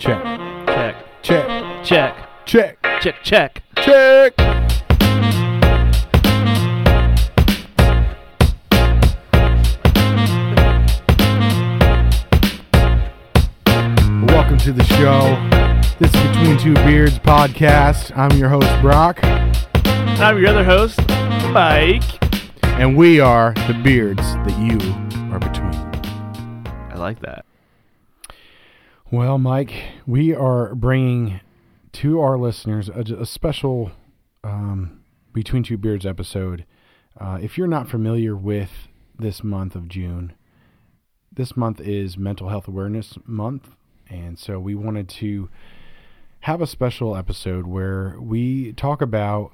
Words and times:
Check. 0.00 0.24
Check. 0.66 1.22
Check. 1.22 1.84
Check. 1.84 2.16
Check. 2.46 2.78
Check. 3.02 3.22
Check. 3.22 3.62
Check. 3.76 4.34
Welcome 14.26 14.56
to 14.60 14.72
the 14.72 14.84
show. 14.84 15.36
This 15.98 16.14
is 16.14 16.28
Between 16.28 16.56
Two 16.56 16.72
Beards 16.86 17.18
podcast. 17.18 18.16
I'm 18.16 18.38
your 18.38 18.48
host, 18.48 18.70
Brock, 18.80 19.22
I'm 19.22 20.38
your 20.38 20.48
other 20.48 20.64
host, 20.64 20.98
Mike. 21.52 22.02
and 22.64 22.96
we 22.96 23.20
are 23.20 23.52
the 23.68 23.78
beards 23.84 24.22
that 24.22 24.58
you 24.58 24.78
are 25.30 25.38
between. 25.38 25.74
I 26.90 26.94
like 26.96 27.20
that. 27.20 27.44
Well, 29.12 29.38
Mike, 29.38 29.74
we 30.06 30.36
are 30.36 30.72
bringing 30.76 31.40
to 31.94 32.20
our 32.20 32.38
listeners 32.38 32.88
a, 32.88 33.00
a 33.00 33.26
special 33.26 33.90
um, 34.44 35.00
Between 35.32 35.64
Two 35.64 35.76
Beards 35.76 36.06
episode. 36.06 36.64
Uh, 37.18 37.40
if 37.42 37.58
you're 37.58 37.66
not 37.66 37.88
familiar 37.88 38.36
with 38.36 38.70
this 39.18 39.42
month 39.42 39.74
of 39.74 39.88
June, 39.88 40.34
this 41.32 41.56
month 41.56 41.80
is 41.80 42.16
Mental 42.16 42.50
Health 42.50 42.68
Awareness 42.68 43.18
Month. 43.26 43.70
And 44.08 44.38
so 44.38 44.60
we 44.60 44.76
wanted 44.76 45.08
to 45.08 45.48
have 46.42 46.62
a 46.62 46.66
special 46.68 47.16
episode 47.16 47.66
where 47.66 48.16
we 48.20 48.72
talk 48.74 49.02
about 49.02 49.50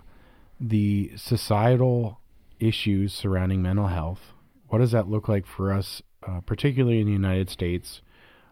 the 0.60 1.12
societal 1.16 2.20
issues 2.60 3.14
surrounding 3.14 3.62
mental 3.62 3.86
health. 3.86 4.20
What 4.68 4.80
does 4.80 4.92
that 4.92 5.08
look 5.08 5.30
like 5.30 5.46
for 5.46 5.72
us, 5.72 6.02
uh, 6.28 6.42
particularly 6.42 7.00
in 7.00 7.06
the 7.06 7.12
United 7.14 7.48
States? 7.48 8.02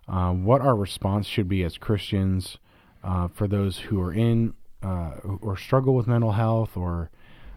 Uh, 0.09 0.33
what 0.33 0.61
our 0.61 0.77
response 0.77 1.27
should 1.27 1.49
be 1.49 1.63
as 1.63 1.79
Christians 1.79 2.59
uh, 3.03 3.29
for 3.29 3.47
those 3.47 3.79
who 3.79 4.01
are 4.01 4.13
in 4.13 4.55
uh, 4.83 5.13
or 5.41 5.57
struggle 5.57 5.95
with 5.95 6.07
mental 6.07 6.33
health, 6.33 6.77
or 6.77 7.11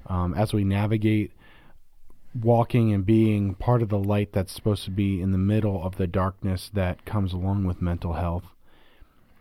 um, 0.08 0.34
as 0.34 0.54
we 0.54 0.64
navigate 0.64 1.32
walking 2.34 2.94
and 2.94 3.06
being 3.06 3.56
part 3.56 3.82
of 3.82 3.90
the 3.90 4.00
light 4.00 4.32
that's 4.32 4.54
supposed 4.54 4.86
to 4.86 4.92
be 4.92 5.22
in 5.22 5.32
the 5.32 5.38
middle 5.38 5.84
of 5.84 5.98
the 5.98 6.08
darkness 6.08 6.70
that 6.74 7.06
comes 7.06 7.34
along 7.34 7.66
with 7.66 7.82
mental 7.82 8.14
health. 8.14 8.46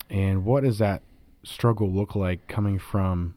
And 0.08 0.44
what 0.44 0.64
does 0.64 0.78
that 0.78 1.02
struggle 1.42 1.90
look 1.90 2.14
like 2.14 2.48
coming 2.48 2.78
from 2.78 3.36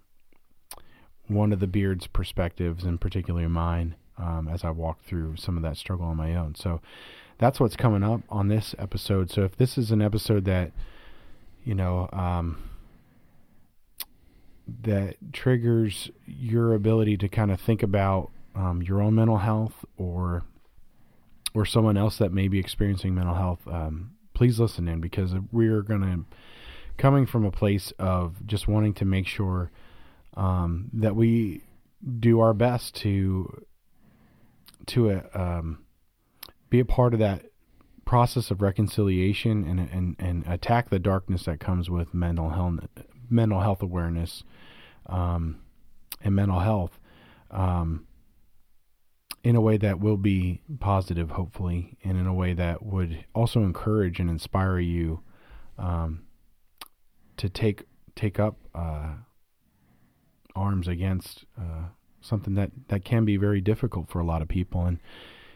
one 1.28 1.54
of 1.54 1.60
the 1.60 1.68
beard's 1.68 2.08
perspectives, 2.08 2.84
and 2.84 3.00
particularly 3.00 3.48
mine, 3.48 3.96
um, 4.18 4.48
as 4.48 4.64
I 4.64 4.72
walk 4.72 5.04
through 5.04 5.38
some 5.38 5.58
of 5.58 5.64
that 5.64 5.78
struggle 5.78 6.08
on 6.08 6.18
my 6.18 6.36
own? 6.36 6.56
So, 6.56 6.82
that's 7.40 7.60
what's 7.60 7.76
coming 7.76 8.04
up 8.04 8.22
on 8.30 8.50
this 8.50 8.76
episode. 8.78 9.32
So 9.32 9.44
if 9.44 9.56
this 9.56 9.78
is 9.78 9.92
an 9.92 10.02
episode 10.02 10.46
that 10.46 10.72
you 11.64 11.74
know 11.74 12.10
um, 12.14 12.70
that 14.84 15.16
triggers 15.34 16.12
your 16.28 16.74
ability 16.74 17.18
to 17.18 17.30
kind 17.30 17.50
of 17.50 17.60
think 17.60 17.82
about 17.82 18.30
um, 18.56 18.84
your 18.84 19.02
own 19.02 19.16
mental 19.16 19.38
health 19.38 19.86
or 19.98 20.44
or 21.56 21.66
someone 21.66 21.98
else 21.98 22.18
that 22.18 22.32
may 22.32 22.48
be 22.48 22.60
experiencing 22.60 23.16
mental 23.16 23.34
health, 23.34 23.62
um, 23.68 24.12
please 24.34 24.60
listen 24.60 24.88
in 24.88 25.02
because 25.02 25.34
we're 25.52 25.82
going 25.82 26.02
to 26.02 26.38
coming 26.98 27.26
from 27.26 27.46
a 27.46 27.52
place 27.52 27.92
of 27.98 28.46
just 28.46 28.68
wanting 28.68 28.94
to 28.94 29.06
make 29.06 29.26
sure 29.26 29.72
um, 30.36 30.90
that 30.94 31.16
we 31.16 31.64
do 32.20 32.42
our 32.42 32.54
best 32.54 32.96
to 32.96 33.66
to 34.86 35.12
uh, 35.12 35.22
um, 35.34 35.80
be 36.70 36.80
a 36.80 36.86
part 36.86 37.14
of 37.14 37.20
that 37.20 37.46
process 38.06 38.50
of 38.50 38.62
reconciliation 38.62 39.64
and 39.66 39.80
and 39.80 40.16
and 40.20 40.48
attack 40.48 40.90
the 40.90 41.00
darkness 41.00 41.46
that 41.46 41.60
comes 41.60 41.90
with 41.90 42.14
mental 42.14 42.50
health 42.50 42.80
mental 43.30 43.60
health 43.60 43.84
awareness 43.84 44.44
um, 45.06 45.60
and 46.22 46.36
mental 46.36 46.60
health 46.60 47.00
um, 47.52 48.06
in 49.44 49.56
a 49.56 49.62
way 49.62 49.78
that 49.78 50.00
will 50.00 50.18
be 50.18 50.62
positive 50.80 51.32
hopefully 51.32 51.98
and 52.04 52.18
in 52.18 52.26
a 52.26 52.34
way 52.34 52.54
that 52.54 52.84
would 52.84 53.24
also 53.34 53.62
encourage 53.62 54.20
and 54.20 54.30
inspire 54.30 54.80
you 54.80 55.22
um, 55.78 56.24
to 57.38 57.48
take 57.48 57.84
take 58.16 58.40
up 58.40 58.58
uh, 58.76 59.14
arms 60.56 60.88
against 60.88 61.46
uh, 61.58 61.88
something 62.22 62.56
that 62.56 62.72
that 62.90 63.06
can 63.06 63.26
be 63.26 63.38
very 63.38 63.62
difficult 63.62 64.10
for 64.10 64.20
a 64.20 64.26
lot 64.26 64.42
of 64.42 64.48
people. 64.48 64.86
And 64.86 65.00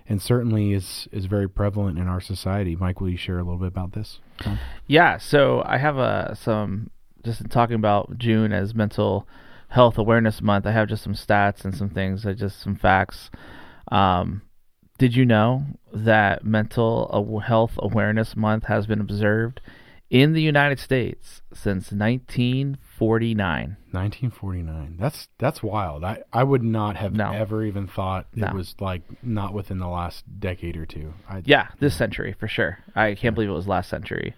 and 0.07 0.21
certainly 0.21 0.73
is 0.73 1.07
is 1.11 1.25
very 1.25 1.49
prevalent 1.49 1.97
in 1.97 2.07
our 2.07 2.21
society. 2.21 2.75
Mike, 2.75 2.99
will 2.99 3.09
you 3.09 3.17
share 3.17 3.39
a 3.39 3.43
little 3.43 3.59
bit 3.59 3.67
about 3.67 3.93
this? 3.93 4.19
Yeah, 4.87 5.17
so 5.17 5.63
I 5.65 5.77
have 5.77 5.97
a 5.97 6.35
some 6.39 6.89
just 7.23 7.41
in 7.41 7.49
talking 7.49 7.75
about 7.75 8.17
June 8.17 8.51
as 8.51 8.75
Mental 8.75 9.27
Health 9.69 9.97
Awareness 9.97 10.41
Month. 10.41 10.65
I 10.65 10.71
have 10.71 10.89
just 10.89 11.03
some 11.03 11.13
stats 11.13 11.63
and 11.63 11.75
some 11.75 11.89
things, 11.89 12.25
uh, 12.25 12.33
just 12.33 12.61
some 12.61 12.75
facts. 12.75 13.31
Um, 13.91 14.41
did 14.97 15.15
you 15.15 15.25
know 15.25 15.65
that 15.93 16.43
Mental 16.45 17.41
Health 17.45 17.73
Awareness 17.79 18.35
Month 18.35 18.65
has 18.65 18.85
been 18.85 19.01
observed 19.01 19.61
in 20.13 20.33
the 20.33 20.41
United 20.43 20.77
States 20.79 21.41
since 21.53 21.91
1949? 21.91 23.77
1949. 23.91 24.97
That's 24.99 25.27
that's 25.39 25.63
wild. 25.63 26.03
I, 26.03 26.21
I 26.31 26.43
would 26.43 26.61
not 26.63 26.95
have 26.97 27.13
No. 27.13 27.31
ever 27.31 27.63
even 27.63 27.87
thought 27.87 28.27
No. 28.35 28.47
it 28.47 28.53
was 28.53 28.75
like 28.79 29.01
not 29.23 29.53
within 29.55 29.79
the 29.79 29.87
last 29.87 30.23
decade 30.39 30.77
or 30.77 30.85
two. 30.85 31.13
I, 31.27 31.41
Yeah, 31.45 31.69
this 31.79 31.95
century 31.95 32.35
for 32.39 32.47
sure. 32.47 32.77
I 32.95 33.15
can't 33.15 33.33
believe 33.33 33.49
it 33.49 33.53
was 33.53 33.67
last 33.67 33.89
century. 33.89 34.35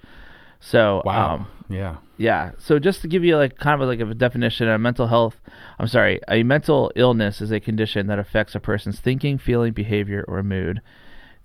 So, 0.61 1.01
Wow. 1.05 1.35
um, 1.35 1.47
yeah. 1.69 1.97
Yeah. 2.17 2.51
So 2.57 2.79
just 2.79 3.01
to 3.01 3.07
give 3.09 3.23
you 3.25 3.35
like 3.35 3.57
kind 3.57 3.79
of 3.81 3.87
like 3.87 3.99
a 3.99 4.13
definition, 4.13 4.69
a 4.69 4.77
mental 4.79 5.07
health, 5.07 5.41
I'm 5.77 5.87
sorry, 5.87 6.21
a 6.29 6.43
mental 6.43 6.89
illness 6.95 7.41
is 7.41 7.51
a 7.51 7.59
condition 7.59 8.07
that 8.07 8.17
affects 8.19 8.55
a 8.55 8.59
person's 8.61 8.99
thinking, 9.01 9.37
feeling, 9.37 9.73
behavior, 9.73 10.23
or 10.27 10.41
mood. 10.41 10.81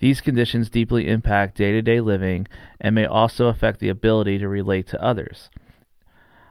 These 0.00 0.20
conditions 0.22 0.70
deeply 0.70 1.08
impact 1.08 1.58
day-to-day 1.58 2.00
living 2.00 2.48
and 2.80 2.94
may 2.94 3.06
also 3.06 3.46
affect 3.46 3.80
the 3.80 3.90
ability 3.90 4.38
to 4.38 4.48
relate 4.48 4.86
to 4.88 5.02
others. 5.02 5.50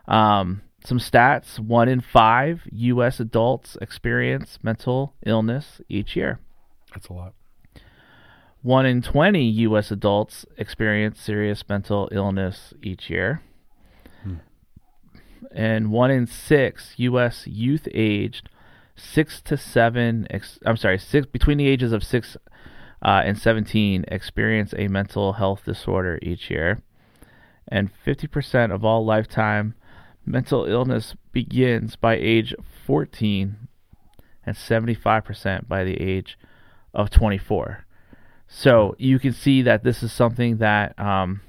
Um, 0.08 0.62
some 0.86 1.00
stats: 1.00 1.60
one 1.60 1.90
in 1.90 2.00
five 2.00 2.62
U.S. 2.72 3.20
adults 3.20 3.78
experience 3.82 4.60
mental 4.64 5.14
illness 5.26 5.82
each 5.90 6.16
year. 6.16 6.40
That's 6.94 7.08
a 7.08 7.14
lot. 7.14 7.34
One 8.62 8.86
in 8.86 9.02
20 9.02 9.44
U.S. 9.44 9.90
adults 9.90 10.46
experience 10.58 11.20
serious 11.20 11.64
mental 11.68 12.10
illness 12.12 12.74
each 12.84 13.10
year. 13.10 13.42
And 15.52 15.92
one 15.92 16.12
in 16.12 16.28
six 16.28 16.94
U.S. 16.98 17.48
youth 17.48 17.88
aged 17.94 18.50
six 18.96 19.42
to 19.44 19.58
seven, 19.58 20.28
ex- 20.30 20.60
I'm 20.66 20.78
sorry, 20.78 21.00
six 21.00 21.26
between 21.26 21.58
the 21.58 21.68
ages 21.68 21.94
of 21.94 22.04
six 22.04 22.38
uh, 23.02 23.22
and 23.26 23.38
17 23.38 24.06
experience 24.08 24.74
a 24.78 24.88
mental 24.88 25.34
health 25.34 25.64
disorder 25.66 26.20
each 26.22 26.50
year. 26.50 26.82
And 27.68 27.92
50% 28.06 28.74
of 28.74 28.84
all 28.84 29.06
lifetime 29.06 29.76
mental 30.26 30.66
illness 30.66 31.16
begins 31.32 31.96
by 31.96 32.16
age 32.16 32.54
14 32.86 33.68
and 34.46 34.56
75% 34.56 35.68
by 35.68 35.84
the 35.84 36.00
age 36.02 36.38
of 36.94 37.10
24. 37.10 37.86
So 38.48 38.96
you 38.98 39.20
can 39.20 39.34
see 39.34 39.62
that 39.62 39.84
this 39.84 40.02
is 40.02 40.12
something 40.12 40.58
that, 40.58 41.00
um, 41.00 41.42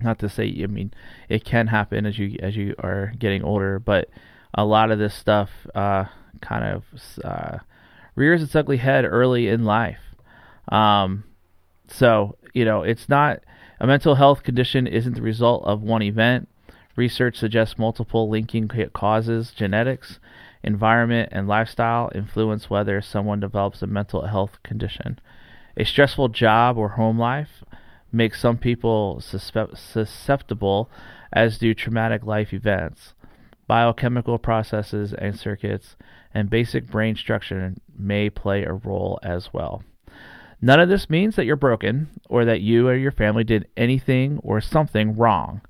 not 0.00 0.18
to 0.20 0.28
say, 0.28 0.60
I 0.62 0.66
mean, 0.66 0.92
it 1.28 1.44
can 1.44 1.66
happen 1.66 2.06
as 2.06 2.18
you 2.18 2.36
as 2.40 2.56
you 2.56 2.74
are 2.78 3.12
getting 3.18 3.44
older, 3.44 3.78
but 3.78 4.08
a 4.54 4.64
lot 4.64 4.90
of 4.90 4.98
this 4.98 5.14
stuff 5.14 5.50
uh, 5.74 6.06
kind 6.40 6.64
of 6.64 6.84
uh, 7.22 7.58
rears 8.14 8.42
its 8.42 8.56
ugly 8.56 8.78
head 8.78 9.04
early 9.04 9.48
in 9.48 9.64
life. 9.64 10.00
Um, 10.68 11.24
so 11.88 12.36
you 12.52 12.64
know, 12.64 12.82
it's 12.82 13.08
not 13.08 13.40
a 13.80 13.86
mental 13.86 14.14
health 14.14 14.42
condition 14.42 14.86
isn't 14.86 15.14
the 15.14 15.22
result 15.22 15.64
of 15.64 15.82
one 15.82 16.02
event. 16.02 16.48
Research 16.94 17.38
suggests 17.38 17.78
multiple 17.78 18.28
linking 18.28 18.68
causes, 18.92 19.50
genetics, 19.50 20.20
environment, 20.62 21.30
and 21.32 21.48
lifestyle 21.48 22.10
influence 22.14 22.68
whether 22.68 23.00
someone 23.00 23.40
develops 23.40 23.82
a 23.82 23.86
mental 23.86 24.26
health 24.26 24.62
condition. 24.62 25.18
A 25.76 25.84
stressful 25.84 26.28
job 26.28 26.76
or 26.76 26.90
home 26.90 27.18
life 27.18 27.64
makes 28.12 28.40
some 28.40 28.58
people 28.58 29.22
susceptible, 29.22 30.90
as 31.32 31.56
do 31.56 31.72
traumatic 31.72 32.24
life 32.24 32.52
events. 32.52 33.14
Biochemical 33.66 34.38
processes 34.38 35.14
and 35.14 35.38
circuits 35.38 35.96
and 36.34 36.50
basic 36.50 36.88
brain 36.88 37.16
structure 37.16 37.74
may 37.98 38.28
play 38.28 38.64
a 38.64 38.74
role 38.74 39.18
as 39.22 39.54
well. 39.54 39.82
None 40.62 40.78
of 40.80 40.88
this 40.88 41.10
means 41.10 41.34
that 41.36 41.44
you're 41.44 41.56
broken 41.56 42.08
or 42.28 42.44
that 42.44 42.60
you 42.60 42.88
or 42.88 42.94
your 42.94 43.10
family 43.10 43.42
did 43.42 43.66
anything 43.76 44.38
or 44.42 44.60
something 44.60 45.16
wrong. 45.16 45.60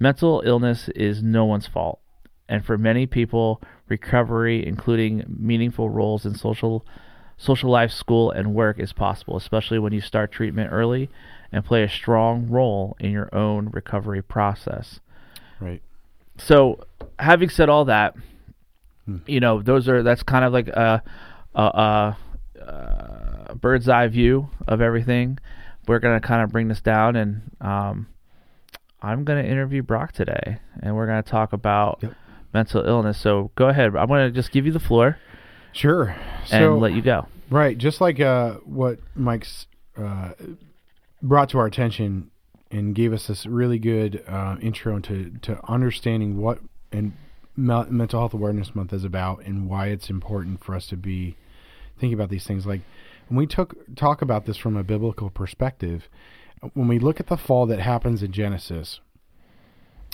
Mental 0.00 0.42
illness 0.44 0.88
is 0.96 1.22
no 1.22 1.44
one's 1.44 1.68
fault, 1.68 2.00
and 2.48 2.64
for 2.64 2.76
many 2.76 3.06
people, 3.06 3.62
recovery, 3.88 4.66
including 4.66 5.24
meaningful 5.28 5.88
roles 5.88 6.26
in 6.26 6.34
social 6.34 6.84
social 7.38 7.70
life, 7.70 7.90
school, 7.90 8.30
and 8.30 8.54
work 8.54 8.78
is 8.78 8.92
possible, 8.92 9.36
especially 9.36 9.78
when 9.78 9.92
you 9.92 10.00
start 10.00 10.30
treatment 10.30 10.70
early 10.72 11.08
and 11.50 11.64
play 11.64 11.82
a 11.82 11.88
strong 11.88 12.48
role 12.48 12.96
in 13.00 13.10
your 13.10 13.32
own 13.34 13.68
recovery 13.70 14.22
process. 14.22 15.00
Right. 15.60 15.82
So, 16.38 16.84
having 17.18 17.48
said 17.48 17.68
all 17.68 17.84
that, 17.86 18.14
Hmm. 19.06 19.16
you 19.26 19.40
know, 19.40 19.60
those 19.60 19.88
are 19.88 20.02
that's 20.02 20.22
kind 20.22 20.44
of 20.44 20.52
like 20.52 20.68
a, 20.68 21.02
a, 21.54 21.62
a, 21.62 22.16
a 22.60 23.31
bird's 23.54 23.88
eye 23.88 24.08
view 24.08 24.48
of 24.66 24.80
everything. 24.80 25.38
We're 25.86 25.98
gonna 25.98 26.20
kind 26.20 26.42
of 26.42 26.50
bring 26.50 26.68
this 26.68 26.80
down, 26.80 27.16
and 27.16 27.42
um, 27.60 28.06
I'm 29.00 29.24
gonna 29.24 29.42
interview 29.42 29.82
Brock 29.82 30.12
today, 30.12 30.58
and 30.80 30.94
we're 30.94 31.06
gonna 31.06 31.22
talk 31.22 31.52
about 31.52 31.98
Yep. 32.02 32.14
mental 32.54 32.84
illness. 32.86 33.18
So 33.18 33.50
go 33.56 33.68
ahead. 33.68 33.96
I'm 33.96 34.08
gonna 34.08 34.30
just 34.30 34.52
give 34.52 34.64
you 34.66 34.72
the 34.72 34.80
floor 34.80 35.18
Sure. 35.72 36.14
and 36.50 36.62
So 36.64 36.78
let 36.78 36.92
you 36.92 37.02
go. 37.02 37.26
Right, 37.50 37.76
just 37.76 38.00
like 38.00 38.20
uh, 38.20 38.54
what 38.64 38.98
Mike's 39.14 39.66
uh, 39.98 40.30
brought 41.22 41.50
to 41.50 41.58
our 41.58 41.66
attention 41.66 42.30
and 42.70 42.94
gave 42.94 43.12
us 43.12 43.26
this 43.26 43.44
really 43.44 43.78
good 43.78 44.24
uh, 44.26 44.56
intro 44.62 44.96
into 44.96 45.30
to 45.42 45.60
understanding 45.70 46.40
what 46.40 46.60
and 46.92 47.12
me- 47.56 47.84
mental 47.90 48.20
health 48.20 48.32
awareness 48.32 48.74
month 48.74 48.92
is 48.94 49.04
about 49.04 49.44
and 49.44 49.68
why 49.68 49.88
it's 49.88 50.08
important 50.08 50.64
for 50.64 50.74
us 50.74 50.86
to 50.86 50.96
be 50.96 51.36
thinking 51.98 52.14
about 52.14 52.30
these 52.30 52.46
things. 52.46 52.64
Like 52.66 52.80
we 53.30 53.46
took 53.46 53.94
talk 53.96 54.22
about 54.22 54.46
this 54.46 54.56
from 54.56 54.76
a 54.76 54.84
biblical 54.84 55.30
perspective, 55.30 56.08
when 56.74 56.88
we 56.88 56.98
look 56.98 57.20
at 57.20 57.26
the 57.26 57.36
fall 57.36 57.66
that 57.66 57.80
happens 57.80 58.22
in 58.22 58.32
Genesis, 58.32 59.00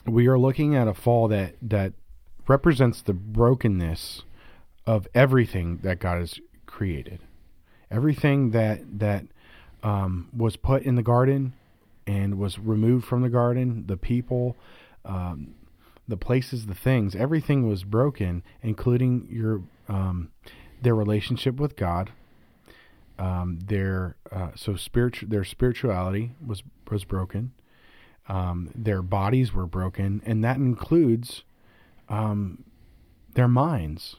we 0.06 0.26
are 0.26 0.38
looking 0.38 0.74
at 0.74 0.88
a 0.88 0.94
fall 0.94 1.28
that 1.28 1.54
that 1.62 1.92
represents 2.46 3.02
the 3.02 3.12
brokenness 3.12 4.22
of 4.86 5.06
everything 5.14 5.78
that 5.82 5.98
God 5.98 6.18
has 6.18 6.40
created. 6.66 7.20
Everything 7.90 8.50
that 8.50 8.98
that 8.98 9.26
um, 9.82 10.28
was 10.36 10.56
put 10.56 10.82
in 10.82 10.94
the 10.94 11.02
garden 11.02 11.52
and 12.06 12.38
was 12.38 12.58
removed 12.58 13.06
from 13.06 13.22
the 13.22 13.28
garden, 13.28 13.84
the 13.86 13.96
people, 13.96 14.56
um, 15.04 15.54
the 16.08 16.16
places, 16.16 16.66
the 16.66 16.74
things, 16.74 17.14
everything 17.14 17.68
was 17.68 17.84
broken, 17.84 18.42
including 18.62 19.28
your 19.30 19.62
um, 19.88 20.30
their 20.80 20.94
relationship 20.94 21.56
with 21.56 21.76
God. 21.76 22.12
Um, 23.18 23.58
their 23.64 24.16
uh, 24.30 24.50
so 24.54 24.76
spiritual 24.76 25.28
their 25.28 25.44
spirituality 25.44 26.32
was 26.44 26.62
was 26.90 27.04
broken. 27.04 27.52
Um, 28.28 28.70
their 28.74 29.02
bodies 29.02 29.52
were 29.54 29.66
broken, 29.66 30.22
and 30.24 30.44
that 30.44 30.56
includes 30.56 31.44
um, 32.08 32.64
their 33.34 33.48
minds. 33.48 34.16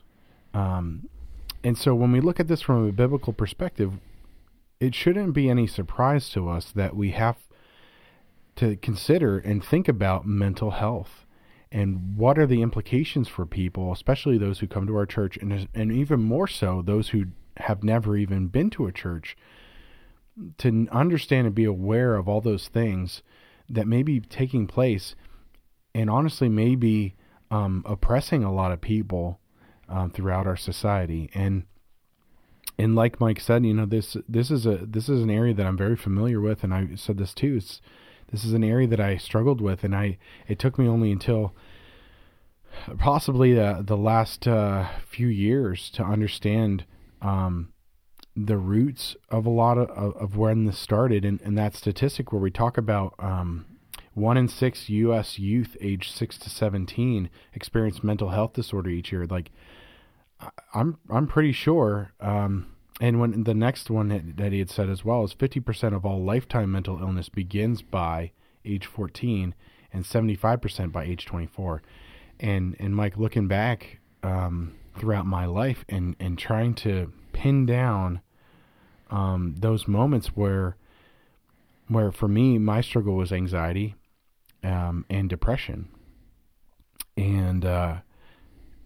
Um, 0.54 1.08
and 1.64 1.78
so 1.78 1.94
when 1.94 2.12
we 2.12 2.20
look 2.20 2.40
at 2.40 2.48
this 2.48 2.62
from 2.62 2.88
a 2.88 2.92
biblical 2.92 3.34
perspective, 3.34 3.94
it 4.80 4.96
shouldn't 4.96 5.34
be 5.34 5.50
any 5.50 5.68
surprise 5.68 6.30
to 6.32 6.50
us 6.50 6.72
that 6.72 6.96
we 6.96 7.12
have 7.12 7.38
to 8.56 8.78
consider 8.78 9.38
and 9.38 9.64
think 9.64 9.88
about 9.88 10.26
mental 10.26 10.72
health 10.72 11.26
and 11.72 12.18
what 12.18 12.40
are 12.40 12.48
the 12.48 12.62
implications 12.62 13.28
for 13.28 13.46
people, 13.46 13.92
especially 13.92 14.38
those 14.38 14.60
who 14.60 14.68
come 14.68 14.88
to 14.88 14.96
our 14.96 15.06
church, 15.06 15.38
and 15.38 15.68
and 15.74 15.92
even 15.92 16.22
more 16.22 16.48
so 16.48 16.82
those 16.82 17.10
who 17.10 17.26
have 17.60 17.84
never 17.84 18.18
even 18.18 18.48
been 18.48 18.70
to 18.72 18.88
a 18.88 18.92
church, 18.92 19.38
to 20.58 20.88
understand 20.92 21.46
and 21.48 21.56
be 21.56 21.66
aware 21.66 22.16
of 22.16 22.28
all 22.28 22.42
those 22.42 22.68
things 22.68 23.22
that 23.70 23.88
may 23.88 24.04
be 24.04 24.20
taking 24.20 24.68
place, 24.68 25.16
and 25.94 26.10
honestly 26.10 26.50
may 26.50 26.76
be 26.76 27.16
um, 27.52 27.84
oppressing 27.86 28.44
a 28.44 28.54
lot 28.54 28.72
of 28.72 28.82
people 28.82 29.40
um, 29.88 30.12
throughout 30.12 30.48
our 30.48 30.58
society. 30.58 31.30
And 31.34 31.64
and 32.78 32.96
like 32.96 33.20
Mike 33.20 33.42
said, 33.42 33.66
you 33.66 33.74
know 33.74 33.86
this 33.86 34.16
this 34.28 34.50
is 34.50 34.66
a 34.66 34.78
this 34.78 35.10
is 35.10 35.22
an 35.22 35.30
area 35.30 35.54
that 35.54 35.66
I'm 35.66 35.78
very 35.78 35.98
familiar 35.98 36.40
with, 36.40 36.64
and 36.64 36.74
I 36.74 36.96
said 36.96 37.18
this 37.18 37.34
too. 37.34 37.58
It's, 37.58 37.82
this 38.32 38.46
is 38.46 38.54
an 38.54 38.64
area 38.64 38.88
that 38.88 39.00
I 39.00 39.18
struggled 39.18 39.60
with, 39.60 39.84
and 39.84 39.96
I 39.96 40.18
it 40.48 40.60
took 40.60 40.78
me 40.80 40.88
only 40.88 41.12
until 41.12 41.54
possibly 42.98 43.54
the 43.54 43.84
the 43.86 43.98
last 43.98 44.48
uh, 44.48 44.88
few 45.06 45.28
years 45.28 45.90
to 45.92 46.04
understand 46.04 46.86
um, 47.22 47.74
the 48.36 48.58
roots 48.58 49.16
of 49.30 49.46
a 49.46 49.50
lot 49.50 49.78
of, 49.78 49.90
of, 49.90 50.38
when 50.38 50.66
this 50.66 50.80
started, 50.80 51.26
and, 51.26 51.42
and 51.42 51.58
that 51.58 51.76
statistic 51.76 52.32
where 52.32 52.42
we 52.42 52.52
talk 52.52 52.78
about 52.78 53.14
um, 53.20 53.66
one 54.14 54.38
in 54.38 54.48
six 54.48 54.90
U.S. 54.90 55.40
youth 55.40 55.76
aged 55.82 56.16
six 56.16 56.38
to 56.40 56.50
seventeen 56.50 57.30
experience 57.54 58.04
mental 58.04 58.30
health 58.30 58.54
disorder 58.54 58.90
each 58.90 59.12
year. 59.12 59.26
Like 59.26 59.52
I'm 60.74 60.98
I'm 61.10 61.28
pretty 61.28 61.52
sure. 61.52 62.14
Um, 62.20 62.76
and 63.02 63.20
when 63.20 63.44
the 63.44 63.54
next 63.54 63.90
one 63.90 64.10
that, 64.10 64.38
that 64.38 64.52
he 64.52 64.60
had 64.60 64.70
said 64.70 64.90
as 64.90 65.06
well 65.06 65.24
is 65.24 65.34
50% 65.34 65.96
of 65.96 66.06
all 66.06 66.22
lifetime 66.22 66.70
mental 66.70 67.00
illness 67.00 67.30
begins 67.30 67.82
by 67.82 68.34
age 68.66 68.86
14 68.86 69.56
and 69.94 70.04
75% 70.04 70.92
by 70.92 71.06
age 71.06 71.26
24. 71.26 71.82
And 72.42 72.76
and 72.80 72.96
Mike, 72.96 73.18
looking 73.18 73.48
back 73.48 74.00
um, 74.24 74.76
throughout 74.98 75.26
my 75.26 75.46
life 75.46 75.86
and 75.88 76.16
and 76.20 76.38
trying 76.38 76.74
to 76.74 77.12
pin 77.34 77.66
down 77.66 78.22
um, 79.10 79.56
those 79.58 79.88
moments 79.88 80.28
where 80.28 80.76
where 81.88 82.12
for 82.12 82.28
me 82.28 82.58
my 82.58 82.82
struggle 82.82 83.16
was 83.16 83.32
anxiety 83.32 83.96
um, 84.64 85.06
and 85.10 85.30
depression, 85.30 85.90
and 87.18 87.66
uh, 87.66 87.98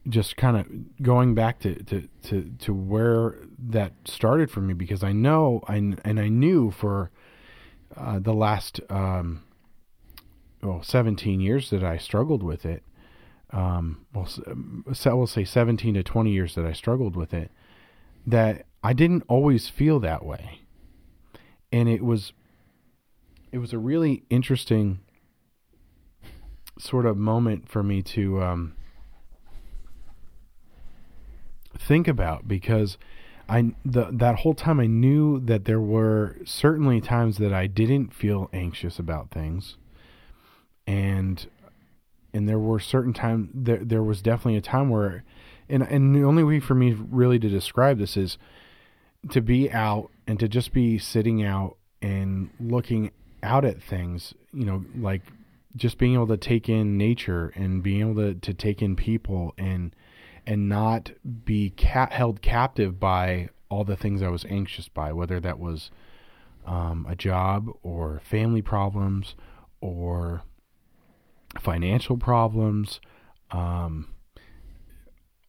just 0.09 0.35
kind 0.35 0.57
of 0.57 1.03
going 1.03 1.33
back 1.33 1.59
to, 1.59 1.81
to, 1.83 2.07
to, 2.23 2.51
to 2.59 2.73
where 2.73 3.37
that 3.57 3.93
started 4.05 4.51
for 4.51 4.61
me 4.61 4.73
because 4.73 5.03
I 5.03 5.13
know 5.13 5.61
I, 5.67 5.75
and 5.75 6.19
I 6.19 6.27
knew 6.27 6.71
for 6.71 7.09
uh, 7.95 8.19
the 8.19 8.33
last 8.33 8.81
um, 8.89 9.43
well 10.61 10.83
17 10.83 11.39
years 11.39 11.69
that 11.69 11.83
I 11.83 11.97
struggled 11.97 12.43
with 12.43 12.65
it. 12.65 12.83
Um, 13.53 14.05
well, 14.13 14.25
s- 14.25 15.05
we'll 15.05 15.27
say 15.27 15.43
17 15.45 15.93
to 15.93 16.03
20 16.03 16.31
years 16.31 16.55
that 16.55 16.65
I 16.65 16.73
struggled 16.73 17.15
with 17.15 17.33
it. 17.33 17.51
That 18.25 18.65
I 18.83 18.93
didn't 18.93 19.23
always 19.27 19.69
feel 19.69 19.99
that 20.01 20.25
way, 20.25 20.61
and 21.71 21.87
it 21.87 22.03
was 22.03 22.33
it 23.51 23.59
was 23.59 23.73
a 23.73 23.77
really 23.77 24.23
interesting 24.29 24.99
sort 26.79 27.05
of 27.05 27.15
moment 27.17 27.69
for 27.69 27.83
me 27.83 28.01
to 28.01 28.41
um, 28.41 28.75
think 31.77 32.07
about 32.07 32.47
because 32.47 32.97
I 33.47 33.73
the 33.85 34.07
that 34.11 34.39
whole 34.39 34.53
time 34.53 34.79
I 34.79 34.87
knew 34.87 35.39
that 35.41 35.65
there 35.65 35.81
were 35.81 36.37
certainly 36.45 37.01
times 37.01 37.37
that 37.37 37.53
I 37.53 37.67
didn't 37.67 38.13
feel 38.13 38.49
anxious 38.53 38.99
about 38.99 39.31
things, 39.31 39.77
and 40.87 41.45
and 42.33 42.49
there 42.49 42.59
were 42.59 42.79
certain 42.79 43.13
times 43.13 43.49
there 43.53 43.83
there 43.83 44.03
was 44.03 44.21
definitely 44.21 44.57
a 44.57 44.61
time 44.61 44.89
where, 44.89 45.23
and 45.69 45.83
and 45.83 46.15
the 46.15 46.23
only 46.23 46.43
way 46.43 46.59
for 46.59 46.75
me 46.75 46.93
really 46.93 47.39
to 47.39 47.49
describe 47.49 47.97
this 47.99 48.17
is 48.17 48.37
to 49.29 49.41
be 49.41 49.71
out 49.71 50.09
and 50.27 50.39
to 50.39 50.47
just 50.47 50.73
be 50.73 50.97
sitting 50.97 51.43
out 51.43 51.77
and 52.01 52.49
looking 52.59 53.11
out 53.41 53.65
at 53.65 53.81
things, 53.81 54.33
you 54.53 54.65
know, 54.65 54.83
like 54.95 55.21
just 55.75 55.97
being 55.97 56.13
able 56.13 56.27
to 56.27 56.37
take 56.37 56.69
in 56.69 56.97
nature 56.97 57.51
and 57.55 57.81
being 57.81 58.01
able 58.01 58.15
to, 58.15 58.33
to 58.35 58.53
take 58.53 58.81
in 58.81 58.95
people 58.95 59.53
and 59.57 59.95
and 60.45 60.67
not 60.67 61.11
be 61.45 61.73
held 61.87 62.41
captive 62.41 62.99
by 62.99 63.49
all 63.69 63.83
the 63.83 63.95
things 63.95 64.21
I 64.21 64.27
was 64.27 64.45
anxious 64.45 64.89
by, 64.89 65.13
whether 65.13 65.39
that 65.39 65.57
was 65.57 65.89
um, 66.65 67.05
a 67.09 67.15
job 67.15 67.69
or 67.81 68.21
family 68.23 68.61
problems 68.61 69.35
or 69.79 70.43
financial 71.59 72.17
problems, 72.17 72.99
um, 73.51 74.07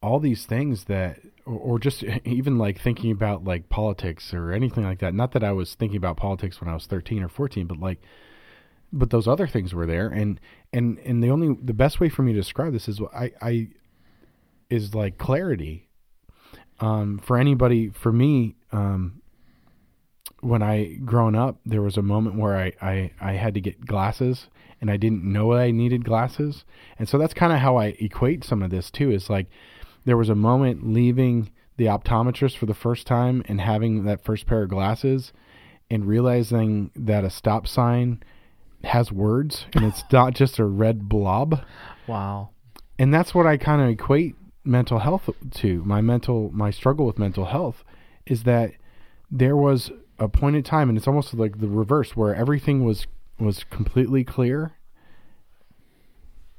all 0.02 0.20
these 0.20 0.44
things 0.44 0.84
that, 0.84 1.20
or, 1.46 1.58
or 1.58 1.78
just 1.78 2.02
even 2.24 2.58
like 2.58 2.80
thinking 2.80 3.10
about 3.10 3.44
like 3.44 3.68
politics 3.68 4.32
or 4.34 4.52
anything 4.52 4.84
like 4.84 5.00
that. 5.00 5.14
Not 5.14 5.32
that 5.32 5.44
I 5.44 5.52
was 5.52 5.74
thinking 5.74 5.96
about 5.96 6.16
politics 6.16 6.60
when 6.60 6.68
I 6.68 6.74
was 6.74 6.86
13 6.86 7.22
or 7.22 7.28
14, 7.28 7.66
but 7.66 7.78
like, 7.78 8.00
but 8.92 9.10
those 9.10 9.26
other 9.26 9.46
things 9.46 9.74
were 9.74 9.86
there. 9.86 10.08
And, 10.08 10.40
and, 10.72 10.98
and 11.00 11.22
the 11.22 11.30
only, 11.30 11.56
the 11.60 11.74
best 11.74 11.98
way 11.98 12.08
for 12.08 12.22
me 12.22 12.32
to 12.32 12.38
describe 12.38 12.72
this 12.72 12.88
is 12.88 13.00
I, 13.14 13.32
I, 13.40 13.68
is 14.70 14.94
like 14.94 15.18
clarity. 15.18 15.88
Um, 16.80 17.18
for 17.18 17.38
anybody, 17.38 17.88
for 17.88 18.12
me, 18.12 18.56
um, 18.72 19.22
when 20.40 20.62
I 20.62 20.94
grown 21.04 21.34
up, 21.34 21.58
there 21.64 21.82
was 21.82 21.96
a 21.96 22.02
moment 22.02 22.36
where 22.36 22.56
I, 22.56 22.72
I, 22.80 23.10
I 23.20 23.32
had 23.32 23.54
to 23.54 23.60
get 23.60 23.84
glasses 23.84 24.48
and 24.84 24.90
I 24.90 24.98
didn't 24.98 25.24
know 25.24 25.54
I 25.54 25.70
needed 25.70 26.04
glasses. 26.04 26.66
And 26.98 27.08
so 27.08 27.16
that's 27.16 27.32
kind 27.32 27.54
of 27.54 27.60
how 27.60 27.78
I 27.78 27.96
equate 27.98 28.44
some 28.44 28.62
of 28.62 28.68
this 28.68 28.90
too. 28.90 29.10
Is 29.10 29.30
like 29.30 29.46
there 30.04 30.18
was 30.18 30.28
a 30.28 30.34
moment 30.34 30.86
leaving 30.86 31.50
the 31.78 31.86
optometrist 31.86 32.58
for 32.58 32.66
the 32.66 32.74
first 32.74 33.06
time 33.06 33.42
and 33.48 33.62
having 33.62 34.04
that 34.04 34.22
first 34.22 34.44
pair 34.44 34.64
of 34.64 34.68
glasses 34.68 35.32
and 35.90 36.06
realizing 36.06 36.90
that 36.94 37.24
a 37.24 37.30
stop 37.30 37.66
sign 37.66 38.22
has 38.82 39.10
words 39.10 39.64
and 39.72 39.86
it's 39.86 40.04
not 40.12 40.34
just 40.34 40.58
a 40.58 40.66
red 40.66 41.08
blob. 41.08 41.64
Wow. 42.06 42.50
And 42.98 43.12
that's 43.12 43.34
what 43.34 43.46
I 43.46 43.56
kind 43.56 43.80
of 43.80 43.88
equate 43.88 44.34
mental 44.64 44.98
health 44.98 45.30
to. 45.50 45.82
My 45.84 46.02
mental 46.02 46.50
my 46.52 46.70
struggle 46.70 47.06
with 47.06 47.18
mental 47.18 47.46
health 47.46 47.84
is 48.26 48.42
that 48.42 48.72
there 49.30 49.56
was 49.56 49.90
a 50.18 50.28
point 50.28 50.56
in 50.56 50.62
time, 50.62 50.90
and 50.90 50.98
it's 50.98 51.08
almost 51.08 51.32
like 51.32 51.58
the 51.58 51.68
reverse, 51.68 52.14
where 52.14 52.34
everything 52.34 52.84
was 52.84 53.06
was 53.38 53.64
completely 53.64 54.24
clear, 54.24 54.72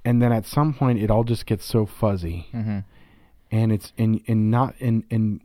and 0.04 0.22
then 0.22 0.32
at 0.32 0.46
some 0.46 0.74
point 0.74 1.00
it 1.00 1.10
all 1.10 1.24
just 1.24 1.46
gets 1.46 1.66
so 1.66 1.86
fuzzy, 1.86 2.48
Mm-hmm. 2.54 2.80
and 3.52 3.72
it's 3.72 3.94
and 3.98 4.22
and 4.28 4.52
not 4.52 4.76
and 4.80 5.04
and 5.10 5.42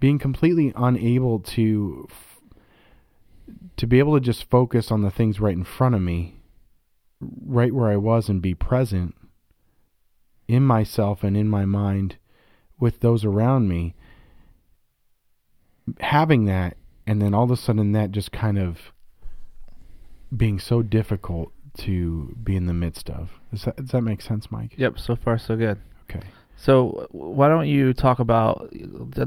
being 0.00 0.18
completely 0.18 0.72
unable 0.76 1.40
to 1.40 2.06
f- 2.10 2.40
to 3.76 3.86
be 3.86 3.98
able 3.98 4.14
to 4.14 4.20
just 4.24 4.48
focus 4.50 4.90
on 4.90 5.02
the 5.02 5.10
things 5.10 5.40
right 5.40 5.56
in 5.56 5.64
front 5.64 5.94
of 5.94 6.00
me, 6.02 6.36
right 7.20 7.72
where 7.74 7.88
I 7.90 7.96
was, 7.96 8.28
and 8.28 8.42
be 8.42 8.54
present 8.54 9.14
in 10.46 10.62
myself 10.64 11.22
and 11.24 11.36
in 11.36 11.48
my 11.48 11.64
mind 11.64 12.16
with 12.80 13.00
those 13.00 13.24
around 13.24 13.68
me. 13.68 13.94
Having 16.00 16.44
that, 16.44 16.76
and 17.06 17.22
then 17.22 17.32
all 17.34 17.44
of 17.44 17.50
a 17.50 17.56
sudden 17.56 17.92
that 17.92 18.10
just 18.12 18.30
kind 18.30 18.58
of 18.58 18.92
being 20.36 20.58
so 20.58 20.82
difficult 20.82 21.52
to 21.78 22.36
be 22.42 22.56
in 22.56 22.66
the 22.66 22.74
midst 22.74 23.08
of. 23.10 23.30
Does 23.52 23.62
that, 23.64 23.76
does 23.76 23.90
that 23.90 24.02
make 24.02 24.20
sense, 24.20 24.50
Mike? 24.50 24.74
Yep. 24.76 24.98
So 24.98 25.16
far, 25.16 25.38
so 25.38 25.56
good. 25.56 25.78
Okay. 26.10 26.26
So 26.56 27.06
why 27.12 27.48
don't 27.48 27.68
you 27.68 27.92
talk 27.94 28.18
about 28.18 28.72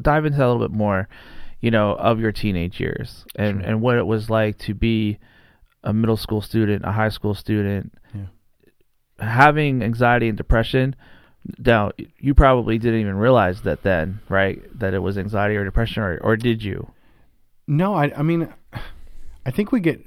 dive 0.01 0.25
into 0.25 0.38
a 0.38 0.48
little 0.48 0.60
bit 0.67 0.75
more, 0.75 1.08
you 1.62 1.72
know, 1.72 1.93
of 1.93 2.20
your 2.20 2.31
teenage 2.31 2.79
years 2.79 3.25
and 3.36 3.62
Sure. 3.62 3.70
and 3.70 3.81
what 3.81 3.98
it 3.98 4.05
was 4.05 4.29
like 4.29 4.58
to 4.60 4.74
be 4.74 5.17
a 5.84 5.93
middle 5.93 6.17
school 6.17 6.41
student, 6.41 6.84
a 6.86 6.91
high 6.91 7.10
school 7.10 7.34
student, 7.34 7.93
Yeah. 8.13 8.25
having 9.20 9.81
anxiety 9.81 10.27
and 10.27 10.38
depression. 10.38 10.96
Now, 11.58 11.91
you 12.20 12.34
probably 12.36 12.77
didn't 12.77 13.00
even 13.00 13.15
realize 13.15 13.62
that 13.62 13.81
then, 13.81 14.20
right? 14.29 14.62
That 14.77 14.93
it 14.93 15.00
was 15.00 15.17
anxiety 15.17 15.55
or 15.55 15.63
depression, 15.63 16.03
or 16.03 16.17
or 16.22 16.36
did 16.38 16.62
you? 16.63 16.91
No, 17.67 17.93
I, 17.96 18.12
I 18.17 18.22
mean, 18.24 18.50
I 19.46 19.51
think 19.51 19.72
we 19.72 19.79
get, 19.79 20.05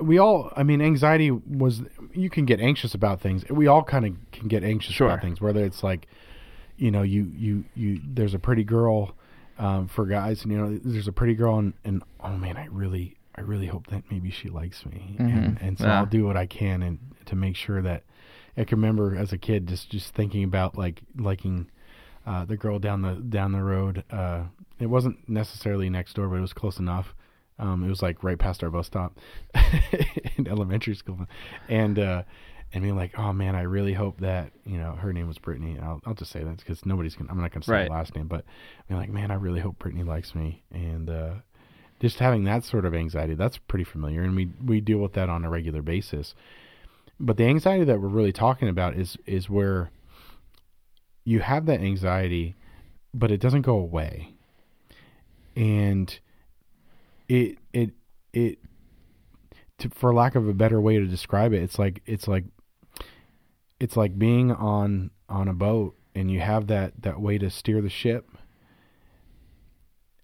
we 0.00 0.18
all, 0.18 0.52
I 0.56 0.62
mean, 0.62 0.80
anxiety 0.80 1.30
was, 1.30 1.82
you 2.12 2.30
can 2.30 2.44
get 2.44 2.60
anxious 2.60 2.94
about 2.94 3.20
things. 3.20 3.44
We 3.48 3.66
all 3.66 3.82
kind 3.82 4.06
of 4.06 4.14
can 4.32 4.48
get 4.48 4.62
anxious 4.64 4.94
Sure. 4.94 5.08
about 5.08 5.20
things, 5.22 5.40
whether 5.40 5.64
it's 5.64 5.82
like, 5.82 6.06
you 6.76 6.90
know, 6.90 7.02
you, 7.02 7.30
you, 7.36 7.64
you, 7.74 8.00
there's 8.04 8.34
a 8.34 8.38
pretty 8.38 8.64
girl 8.64 9.14
um, 9.58 9.88
for 9.88 10.06
guys, 10.06 10.42
and, 10.42 10.52
you 10.52 10.58
know, 10.58 10.78
there's 10.84 11.08
a 11.08 11.12
pretty 11.12 11.34
girl, 11.34 11.58
and, 11.58 11.72
and 11.84 12.02
oh 12.20 12.36
man, 12.36 12.56
I 12.56 12.66
really, 12.66 13.16
I 13.34 13.40
really 13.40 13.66
hope 13.66 13.88
that 13.88 14.04
maybe 14.10 14.30
she 14.30 14.48
likes 14.48 14.84
me. 14.86 15.16
And, 15.18 15.28
Mhm. 15.58 15.62
and 15.62 15.78
so 15.78 15.86
Yeah. 15.86 15.98
I'll 16.00 16.06
do 16.06 16.24
what 16.26 16.36
I 16.36 16.46
can 16.46 16.82
and 16.82 16.98
to 17.26 17.36
make 17.36 17.56
sure 17.56 17.82
that 17.82 18.04
I 18.56 18.64
can 18.64 18.78
remember 18.78 19.16
as 19.16 19.32
a 19.32 19.38
kid 19.38 19.66
just, 19.68 19.90
just 19.90 20.14
thinking 20.14 20.44
about 20.44 20.76
like 20.78 21.02
liking 21.16 21.68
uh, 22.26 22.44
the 22.44 22.56
girl 22.56 22.78
down 22.78 23.02
the 23.02 23.14
down 23.14 23.52
the 23.52 23.62
road. 23.62 24.04
Uh, 24.10 24.42
it 24.78 24.86
wasn't 24.86 25.16
necessarily 25.28 25.88
next 25.88 26.14
door, 26.14 26.28
but 26.28 26.36
it 26.36 26.40
was 26.40 26.52
close 26.52 26.78
enough. 26.78 27.14
Um, 27.58 27.82
it 27.84 27.88
was 27.88 28.02
like 28.02 28.22
right 28.22 28.38
past 28.38 28.62
our 28.62 28.70
bus 28.70 28.86
stop 28.86 29.18
in 30.36 30.46
elementary 30.48 30.94
school, 30.94 31.26
and 31.68 31.98
uh, 31.98 32.22
and 32.72 32.82
being 32.82 32.96
like, 32.96 33.18
oh 33.18 33.32
man, 33.32 33.54
I 33.56 33.62
really 33.62 33.94
hope 33.94 34.20
that 34.20 34.52
you 34.64 34.78
know 34.78 34.92
her 34.92 35.12
name 35.12 35.26
was 35.26 35.38
Brittany. 35.38 35.78
I'll 35.82 36.00
I'll 36.06 36.14
just 36.14 36.30
say 36.30 36.42
that 36.44 36.58
because 36.58 36.86
nobody's 36.86 37.14
gonna. 37.16 37.30
I'm 37.30 37.40
not 37.40 37.50
gonna 37.52 37.64
say 37.64 37.72
Right. 37.72 37.84
the 37.88 37.92
last 37.92 38.14
name, 38.14 38.28
but 38.28 38.44
being 38.88 39.00
like, 39.00 39.10
man, 39.10 39.30
I 39.30 39.34
really 39.34 39.60
hope 39.60 39.78
Brittany 39.78 40.04
likes 40.04 40.34
me, 40.34 40.62
and 40.70 41.10
uh, 41.10 41.34
just 42.00 42.18
having 42.18 42.44
that 42.44 42.64
sort 42.64 42.84
of 42.84 42.94
anxiety. 42.94 43.34
That's 43.34 43.58
pretty 43.58 43.84
familiar, 43.84 44.22
and 44.22 44.36
we 44.36 44.50
we 44.64 44.80
deal 44.80 44.98
with 44.98 45.14
that 45.14 45.28
on 45.28 45.44
a 45.44 45.50
regular 45.50 45.82
basis. 45.82 46.34
But 47.20 47.36
the 47.36 47.44
anxiety 47.46 47.84
that 47.84 48.00
we're 48.00 48.06
really 48.08 48.32
talking 48.32 48.68
about 48.68 48.94
is 48.94 49.16
is 49.26 49.50
where 49.50 49.90
you 51.24 51.40
have 51.40 51.66
that 51.66 51.80
anxiety, 51.80 52.54
but 53.12 53.32
it 53.32 53.40
doesn't 53.40 53.62
go 53.62 53.76
away. 53.76 54.34
And 55.56 56.16
it 57.28 57.58
it 57.72 57.90
it 58.32 58.58
to, 59.78 59.90
for 59.90 60.12
lack 60.12 60.34
of 60.34 60.48
a 60.48 60.54
better 60.54 60.80
way 60.80 60.98
to 60.98 61.06
describe 61.06 61.52
it, 61.52 61.62
it's 61.62 61.78
like 61.78 62.02
it's 62.06 62.26
like 62.26 62.44
it's 63.80 63.96
like 63.96 64.18
being 64.18 64.52
on 64.52 65.10
on 65.28 65.48
a 65.48 65.54
boat 65.54 65.96
and 66.14 66.30
you 66.30 66.40
have 66.40 66.66
that 66.66 66.92
that 67.02 67.20
way 67.20 67.38
to 67.38 67.50
steer 67.50 67.80
the 67.80 67.90
ship 67.90 68.36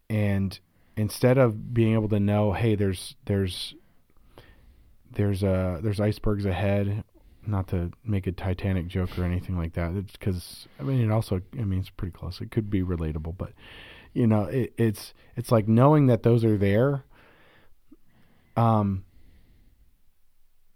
and 0.09 0.59
instead 0.97 1.39
of 1.39 1.75
being 1.75 1.93
able 1.95 2.09
to 2.09 2.19
know 2.19 2.53
hey 2.53 2.75
there's 2.75 3.15
there's 3.27 3.75
there's 5.13 5.45
uh 5.45 5.79
there's 5.83 6.01
icebergs 6.01 6.47
ahead 6.47 7.05
not 7.47 7.69
to 7.69 7.91
make 8.05 8.27
a 8.27 8.33
Titanic 8.33 8.87
joke 8.87 9.19
or 9.19 9.25
anything 9.25 9.57
like 9.57 9.75
that. 9.75 9.95
It's 9.95 10.13
because 10.13 10.67
I 10.81 10.83
mean 10.83 11.01
it 11.01 11.11
also 11.11 11.41
I 11.59 11.65
mean 11.65 11.81
it's 11.81 11.91
pretty 11.91 12.13
close. 12.13 12.41
It 12.41 12.51
could 12.51 12.71
be 12.71 12.83
relatable, 12.83 13.37
but 13.37 13.53
you 14.15 14.27
know 14.27 14.45
it, 14.45 14.73
it's 14.79 15.13
it's 15.37 15.53
like 15.53 15.69
knowing 15.69 16.07
that 16.07 16.23
those 16.23 16.45
are 16.45 16.57
there. 16.57 17.05
Um. 18.57 19.05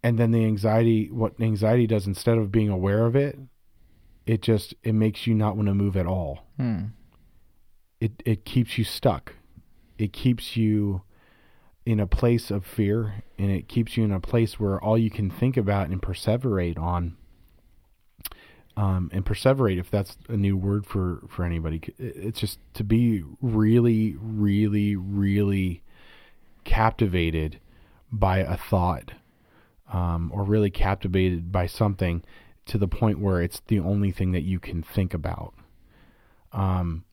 And 0.00 0.16
then 0.16 0.30
the 0.30 0.45
anxiety, 0.45 1.11
what 1.11 1.40
anxiety 1.40 1.87
does 1.87 2.07
instead 2.07 2.38
of 2.38 2.52
being 2.52 2.68
aware 2.68 3.04
of 3.04 3.16
it, 3.16 3.37
it 4.26 4.42
just 4.42 4.75
it 4.85 4.95
makes 4.95 5.26
you 5.26 5.35
not 5.35 5.57
want 5.57 5.68
to 5.68 5.75
move 5.75 5.97
at 5.97 6.07
all. 6.07 6.47
Hmm. 6.57 6.85
It 8.00 8.23
it 8.25 8.45
keeps 8.45 8.78
you 8.78 8.85
stuck. 8.85 9.35
It 9.99 10.12
keeps 10.12 10.57
you 10.57 11.02
in 11.85 11.99
a 11.99 12.07
place 12.07 12.50
of 12.50 12.64
fear 12.64 13.25
and 13.38 13.50
it 13.50 13.68
keeps 13.68 13.97
you 13.97 14.04
in 14.04 14.12
a 14.12 14.21
place 14.21 14.61
where 14.61 14.80
all 14.80 14.97
you 14.97 15.11
can 15.11 15.30
think 15.30 15.57
about 15.57 15.88
and 15.88 16.00
perseverate 16.00 16.78
on 16.78 17.16
um, 18.78 19.11
and 19.12 19.26
perseverate 19.26 19.80
if 19.80 19.90
that's 19.90 20.16
a 20.28 20.37
new 20.37 20.56
word 20.56 20.87
for 20.87 21.20
for 21.28 21.44
anybody. 21.44 21.82
It's 21.99 22.38
just 22.38 22.61
to 22.75 22.85
be 22.85 23.25
really 23.42 24.16
really 24.20 24.94
really 24.94 25.82
captivated 26.62 27.58
by 28.12 28.38
a 28.38 28.56
thought 28.56 29.11
um, 29.92 30.30
or 30.32 30.44
really 30.44 30.70
captivated 30.70 31.50
by 31.50 31.66
something 31.66 32.23
to 32.66 32.78
the 32.78 32.87
point 32.87 33.18
where 33.18 33.42
it's 33.42 33.61
the 33.66 33.80
only 33.80 34.12
thing 34.12 34.30
that 34.32 34.42
you 34.42 34.61
can 34.61 34.82
think 34.82 35.12
about. 35.12 35.54
Um, 36.52 37.04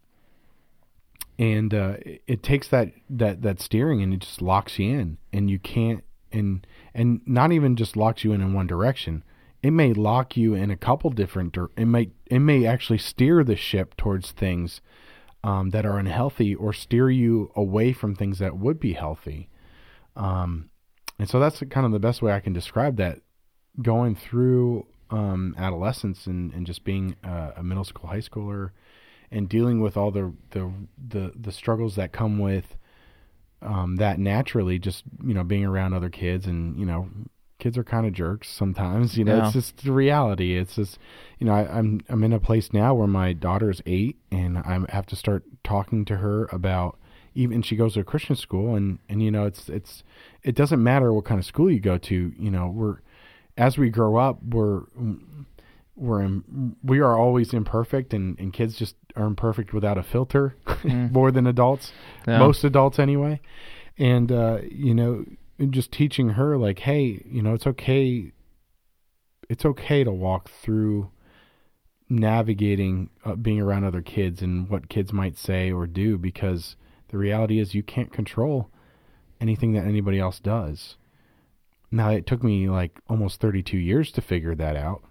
and 1.39 1.73
uh, 1.73 1.95
it, 2.01 2.21
it 2.27 2.43
takes 2.43 2.67
that 2.67 2.91
that 3.09 3.41
that 3.41 3.59
steering 3.59 4.03
and 4.03 4.13
it 4.13 4.19
just 4.19 4.39
locks 4.39 4.77
you 4.77 4.99
in 4.99 5.17
and 5.33 5.49
you 5.49 5.57
can't 5.57 6.03
and 6.31 6.67
and 6.93 7.21
not 7.25 7.51
even 7.51 7.75
just 7.75 7.97
locks 7.97 8.23
you 8.23 8.33
in 8.33 8.41
in 8.41 8.53
one 8.53 8.67
direction 8.67 9.23
it 9.65 9.71
may 9.71 9.93
lock 9.93 10.37
you 10.37 10.53
in 10.53 10.69
a 10.69 10.77
couple 10.77 11.09
different 11.09 11.53
dir- 11.53 11.71
it 11.75 11.85
may 11.85 12.11
it 12.27 12.37
may 12.37 12.67
actually 12.67 12.99
steer 12.99 13.43
the 13.43 13.55
ship 13.55 13.97
towards 13.97 14.29
things 14.29 14.79
um, 15.43 15.71
that 15.71 15.87
are 15.87 15.97
unhealthy 15.97 16.53
or 16.53 16.71
steer 16.71 17.09
you 17.09 17.51
away 17.55 17.91
from 17.91 18.13
things 18.13 18.37
that 18.37 18.55
would 18.57 18.79
be 18.79 18.93
healthy. 18.93 19.49
Um, 20.15 20.69
and 21.17 21.27
so 21.27 21.39
that's 21.39 21.63
kind 21.71 21.83
of 21.83 21.91
the 21.91 21.99
best 21.99 22.21
way 22.21 22.31
I 22.31 22.41
can 22.41 22.53
describe 22.53 22.97
that. 22.97 23.21
Going 23.81 24.15
through 24.15 24.85
um, 25.09 25.55
adolescence 25.57 26.27
and, 26.27 26.53
and 26.53 26.67
just 26.67 26.83
being 26.83 27.15
uh, 27.23 27.53
a 27.57 27.63
middle 27.63 27.83
school 27.83 28.07
high 28.07 28.19
schooler 28.19 28.69
and 29.31 29.49
dealing 29.49 29.81
with 29.81 29.97
all 29.97 30.11
the 30.11 30.31
the 30.51 30.71
the, 31.07 31.33
the 31.35 31.51
struggles 31.51 31.95
that 31.95 32.11
come 32.11 32.37
with 32.37 32.77
um, 33.63 33.95
that 33.95 34.19
naturally 34.19 34.77
just 34.77 35.05
you 35.25 35.33
know 35.33 35.43
being 35.43 35.65
around 35.65 35.95
other 35.95 36.09
kids 36.09 36.45
and 36.45 36.79
you 36.79 36.85
know 36.85 37.09
kids 37.65 37.77
are 37.79 37.83
kind 37.83 38.05
of 38.05 38.13
jerks 38.13 38.47
sometimes 38.49 39.17
you 39.17 39.23
know 39.25 39.35
Yeah. 39.37 39.45
it's 39.45 39.53
just 39.53 39.83
the 39.83 39.91
reality 39.91 40.55
it's 40.61 40.75
just 40.75 40.99
you 41.39 41.45
know 41.47 41.53
I, 41.59 41.61
I'm 41.77 41.89
I'm 42.09 42.23
in 42.23 42.31
a 42.33 42.39
place 42.39 42.67
now 42.71 42.93
where 42.93 43.07
my 43.07 43.33
daughter 43.33 43.69
is 43.71 43.81
eight 43.87 44.17
and 44.31 44.51
I 44.59 44.73
have 44.89 45.07
to 45.07 45.15
start 45.15 45.41
talking 45.63 46.05
to 46.05 46.17
her 46.17 46.45
about 46.51 46.91
even 47.33 47.61
she 47.63 47.75
goes 47.75 47.95
to 47.95 48.01
a 48.01 48.03
Christian 48.03 48.35
school 48.35 48.75
and 48.75 48.99
and 49.09 49.17
you 49.23 49.31
know 49.31 49.45
it's 49.45 49.67
it's 49.67 50.03
it 50.43 50.53
doesn't 50.55 50.81
matter 50.91 51.11
what 51.11 51.25
kind 51.25 51.39
of 51.39 51.45
school 51.45 51.71
you 51.71 51.79
go 51.79 51.97
to 51.97 52.17
you 52.37 52.51
know 52.51 52.67
we're 52.67 52.97
as 53.57 53.77
we 53.79 53.89
grow 53.89 54.15
up 54.15 54.37
we're 54.43 54.81
we're 55.97 56.21
in, 56.21 56.75
we 56.83 56.99
are 56.99 57.17
always 57.17 57.53
imperfect 57.53 58.13
and, 58.13 58.37
and 58.37 58.51
kids 58.53 58.77
just 58.77 58.95
are 59.15 59.25
imperfect 59.25 59.73
without 59.73 59.97
a 59.97 60.03
filter 60.03 60.55
Mm. 60.85 61.11
more 61.13 61.31
than 61.31 61.47
adults 61.47 61.91
Yeah. 62.27 62.37
most 62.37 62.63
adults 62.63 62.99
anyway 62.99 63.39
and 63.97 64.31
uh, 64.31 64.59
you 64.69 64.93
know 64.93 65.25
just 65.69 65.91
teaching 65.91 66.29
her 66.29 66.57
like 66.57 66.79
hey 66.79 67.23
you 67.25 67.41
know 67.41 67.53
it's 67.53 67.67
okay 67.67 68.31
it's 69.49 69.65
okay 69.65 70.03
to 70.03 70.11
walk 70.11 70.49
through 70.49 71.09
navigating 72.09 73.09
uh, 73.23 73.35
being 73.35 73.59
around 73.59 73.83
other 73.83 74.01
kids 74.01 74.41
and 74.41 74.69
what 74.69 74.89
kids 74.89 75.11
might 75.11 75.37
say 75.37 75.71
or 75.71 75.87
do 75.87 76.17
because 76.17 76.75
the 77.09 77.17
reality 77.17 77.59
is 77.59 77.73
you 77.73 77.83
can't 77.83 78.11
control 78.11 78.69
anything 79.41 79.73
that 79.73 79.85
anybody 79.85 80.19
else 80.19 80.39
does. 80.39 80.95
Now 81.91 82.09
it 82.09 82.25
took 82.25 82.43
me 82.43 82.69
like 82.69 82.99
almost 83.09 83.41
32 83.41 83.77
years 83.77 84.11
to 84.13 84.21
figure 84.21 84.55
that 84.55 84.75
out. 84.75 85.03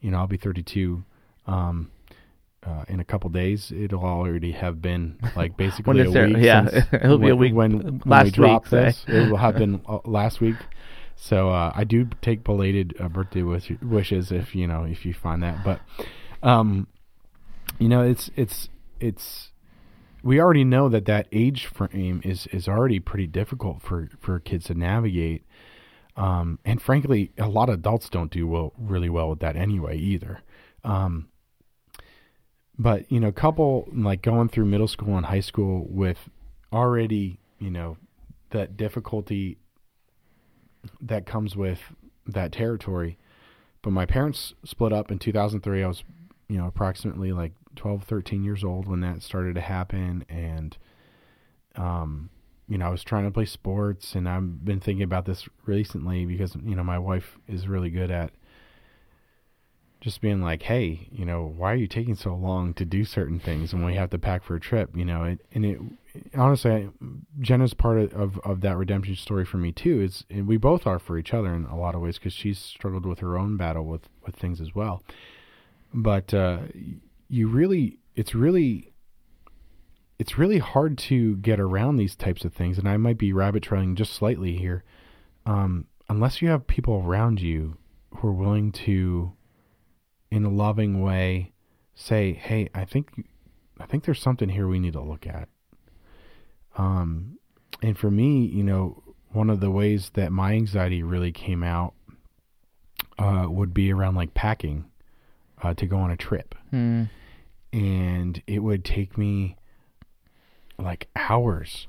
You 0.00 0.10
know 0.10 0.18
i'll 0.18 0.26
be 0.26 0.36
32 0.36 1.04
um 1.46 1.90
uh, 2.66 2.84
in 2.88 2.98
a 3.00 3.04
couple 3.04 3.30
days 3.30 3.72
it'll 3.72 4.04
already 4.04 4.52
have 4.52 4.82
been 4.82 5.16
like 5.36 5.56
basically 5.64 6.00
a 6.00 6.10
there- 6.10 6.26
week 6.26 6.36
yeah, 6.38 6.84
it'll 6.92 7.18
be 7.18 7.28
a 7.28 7.36
week 7.36 7.54
when, 7.54 7.78
when 7.80 8.02
last 8.04 8.24
we 8.24 8.30
drop 8.32 8.64
week, 8.64 8.70
this 8.70 9.04
it 9.06 9.30
will 9.30 9.36
have 9.36 9.56
been 9.56 9.80
uh, 9.88 9.98
last 10.04 10.40
week 10.40 10.56
so 11.16 11.48
uh, 11.50 11.72
I 11.74 11.84
do 11.84 12.08
take 12.20 12.44
belated 12.44 12.94
uh, 13.00 13.08
birthday 13.08 13.42
wish- 13.42 13.72
wishes 13.82 14.30
if 14.30 14.54
you 14.54 14.66
know 14.66 14.84
if 14.84 15.06
you 15.06 15.14
find 15.14 15.42
that. 15.42 15.64
But 15.64 15.80
um, 16.42 16.86
you 17.78 17.88
know, 17.88 18.02
it's 18.02 18.30
it's 18.36 18.68
it's 19.00 19.52
we 20.22 20.40
already 20.40 20.64
know 20.64 20.88
that 20.90 21.06
that 21.06 21.26
age 21.32 21.66
frame 21.66 22.20
is 22.24 22.46
is 22.48 22.68
already 22.68 23.00
pretty 23.00 23.26
difficult 23.26 23.82
for 23.82 24.10
for 24.20 24.38
kids 24.40 24.66
to 24.66 24.74
navigate. 24.74 25.44
Um, 26.16 26.58
and 26.64 26.80
frankly, 26.80 27.32
a 27.38 27.48
lot 27.48 27.68
of 27.68 27.76
adults 27.76 28.08
don't 28.08 28.30
do 28.30 28.46
well, 28.46 28.72
really 28.78 29.10
well 29.10 29.28
with 29.30 29.40
that 29.40 29.56
anyway 29.56 29.98
either. 29.98 30.40
Um, 30.82 31.28
but 32.78 33.10
you 33.10 33.20
know, 33.20 33.32
couple 33.32 33.88
like 33.92 34.22
going 34.22 34.48
through 34.48 34.66
middle 34.66 34.88
school 34.88 35.16
and 35.16 35.26
high 35.26 35.40
school 35.40 35.86
with 35.88 36.28
already, 36.72 37.38
you 37.58 37.70
know, 37.70 37.96
that 38.50 38.76
difficulty 38.76 39.58
that 41.00 41.26
comes 41.26 41.56
with 41.56 41.80
that 42.26 42.52
territory. 42.52 43.18
But 43.82 43.90
my 43.90 44.06
parents 44.06 44.54
split 44.64 44.92
up 44.92 45.10
in 45.10 45.18
2003. 45.18 45.82
I 45.82 45.86
was, 45.86 46.04
you 46.48 46.58
know, 46.58 46.66
approximately 46.66 47.32
like 47.32 47.52
12, 47.76 48.04
13 48.04 48.42
years 48.42 48.64
old 48.64 48.88
when 48.88 49.00
that 49.00 49.22
started 49.22 49.54
to 49.54 49.60
happen. 49.60 50.24
And, 50.28 50.76
um, 51.76 52.30
you 52.68 52.78
know, 52.78 52.86
I 52.86 52.90
was 52.90 53.04
trying 53.04 53.24
to 53.24 53.30
play 53.30 53.46
sports 53.46 54.14
and 54.14 54.28
I've 54.28 54.64
been 54.64 54.80
thinking 54.80 55.04
about 55.04 55.24
this 55.24 55.48
recently 55.66 56.26
because, 56.26 56.56
you 56.64 56.74
know, 56.74 56.82
my 56.82 56.98
wife 56.98 57.38
is 57.46 57.68
really 57.68 57.90
good 57.90 58.10
at 58.10 58.32
just 60.06 60.20
being 60.20 60.40
like, 60.40 60.62
hey, 60.62 61.08
you 61.10 61.24
know, 61.24 61.52
why 61.56 61.72
are 61.72 61.76
you 61.76 61.88
taking 61.88 62.14
so 62.14 62.32
long 62.32 62.72
to 62.72 62.84
do 62.84 63.04
certain 63.04 63.40
things 63.40 63.74
when 63.74 63.84
we 63.84 63.96
have 63.96 64.08
to 64.08 64.18
pack 64.20 64.44
for 64.44 64.54
a 64.54 64.60
trip? 64.60 64.96
You 64.96 65.04
know, 65.04 65.24
it, 65.24 65.40
and 65.52 65.66
it 65.66 65.80
honestly, 66.32 66.88
Jenna's 67.40 67.74
part 67.74 67.98
of, 67.98 68.14
of, 68.14 68.38
of 68.44 68.60
that 68.60 68.76
redemption 68.76 69.16
story 69.16 69.44
for 69.44 69.56
me 69.56 69.72
too. 69.72 70.00
Is 70.00 70.24
and 70.30 70.46
we 70.46 70.58
both 70.58 70.86
are 70.86 71.00
for 71.00 71.18
each 71.18 71.34
other 71.34 71.52
in 71.52 71.64
a 71.64 71.76
lot 71.76 71.96
of 71.96 72.02
ways 72.02 72.18
because 72.18 72.32
she's 72.32 72.56
struggled 72.56 73.04
with 73.04 73.18
her 73.18 73.36
own 73.36 73.56
battle 73.56 73.84
with 73.84 74.02
with 74.24 74.36
things 74.36 74.60
as 74.60 74.76
well. 74.76 75.02
But 75.92 76.32
uh, 76.32 76.58
you 77.28 77.48
really, 77.48 77.98
it's 78.14 78.32
really, 78.32 78.92
it's 80.20 80.38
really 80.38 80.58
hard 80.58 80.98
to 80.98 81.34
get 81.38 81.58
around 81.58 81.96
these 81.96 82.14
types 82.14 82.44
of 82.44 82.54
things. 82.54 82.78
And 82.78 82.88
I 82.88 82.96
might 82.96 83.18
be 83.18 83.32
rabbit 83.32 83.64
trailing 83.64 83.96
just 83.96 84.12
slightly 84.12 84.56
here, 84.56 84.84
um, 85.46 85.86
unless 86.08 86.40
you 86.40 86.48
have 86.50 86.68
people 86.68 87.02
around 87.04 87.40
you 87.40 87.76
who 88.18 88.28
are 88.28 88.32
willing 88.32 88.70
to 88.70 89.32
in 90.36 90.44
a 90.44 90.50
loving 90.50 91.00
way 91.02 91.52
say, 91.94 92.32
"Hey, 92.32 92.68
I 92.74 92.84
think 92.84 93.26
I 93.80 93.86
think 93.86 94.04
there's 94.04 94.20
something 94.20 94.48
here 94.50 94.68
we 94.68 94.78
need 94.78 94.92
to 94.92 95.00
look 95.00 95.26
at." 95.26 95.48
Um, 96.76 97.38
and 97.82 97.96
for 97.96 98.10
me, 98.10 98.44
you 98.44 98.62
know, 98.62 99.02
one 99.32 99.50
of 99.50 99.60
the 99.60 99.70
ways 99.70 100.10
that 100.14 100.30
my 100.32 100.52
anxiety 100.52 101.02
really 101.02 101.32
came 101.32 101.62
out 101.62 101.94
uh, 103.18 103.46
would 103.48 103.72
be 103.72 103.92
around 103.92 104.14
like 104.14 104.34
packing 104.34 104.84
uh, 105.62 105.72
to 105.74 105.86
go 105.86 105.96
on 105.98 106.10
a 106.10 106.16
trip, 106.16 106.54
Mm. 106.72 107.08
and 107.72 108.42
it 108.46 108.58
would 108.60 108.84
take 108.84 109.16
me 109.16 109.56
like 110.78 111.08
hours, 111.16 111.86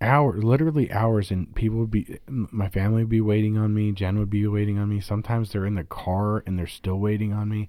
hours, 0.00 0.44
literally 0.44 0.90
hours, 0.92 1.30
and 1.30 1.54
people 1.54 1.78
would 1.78 1.90
be, 1.90 2.18
my 2.28 2.68
family 2.68 3.02
would 3.02 3.10
be 3.10 3.20
waiting 3.20 3.56
on 3.56 3.74
me, 3.74 3.92
Jen 3.92 4.18
would 4.18 4.30
be 4.30 4.46
waiting 4.46 4.78
on 4.78 4.88
me. 4.88 5.00
Sometimes 5.00 5.52
they're 5.52 5.66
in 5.66 5.74
the 5.76 5.84
car 5.84 6.42
and 6.46 6.58
they're 6.58 6.66
still 6.66 6.98
waiting 6.98 7.32
on 7.32 7.48
me, 7.48 7.68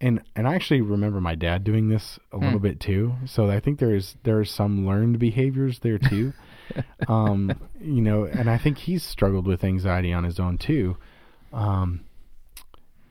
and 0.00 0.22
and 0.36 0.48
I 0.48 0.54
actually 0.54 0.80
remember 0.82 1.20
my 1.20 1.34
dad 1.34 1.64
doing 1.64 1.88
this 1.88 2.18
a 2.32 2.38
little 2.38 2.58
Hmm. 2.58 2.60
bit 2.60 2.80
too. 2.80 3.14
So 3.26 3.50
I 3.50 3.60
think 3.60 3.78
there's 3.78 4.16
there's 4.24 4.50
some 4.50 4.86
learned 4.86 5.18
behaviors 5.18 5.80
there 5.80 5.98
too. 5.98 6.34
um, 7.06 7.60
you 7.80 8.02
know, 8.02 8.24
and 8.24 8.50
I 8.50 8.58
think 8.58 8.78
he's 8.78 9.04
struggled 9.04 9.46
with 9.46 9.64
anxiety 9.64 10.12
on 10.12 10.24
his 10.24 10.40
own 10.40 10.58
too. 10.58 10.96
Um, 11.52 12.04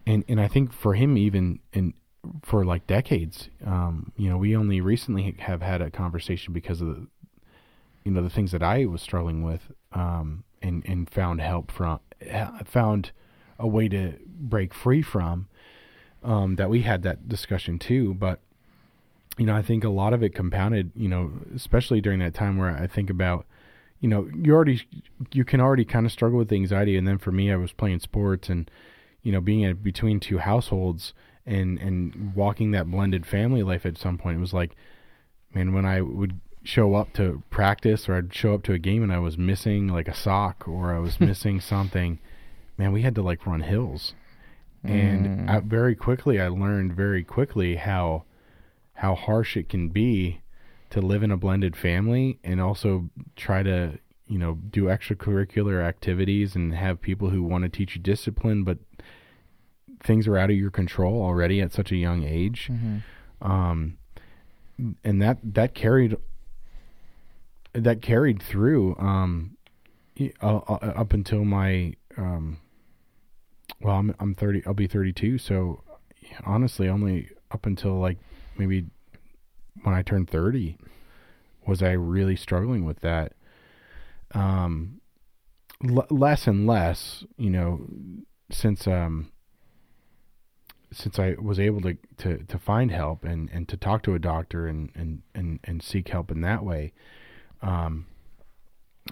and 0.05 0.23
and 0.27 0.39
I 0.39 0.47
think 0.47 0.73
for 0.73 0.93
him 0.95 1.17
even 1.17 1.59
in 1.71 1.93
for 2.43 2.65
like 2.65 2.87
decades, 2.87 3.49
um, 3.65 4.11
you 4.15 4.29
know, 4.29 4.37
we 4.37 4.55
only 4.55 4.79
recently 4.81 5.35
have 5.39 5.61
had 5.61 5.81
a 5.81 5.91
conversation 5.91 6.53
because 6.53 6.81
of 6.81 6.87
the, 6.87 7.07
you 8.03 8.11
know, 8.11 8.21
the 8.21 8.29
things 8.29 8.51
that 8.51 8.63
I 8.63 8.85
was 8.85 9.01
struggling 9.01 9.43
with, 9.43 9.71
um, 9.91 10.43
and 10.61 10.83
and 10.85 11.09
found 11.09 11.41
help 11.41 11.71
from, 11.71 11.99
found 12.65 13.11
a 13.59 13.67
way 13.67 13.87
to 13.89 14.13
break 14.25 14.73
free 14.73 15.01
from. 15.01 15.47
Um, 16.23 16.55
that 16.55 16.69
we 16.69 16.83
had 16.83 17.03
that 17.03 17.27
discussion 17.27 17.77
too, 17.77 18.13
but 18.13 18.39
you 19.37 19.45
know, 19.45 19.55
I 19.55 19.61
think 19.61 19.83
a 19.83 19.89
lot 19.89 20.13
of 20.13 20.21
it 20.21 20.35
compounded, 20.35 20.91
you 20.95 21.09
know, 21.09 21.31
especially 21.55 22.01
during 22.01 22.19
that 22.19 22.33
time 22.33 22.57
where 22.57 22.69
I 22.69 22.87
think 22.87 23.09
about, 23.09 23.45
you 23.99 24.07
know, 24.07 24.29
you 24.35 24.53
already, 24.53 24.81
you 25.31 25.43
can 25.43 25.59
already 25.59 25.85
kind 25.85 26.05
of 26.05 26.11
struggle 26.11 26.37
with 26.37 26.51
anxiety. 26.51 26.97
And 26.97 27.07
then 27.07 27.17
for 27.17 27.31
me, 27.31 27.51
I 27.51 27.55
was 27.55 27.71
playing 27.71 27.99
sports 27.99 28.49
and, 28.49 28.69
you 29.23 29.31
know, 29.31 29.41
being 29.41 29.61
in 29.61 29.75
between 29.77 30.19
two 30.19 30.37
households 30.37 31.13
and, 31.45 31.79
and 31.79 32.33
walking 32.35 32.71
that 32.71 32.89
blended 32.91 33.25
family 33.25 33.63
life 33.63 33.85
at 33.85 33.97
some 33.97 34.17
point, 34.17 34.37
it 34.37 34.41
was 34.41 34.53
like, 34.53 34.75
man, 35.53 35.73
when 35.73 35.85
I 35.85 36.01
would 36.01 36.39
show 36.63 36.95
up 36.95 37.11
to 37.13 37.43
practice 37.49 38.07
or 38.07 38.15
I'd 38.15 38.33
show 38.33 38.53
up 38.53 38.63
to 38.63 38.73
a 38.73 38.79
game 38.79 39.03
and 39.03 39.11
I 39.11 39.19
was 39.19 39.37
missing 39.37 39.87
like 39.87 40.07
a 40.07 40.13
sock 40.13 40.67
or 40.67 40.93
I 40.93 40.99
was 40.99 41.19
missing 41.29 41.59
something, 41.59 42.19
man, 42.77 42.91
we 42.93 43.01
had 43.01 43.15
to 43.15 43.21
like 43.21 43.45
run 43.45 43.61
hills. 43.61 44.13
And 44.83 45.47
Mm. 45.47 45.49
I, 45.49 45.59
very 45.61 45.95
quickly, 45.95 46.39
I 46.41 46.47
learned 46.49 46.93
very 46.95 47.23
quickly 47.23 47.75
how 47.77 48.23
how 48.95 49.15
harsh 49.15 49.55
it 49.57 49.67
can 49.69 49.89
be 49.89 50.41
to 50.91 51.01
live 51.01 51.23
in 51.23 51.31
a 51.31 51.37
blended 51.37 51.75
family 51.75 52.37
and 52.43 52.59
also 52.61 53.09
try 53.35 53.63
to 53.63 53.97
you 54.27 54.37
know 54.37 54.55
do 54.69 54.83
extracurricular 54.85 55.81
activities 55.83 56.55
and 56.55 56.73
have 56.75 57.01
people 57.01 57.29
who 57.29 57.43
want 57.43 57.63
to 57.63 57.69
teach 57.69 57.95
you 57.95 58.01
discipline 58.01 58.63
but 58.63 58.77
things 60.03 60.27
are 60.27 60.37
out 60.37 60.49
of 60.51 60.55
your 60.57 60.69
control 60.71 61.21
already 61.21 61.59
at 61.61 61.71
such 61.73 61.91
a 61.91 61.95
young 61.97 62.23
age 62.23 62.69
Mhm. 62.71 63.01
um 63.41 63.97
and 65.03 65.21
that 65.21 65.37
that 65.43 65.73
carried 65.73 66.15
that 67.73 68.01
carried 68.01 68.41
through 68.41 68.95
um 68.97 69.57
uh, 70.41 70.57
uh, 70.57 70.93
up 70.95 71.13
until 71.13 71.43
my 71.43 71.93
um 72.17 72.57
well 73.81 73.95
I'm 73.95 74.15
I'm 74.19 74.35
30 74.35 74.63
I'll 74.65 74.73
be 74.73 74.87
32 74.87 75.37
so 75.37 75.83
honestly 76.45 76.87
only 76.87 77.29
up 77.51 77.65
until 77.65 77.99
like 77.99 78.17
maybe 78.57 78.85
when 79.81 79.95
I 79.95 80.01
turned 80.03 80.29
30 80.29 80.77
was 81.65 81.81
I 81.81 81.91
really 81.91 82.35
struggling 82.35 82.85
with 82.85 82.99
that 83.01 83.33
um 84.33 85.01
l- 85.83 86.07
less 86.09 86.47
and 86.47 86.67
less 86.67 87.23
you 87.37 87.49
know 87.49 87.85
since 88.51 88.87
um 88.87 89.31
since 90.93 91.19
I 91.19 91.35
was 91.41 91.59
able 91.59 91.81
to, 91.81 91.97
to, 92.17 92.37
to 92.43 92.59
find 92.59 92.91
help 92.91 93.23
and, 93.23 93.49
and 93.51 93.67
to 93.69 93.77
talk 93.77 94.03
to 94.03 94.13
a 94.13 94.19
doctor 94.19 94.67
and, 94.67 94.91
and, 94.95 95.23
and, 95.33 95.59
and 95.63 95.81
seek 95.81 96.09
help 96.09 96.31
in 96.31 96.41
that 96.41 96.63
way. 96.63 96.93
Um, 97.63 98.05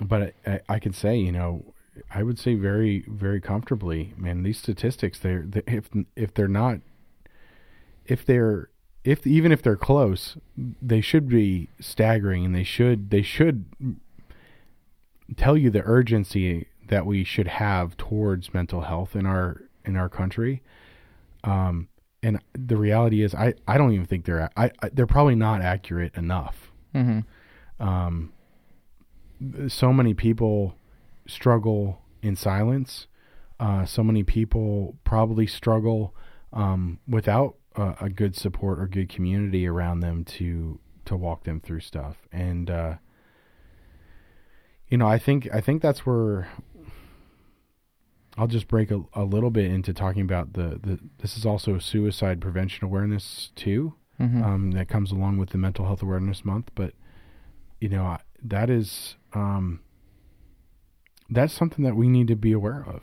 but 0.01 0.33
I, 0.45 0.59
I 0.69 0.79
can 0.79 0.93
say, 0.93 1.17
you 1.17 1.31
know, 1.31 1.73
I 2.13 2.23
would 2.23 2.37
say 2.37 2.55
very, 2.55 3.05
very 3.07 3.41
comfortably, 3.41 4.13
man, 4.17 4.43
these 4.43 4.59
statistics, 4.59 5.19
they're, 5.19 5.43
they, 5.47 5.63
if, 5.67 5.89
if 6.15 6.33
they're 6.33 6.47
not, 6.47 6.79
if 8.05 8.25
they're, 8.25 8.69
if 9.03 9.25
even 9.25 9.51
if 9.51 9.61
they're 9.63 9.75
close, 9.75 10.37
they 10.55 11.01
should 11.01 11.27
be 11.27 11.69
staggering 11.79 12.45
and 12.45 12.55
they 12.55 12.63
should, 12.63 13.09
they 13.09 13.23
should 13.23 13.65
tell 15.35 15.57
you 15.57 15.69
the 15.69 15.81
urgency 15.83 16.67
that 16.87 17.05
we 17.05 17.23
should 17.23 17.47
have 17.47 17.97
towards 17.97 18.53
mental 18.53 18.81
health 18.81 19.15
in 19.15 19.25
our, 19.25 19.63
in 19.85 19.95
our 19.95 20.09
country. 20.09 20.61
Um, 21.43 21.87
and 22.23 22.39
the 22.53 22.77
reality 22.77 23.23
is, 23.23 23.33
I, 23.33 23.55
I 23.67 23.77
don't 23.77 23.93
even 23.93 24.05
think 24.05 24.25
they're 24.25 24.49
I, 24.55 24.71
I 24.81 24.89
they're 24.89 25.07
probably 25.07 25.35
not 25.35 25.61
accurate 25.61 26.15
enough. 26.15 26.71
Mhm. 26.93 27.25
Um, 27.79 28.31
so 29.67 29.91
many 29.93 30.13
people 30.13 30.75
struggle 31.27 32.01
in 32.21 32.35
silence. 32.35 33.07
Uh, 33.59 33.85
so 33.85 34.03
many 34.03 34.23
people 34.23 34.95
probably 35.03 35.45
struggle 35.47 36.15
um, 36.53 36.99
without 37.07 37.55
a, 37.75 37.95
a 38.01 38.09
good 38.09 38.35
support 38.35 38.79
or 38.79 38.87
good 38.87 39.07
community 39.09 39.67
around 39.67 39.99
them 40.01 40.23
to 40.25 40.79
to 41.05 41.15
walk 41.15 41.43
them 41.43 41.59
through 41.59 41.79
stuff. 41.79 42.17
And 42.31 42.69
uh, 42.69 42.95
you 44.87 44.97
know, 44.97 45.07
I 45.07 45.17
think 45.19 45.47
I 45.53 45.61
think 45.61 45.81
that's 45.81 46.05
where 46.05 46.49
I'll 48.37 48.47
just 48.47 48.67
break 48.67 48.91
a, 48.91 49.03
a 49.13 49.23
little 49.23 49.51
bit 49.51 49.65
into 49.65 49.93
talking 49.93 50.21
about 50.21 50.53
the, 50.53 50.79
the 50.81 50.99
this 51.19 51.37
is 51.37 51.45
also 51.45 51.77
suicide 51.79 52.41
prevention 52.41 52.85
awareness 52.85 53.51
too 53.55 53.93
Mhm. 54.19 54.43
um, 54.43 54.71
that 54.71 54.87
comes 54.87 55.11
along 55.11 55.37
with 55.39 55.49
the 55.49 55.57
mental 55.57 55.85
health 55.85 56.03
awareness 56.03 56.45
month 56.45 56.69
but 56.75 56.93
you 57.79 57.89
know 57.89 58.03
I- 58.03 58.19
that 58.43 58.69
is 58.69 59.15
um, 59.33 59.81
that's 61.29 61.53
something 61.53 61.83
that 61.85 61.95
we 61.95 62.07
need 62.07 62.27
to 62.27 62.35
be 62.35 62.51
aware 62.51 62.85
of. 62.87 63.01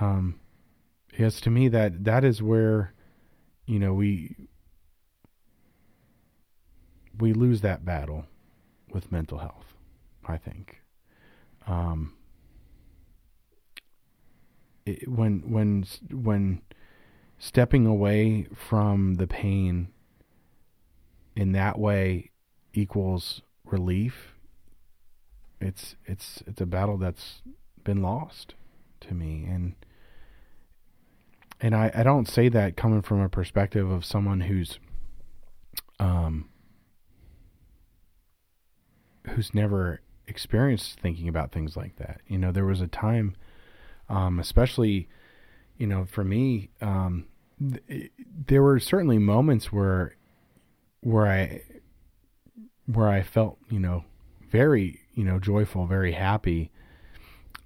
Um, 0.00 0.40
yes 1.18 1.40
to 1.40 1.50
me 1.50 1.68
that 1.68 2.04
that 2.04 2.24
is 2.24 2.40
where 2.40 2.94
you 3.66 3.78
know 3.78 3.92
we 3.92 4.36
we 7.18 7.32
lose 7.32 7.60
that 7.62 7.84
battle 7.84 8.26
with 8.92 9.10
mental 9.10 9.38
health 9.38 9.74
i 10.26 10.36
think. 10.36 10.82
Um, 11.66 12.14
it, 14.86 15.06
when 15.08 15.40
when 15.50 15.84
when 16.10 16.62
stepping 17.38 17.86
away 17.86 18.46
from 18.54 19.16
the 19.16 19.26
pain 19.26 19.88
in 21.36 21.52
that 21.52 21.78
way 21.78 22.30
equals 22.72 23.42
relief. 23.72 24.34
It's 25.60 25.96
it's 26.06 26.42
it's 26.46 26.60
a 26.60 26.66
battle 26.66 26.96
that's 26.98 27.42
been 27.84 28.02
lost 28.02 28.54
to 29.00 29.14
me 29.14 29.44
and 29.48 29.74
and 31.60 31.74
I, 31.74 31.90
I 31.94 32.02
don't 32.02 32.28
say 32.28 32.48
that 32.50 32.76
coming 32.76 33.02
from 33.02 33.20
a 33.20 33.28
perspective 33.28 33.90
of 33.90 34.04
someone 34.04 34.42
who's 34.42 34.78
um 35.98 36.48
who's 39.30 39.52
never 39.52 40.00
experienced 40.26 41.00
thinking 41.00 41.28
about 41.28 41.52
things 41.52 41.76
like 41.76 41.96
that. 41.96 42.20
You 42.26 42.38
know, 42.38 42.52
there 42.52 42.64
was 42.64 42.80
a 42.80 42.86
time 42.86 43.36
um 44.08 44.38
especially 44.38 45.08
you 45.76 45.86
know, 45.86 46.04
for 46.04 46.24
me 46.24 46.70
um 46.80 47.26
th- 47.88 48.12
there 48.46 48.62
were 48.62 48.78
certainly 48.78 49.18
moments 49.18 49.72
where 49.72 50.14
where 51.00 51.26
I 51.26 51.62
where 52.92 53.08
I 53.08 53.22
felt, 53.22 53.58
you 53.70 53.78
know, 53.78 54.04
very, 54.50 55.00
you 55.14 55.24
know, 55.24 55.38
joyful, 55.38 55.86
very 55.86 56.12
happy. 56.12 56.70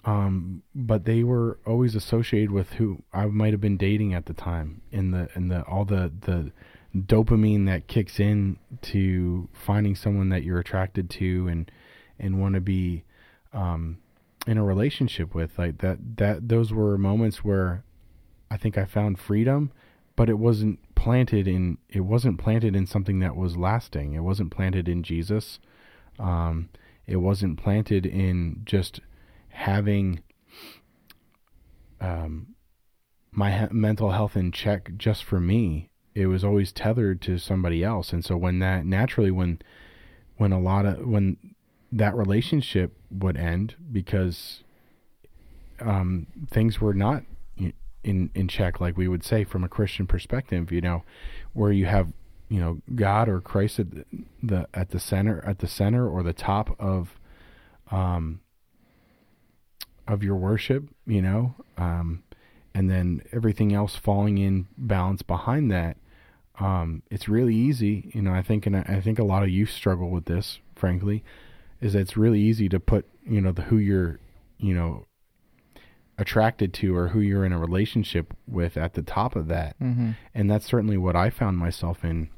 Um, 0.04 0.62
but 0.74 1.04
they 1.04 1.22
were 1.22 1.58
always 1.64 1.94
associated 1.94 2.50
with 2.50 2.72
who 2.72 3.02
I 3.12 3.26
might 3.26 3.52
have 3.52 3.61
been 3.61 3.76
dating 3.76 4.14
at 4.14 4.26
the 4.26 4.32
time, 4.32 4.82
and 4.90 5.14
the 5.14 5.28
and 5.35 5.48
the 5.48 5.62
all 5.62 5.85
the 5.85 6.12
the 6.22 6.50
dopamine 6.96 7.66
that 7.66 7.87
kicks 7.87 8.18
in 8.18 8.58
to 8.82 9.48
finding 9.52 9.94
someone 9.94 10.28
that 10.30 10.42
you're 10.42 10.58
attracted 10.58 11.08
to 11.11 11.46
and 11.46 11.70
and 12.18 12.40
want 12.40 12.56
to 12.56 12.61
be 12.61 13.04
um, 13.52 13.98
in 14.44 14.58
a 14.58 14.64
relationship 14.64 15.37
with. 15.37 15.56
Like 15.56 15.78
that 15.78 15.98
that 16.16 16.48
those 16.48 16.72
were 16.72 16.98
moments 16.98 17.44
where 17.44 17.85
I 18.50 18.56
think 18.56 18.76
I 18.76 18.87
found 18.87 19.20
freedom, 19.20 19.70
but 20.16 20.28
it 20.28 20.38
wasn't 20.38 20.80
planted 21.03 21.49
in 21.49 21.79
it 21.88 22.03
wasn't 22.03 22.38
planted 22.38 22.77
in 22.77 22.87
something 22.87 23.19
that 23.19 23.35
was 23.35 23.57
lasting. 23.57 24.15
It 24.15 24.21
wasn't 24.21 24.53
planted 24.53 24.88
in 24.88 25.03
Jesus. 25.03 25.59
Um, 26.17 26.69
it 27.09 27.17
wasn't 27.17 27.61
planted 27.61 28.07
in 28.07 28.62
just 28.65 29.01
having 29.49 30.23
um, 32.01 32.55
my 33.33 33.51
he- 33.51 33.75
mental 33.75 34.12
health 34.12 34.37
in 34.37 34.53
check 34.53 34.93
just 34.97 35.25
for 35.25 35.41
me. 35.41 35.91
It 36.15 36.29
was 36.29 36.45
always 36.45 36.71
tethered 36.71 37.21
to 37.23 37.37
somebody 37.37 37.83
else, 37.83 38.12
and 38.12 38.25
so 38.25 38.37
when 38.37 38.61
that 38.61 38.87
naturally 38.87 39.33
when 39.33 39.61
when 40.37 40.53
a 40.53 40.61
lot 40.61 40.87
of 40.87 41.05
when 41.05 41.37
that 41.91 42.15
relationship 42.15 42.97
would 43.11 43.37
end 43.37 43.75
because 43.91 44.62
um, 45.81 46.29
things 46.49 46.81
were 46.81 46.95
not 46.95 47.25
in 48.05 48.31
in 48.35 48.49
check, 48.49 48.81
like 48.81 48.97
we 48.97 49.09
would 49.09 49.25
say 49.25 49.45
from 49.45 49.65
a 49.65 49.69
Christian 49.69 50.07
perspective, 50.07 50.73
you 50.73 50.81
know, 50.81 51.05
where 51.53 51.73
you 51.73 51.87
have 51.87 52.12
you 52.49 52.61
know 52.61 52.81
God 52.95 53.29
or 53.29 53.41
Christ 53.41 53.79
at 53.79 53.87
the, 54.43 54.69
at 54.75 54.91
the 54.91 55.01
center 55.01 55.45
at 55.47 55.61
the 55.61 55.69
center 55.69 56.09
or 56.09 56.23
the 56.23 56.33
top 56.33 56.77
of 56.81 57.19
um 57.91 58.41
of 60.07 60.23
your 60.23 60.37
worship, 60.37 60.88
you 61.07 61.23
know, 61.23 61.55
um, 61.77 62.23
and 62.75 62.91
then 62.91 63.23
everything 63.33 63.73
else 63.73 63.97
falling 63.97 64.38
in 64.38 64.67
balance 64.77 65.23
behind 65.23 65.71
that. 65.71 65.97
Um, 66.59 67.03
it's 67.11 67.29
really 67.29 67.55
easy, 67.55 68.11
you 68.12 68.23
know. 68.23 68.33
I 68.33 68.43
think, 68.43 68.67
and 68.67 68.77
I, 68.77 68.85
I 68.87 69.01
think 69.01 69.19
a 69.19 69.25
lot 69.25 69.43
of 69.43 69.49
youth 69.49 69.71
struggle 69.71 70.11
with 70.11 70.27
this. 70.27 70.59
Frankly, 70.77 71.25
is 71.81 71.93
that 71.93 72.01
it's 72.01 72.17
really 72.17 72.41
easy 72.41 72.69
to 72.69 72.81
put, 72.81 73.07
you 73.25 73.41
know, 73.41 73.53
the 73.53 73.62
who 73.62 73.79
you're, 73.79 74.19
you 74.59 74.75
know, 74.75 75.07
attracted 76.18 76.75
to 76.75 76.96
or 76.96 77.09
who 77.09 77.20
you're 77.20 77.44
in 77.44 77.53
a 77.53 77.59
relationship 77.59 78.35
with 78.46 78.77
at 78.77 78.94
the 78.94 79.03
top 79.03 79.35
of 79.35 79.48
that. 79.48 79.79
Mm-hmm. 79.81 80.12
And 80.35 80.51
that's 80.51 80.66
certainly 80.66 80.96
what 80.96 81.16
I 81.16 81.31
found 81.31 81.59
myself 81.59 82.05
in 82.05 82.29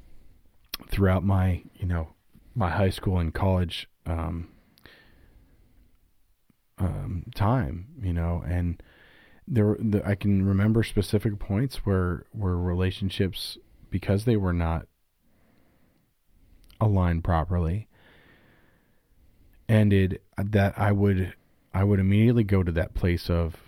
throughout 0.89 1.25
my, 1.25 1.63
you 1.75 1.87
know, 1.87 2.15
my 2.55 2.71
high 2.71 2.91
school 2.91 3.19
and 3.19 3.35
college 3.35 3.89
um, 4.07 4.49
um, 6.79 7.25
time, 7.35 7.87
you 8.01 8.13
know, 8.13 8.43
and 8.47 8.83
there 9.47 9.77
the, 9.79 10.07
I 10.07 10.15
can 10.15 10.45
remember 10.45 10.83
specific 10.83 11.39
points 11.39 11.85
where 11.85 12.27
where 12.33 12.57
relationships 12.57 13.59
because 13.91 14.25
they 14.25 14.37
were 14.37 14.53
not 14.53 14.87
aligned 16.81 17.25
properly 17.25 17.89
ended 19.69 20.21
that 20.37 20.79
I 20.79 20.93
would 20.93 21.35
I 21.73 21.85
would 21.85 22.01
immediately 22.01 22.45
go 22.45 22.63
to 22.63 22.73
that 22.73 22.95
place 22.95 23.29
of 23.29 23.64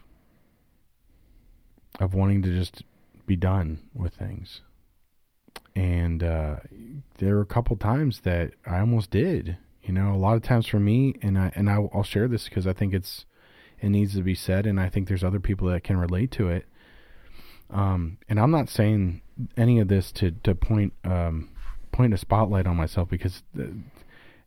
of 2.00 2.14
wanting 2.14 2.42
to 2.42 2.50
just 2.50 2.82
be 3.26 3.36
done 3.36 3.80
with 3.94 4.14
things. 4.14 4.60
And 5.74 6.22
uh, 6.22 6.56
there 7.18 7.34
were 7.34 7.42
a 7.42 7.46
couple 7.46 7.76
times 7.76 8.20
that 8.20 8.52
I 8.66 8.78
almost 8.80 9.10
did. 9.10 9.58
You 9.82 9.92
know, 9.92 10.12
a 10.12 10.16
lot 10.16 10.36
of 10.36 10.42
times 10.42 10.66
for 10.66 10.80
me, 10.80 11.14
and 11.22 11.38
I 11.38 11.52
and 11.54 11.70
I, 11.70 11.76
I'll 11.94 12.02
share 12.02 12.28
this 12.28 12.48
because 12.48 12.66
I 12.66 12.72
think 12.72 12.92
it's 12.92 13.24
it 13.80 13.90
needs 13.90 14.14
to 14.14 14.22
be 14.22 14.34
said, 14.34 14.66
and 14.66 14.80
I 14.80 14.88
think 14.88 15.06
there's 15.06 15.24
other 15.24 15.40
people 15.40 15.68
that 15.68 15.84
can 15.84 15.96
relate 15.96 16.30
to 16.32 16.48
it. 16.48 16.66
Um, 17.70 18.18
and 18.28 18.40
I'm 18.40 18.50
not 18.50 18.68
saying 18.68 19.22
any 19.56 19.78
of 19.78 19.88
this 19.88 20.10
to 20.12 20.32
to 20.42 20.54
point 20.54 20.92
um, 21.04 21.50
point 21.92 22.14
a 22.14 22.18
spotlight 22.18 22.66
on 22.66 22.76
myself 22.76 23.08
because 23.08 23.42
the, 23.54 23.72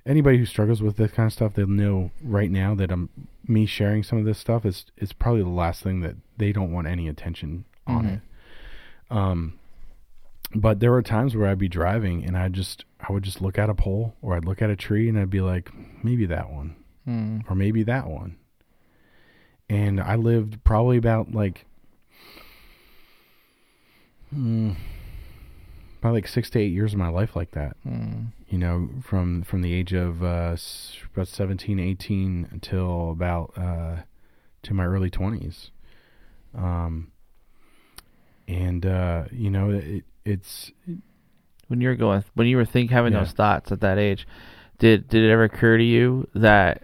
anybody 0.10 0.38
who 0.40 0.46
struggles 0.46 0.82
with 0.82 0.98
this 0.98 1.12
kind 1.12 1.28
of 1.28 1.34
stuff, 1.34 1.54
they'll 1.54 1.68
know 1.68 2.12
right 2.24 2.52
now 2.52 2.76
that 2.76 2.92
I'm 2.92 3.08
me 3.48 3.66
sharing 3.66 4.04
some 4.04 4.18
of 4.20 4.26
this 4.26 4.38
stuff 4.40 4.66
is 4.66 4.86
is 4.98 5.14
probably 5.14 5.44
the 5.44 5.50
last 5.50 5.82
thing 5.84 6.02
that 6.02 6.16
they 6.38 6.52
don't 6.52 6.72
want 6.74 6.88
any 6.88 7.08
attention 7.08 7.64
on 7.88 8.04
Mhm. 8.06 8.14
it. 8.16 8.22
Um, 9.12 9.54
but 10.54 10.80
there 10.80 10.92
were 10.92 11.02
times 11.04 11.36
where 11.36 11.48
I'd 11.48 11.58
be 11.60 11.70
driving 11.70 12.26
and 12.26 12.36
I 12.38 12.50
just 12.50 12.84
I 13.00 13.14
would 13.14 13.24
just 13.24 13.40
look 13.42 13.58
at 13.58 13.70
a 13.70 13.74
pole 13.76 14.16
or 14.22 14.36
I'd 14.36 14.46
look 14.46 14.62
at 14.62 14.70
a 14.70 14.76
tree 14.76 15.08
and 15.08 15.18
I'd 15.18 15.30
be 15.30 15.42
like, 15.42 15.70
maybe 16.04 16.26
that 16.26 16.52
one 16.52 16.76
Mm. 17.08 17.44
or 17.50 17.56
maybe 17.56 17.84
that 17.84 18.08
one. 18.08 18.36
And 19.70 20.00
I 20.02 20.16
lived 20.16 20.64
probably 20.64 20.98
about 20.98 21.32
like, 21.34 21.66
about 24.32 26.14
like 26.14 26.28
six 26.28 26.50
to 26.52 26.60
eight 26.60 26.72
years 26.74 26.94
of 26.94 27.00
my 27.00 27.10
life 27.10 27.36
like 27.36 27.52
that 27.52 27.76
Mm. 27.88 28.28
You 28.50 28.58
know, 28.58 28.90
from 29.04 29.44
from 29.44 29.62
the 29.62 29.74
age 29.74 29.94
of 29.94 30.24
uh, 30.24 30.56
about 31.14 31.28
17, 31.28 31.80
18 31.80 32.48
until 32.52 33.12
about 33.12 33.54
uh, 33.58 33.98
to 34.64 34.74
my 34.74 34.86
early 34.86 35.10
20s. 35.10 35.70
Um, 36.58 37.12
and 38.48 38.86
uh, 38.86 39.26
you 39.32 39.50
know, 39.50 39.70
it, 39.72 40.04
it's 40.26 40.72
When 41.68 41.82
you 41.82 41.90
were 41.90 41.96
going, 41.96 42.24
when 42.34 42.48
you 42.48 42.58
were 42.58 42.66
think 42.66 42.90
having 42.92 43.14
Yeah. 43.14 43.20
those 43.20 43.32
thoughts 43.34 43.72
at 43.72 43.82
that 43.82 43.98
age, 44.00 44.28
did 44.80 45.08
did 45.08 45.24
it 45.24 45.32
ever 45.32 45.44
occur 45.44 45.78
to 45.78 45.84
you 45.84 46.28
that, 46.34 46.84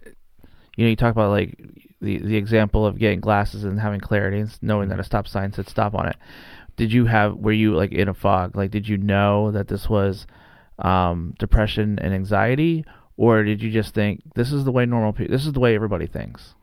you 0.78 0.86
know, 0.86 0.89
you 0.89 0.95
talk 0.95 1.12
about 1.12 1.32
like 1.32 1.58
the 2.01 2.19
the 2.19 2.36
example 2.38 2.86
of 2.86 2.99
getting 2.99 3.19
glasses 3.21 3.63
and 3.63 3.80
having 3.80 3.99
clarity 3.99 4.39
and 4.39 4.56
knowing 4.62 4.89
that 4.89 4.99
a 4.99 5.04
stop 5.04 5.28
sign 5.28 5.51
said 5.51 5.67
stop 5.67 5.95
on 5.95 6.08
it. 6.08 6.17
Did 6.78 6.91
you 6.93 7.06
have 7.06 7.36
were 7.36 7.51
you 7.54 7.73
like 7.75 7.91
in 7.91 8.08
a 8.08 8.13
fog? 8.13 8.56
Like, 8.56 8.69
did 8.69 8.88
you 8.88 8.97
know 8.97 9.49
that 9.51 9.67
this 9.67 9.89
was 9.89 10.28
um, 10.79 11.33
depression 11.39 11.99
and 11.99 12.13
anxiety, 12.13 12.85
or 13.17 13.43
did 13.43 13.61
you 13.61 13.71
just 13.71 13.93
think 13.93 14.21
this 14.35 14.51
is 14.51 14.65
the 14.65 14.71
way 14.71 14.85
normal 14.85 15.13
people? 15.13 15.31
This 15.31 15.45
is 15.45 15.53
the 15.53 15.59
way 15.59 15.75
everybody 15.75 16.07
thinks. 16.07 16.55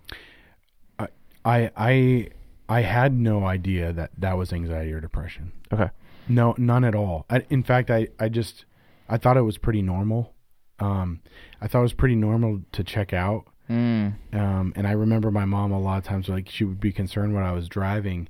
I 1.44 1.70
I 1.77 2.29
I 2.68 2.83
had 2.83 3.12
no 3.12 3.44
idea 3.44 3.92
that 3.92 4.11
that 4.18 4.37
was 4.37 4.53
anxiety 4.53 4.92
or 4.92 5.01
depression. 5.01 5.53
Okay. 5.72 5.90
No, 6.29 6.55
none 6.57 6.85
at 6.85 6.94
all. 6.94 7.27
I, 7.29 7.44
in 7.51 7.62
fact, 7.62 7.90
I, 7.90 8.09
I 8.18 8.29
just 8.29 8.64
I 9.09 9.16
thought 9.16 9.37
it 9.37 9.42
was 9.42 9.59
pretty 9.59 9.83
normal. 9.83 10.35
Um, 10.79 11.20
I 11.61 11.68
thought 11.68 11.81
it 11.81 11.83
was 11.83 11.92
pretty 11.92 12.14
normal 12.14 12.61
to 12.72 12.85
check 12.85 13.12
out. 13.12 13.44
Mm. 13.68 14.14
Um, 14.33 14.72
and 14.77 14.87
I 14.87 14.92
remember 14.92 15.31
my 15.31 15.44
mom 15.44 15.72
a 15.72 15.81
lot 15.81 15.98
of 15.98 16.05
times 16.05 16.29
like 16.29 16.48
she 16.48 16.64
would 16.64 16.81
be 16.81 16.92
concerned 16.92 17.35
when 17.35 17.44
I 17.44 17.53
was 17.53 17.68
driving 17.68 18.29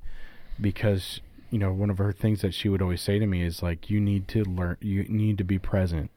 because 0.59 1.21
you 1.53 1.59
know 1.59 1.71
one 1.71 1.91
of 1.91 1.99
her 1.99 2.11
things 2.11 2.41
that 2.41 2.53
she 2.53 2.67
would 2.67 2.81
always 2.81 3.01
say 3.01 3.19
to 3.19 3.27
me 3.27 3.43
is 3.43 3.61
like 3.61 3.89
you 3.89 3.99
need 4.01 4.27
to 4.29 4.43
learn 4.43 4.75
you 4.81 5.03
need 5.07 5.37
to 5.37 5.43
be 5.43 5.59
present. 5.59 6.09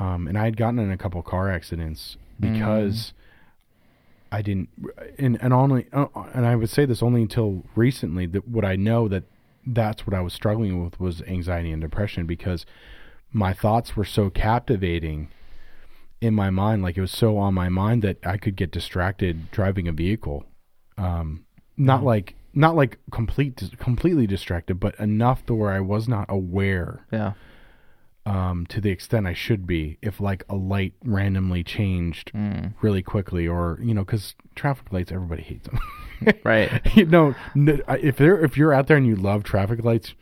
Um, 0.00 0.26
and 0.26 0.36
I 0.36 0.44
had 0.44 0.56
gotten 0.56 0.80
in 0.80 0.90
a 0.90 0.96
couple 0.98 1.22
car 1.22 1.48
accidents 1.50 2.16
because 2.40 3.12
I 4.32 4.42
didn't 4.42 4.68
and 5.18 5.38
and 5.40 5.52
only 5.52 5.86
uh, 5.92 6.06
and 6.34 6.44
I 6.44 6.56
would 6.56 6.70
say 6.70 6.84
this 6.84 7.02
only 7.02 7.22
until 7.22 7.62
recently 7.76 8.26
that 8.26 8.48
what 8.48 8.64
I 8.64 8.74
know 8.74 9.06
that 9.06 9.22
that's 9.64 10.06
what 10.06 10.14
I 10.14 10.20
was 10.20 10.32
struggling 10.34 10.82
with 10.82 10.98
was 10.98 11.22
anxiety 11.22 11.70
and 11.70 11.80
depression 11.80 12.26
because 12.26 12.66
my 13.32 13.52
thoughts 13.52 13.96
were 13.96 14.04
so 14.04 14.28
captivating 14.30 15.28
in 16.20 16.34
my 16.34 16.50
mind 16.50 16.82
like 16.82 16.96
it 16.96 17.00
was 17.00 17.12
so 17.12 17.38
on 17.38 17.54
my 17.54 17.68
mind 17.68 18.02
that 18.02 18.16
I 18.26 18.36
could 18.36 18.56
get 18.56 18.72
distracted 18.72 19.52
driving 19.52 19.86
a 19.86 19.92
vehicle 19.92 20.44
um 20.98 21.44
not 21.76 22.00
Mhm. 22.00 22.04
like 22.04 22.34
not 22.54 22.76
like 22.76 22.98
complete 23.10 23.62
completely 23.78 24.26
distracted 24.26 24.78
but 24.80 24.98
enough 25.00 25.44
to 25.46 25.54
where 25.54 25.72
I 25.72 25.80
was 25.80 26.08
not 26.08 26.26
aware 26.28 27.04
Yeah. 27.12 27.32
um 28.26 28.66
to 28.68 28.80
the 28.80 28.90
extent 28.90 29.26
I 29.26 29.34
should 29.34 29.66
be 29.66 29.98
if 30.02 30.20
like 30.20 30.44
a 30.48 30.54
light 30.56 30.94
randomly 31.04 31.62
changed 31.64 32.32
Mm. 32.34 32.74
really 32.80 33.02
quickly 33.02 33.46
or 33.48 33.78
you 33.82 33.94
know 33.94 34.04
cuz 34.04 34.34
traffic 34.54 34.92
lights 34.92 35.12
everybody 35.12 35.42
hates 35.42 35.68
them 35.68 35.78
Right. 36.44 36.70
you 36.96 37.06
know 37.06 37.34
if 37.54 38.16
they're 38.16 38.42
if 38.44 38.56
you're 38.56 38.72
out 38.72 38.86
there 38.86 38.96
and 38.96 39.06
you 39.06 39.16
love 39.16 39.42
traffic 39.44 39.84
lights 39.84 40.14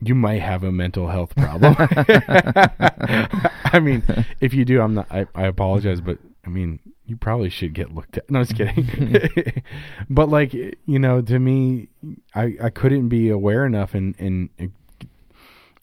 you 0.00 0.14
might 0.14 0.42
have 0.42 0.62
a 0.64 0.72
mental 0.72 1.08
health 1.08 1.34
problem. 1.34 1.74
I 1.78 3.80
mean, 3.80 4.02
if 4.40 4.52
you 4.52 4.64
do, 4.66 4.82
I'm 4.82 4.92
not. 4.94 5.06
I, 5.10 5.26
I 5.34 5.46
apologize, 5.46 6.02
but 6.02 6.18
I 6.44 6.50
mean, 6.50 6.78
you 7.06 7.16
probably 7.16 7.50
should 7.50 7.74
get 7.74 7.94
looked 7.94 8.16
at. 8.18 8.30
No, 8.30 8.40
I'm 8.40 8.46
just 8.46 8.56
kidding. 8.56 9.62
but 10.10 10.28
like, 10.28 10.52
you 10.54 10.98
know, 10.98 11.20
to 11.22 11.38
me, 11.38 11.88
I 12.34 12.56
I 12.62 12.70
couldn't 12.70 13.08
be 13.08 13.28
aware 13.30 13.66
enough, 13.66 13.94
and 13.94 14.14
and 14.18 14.48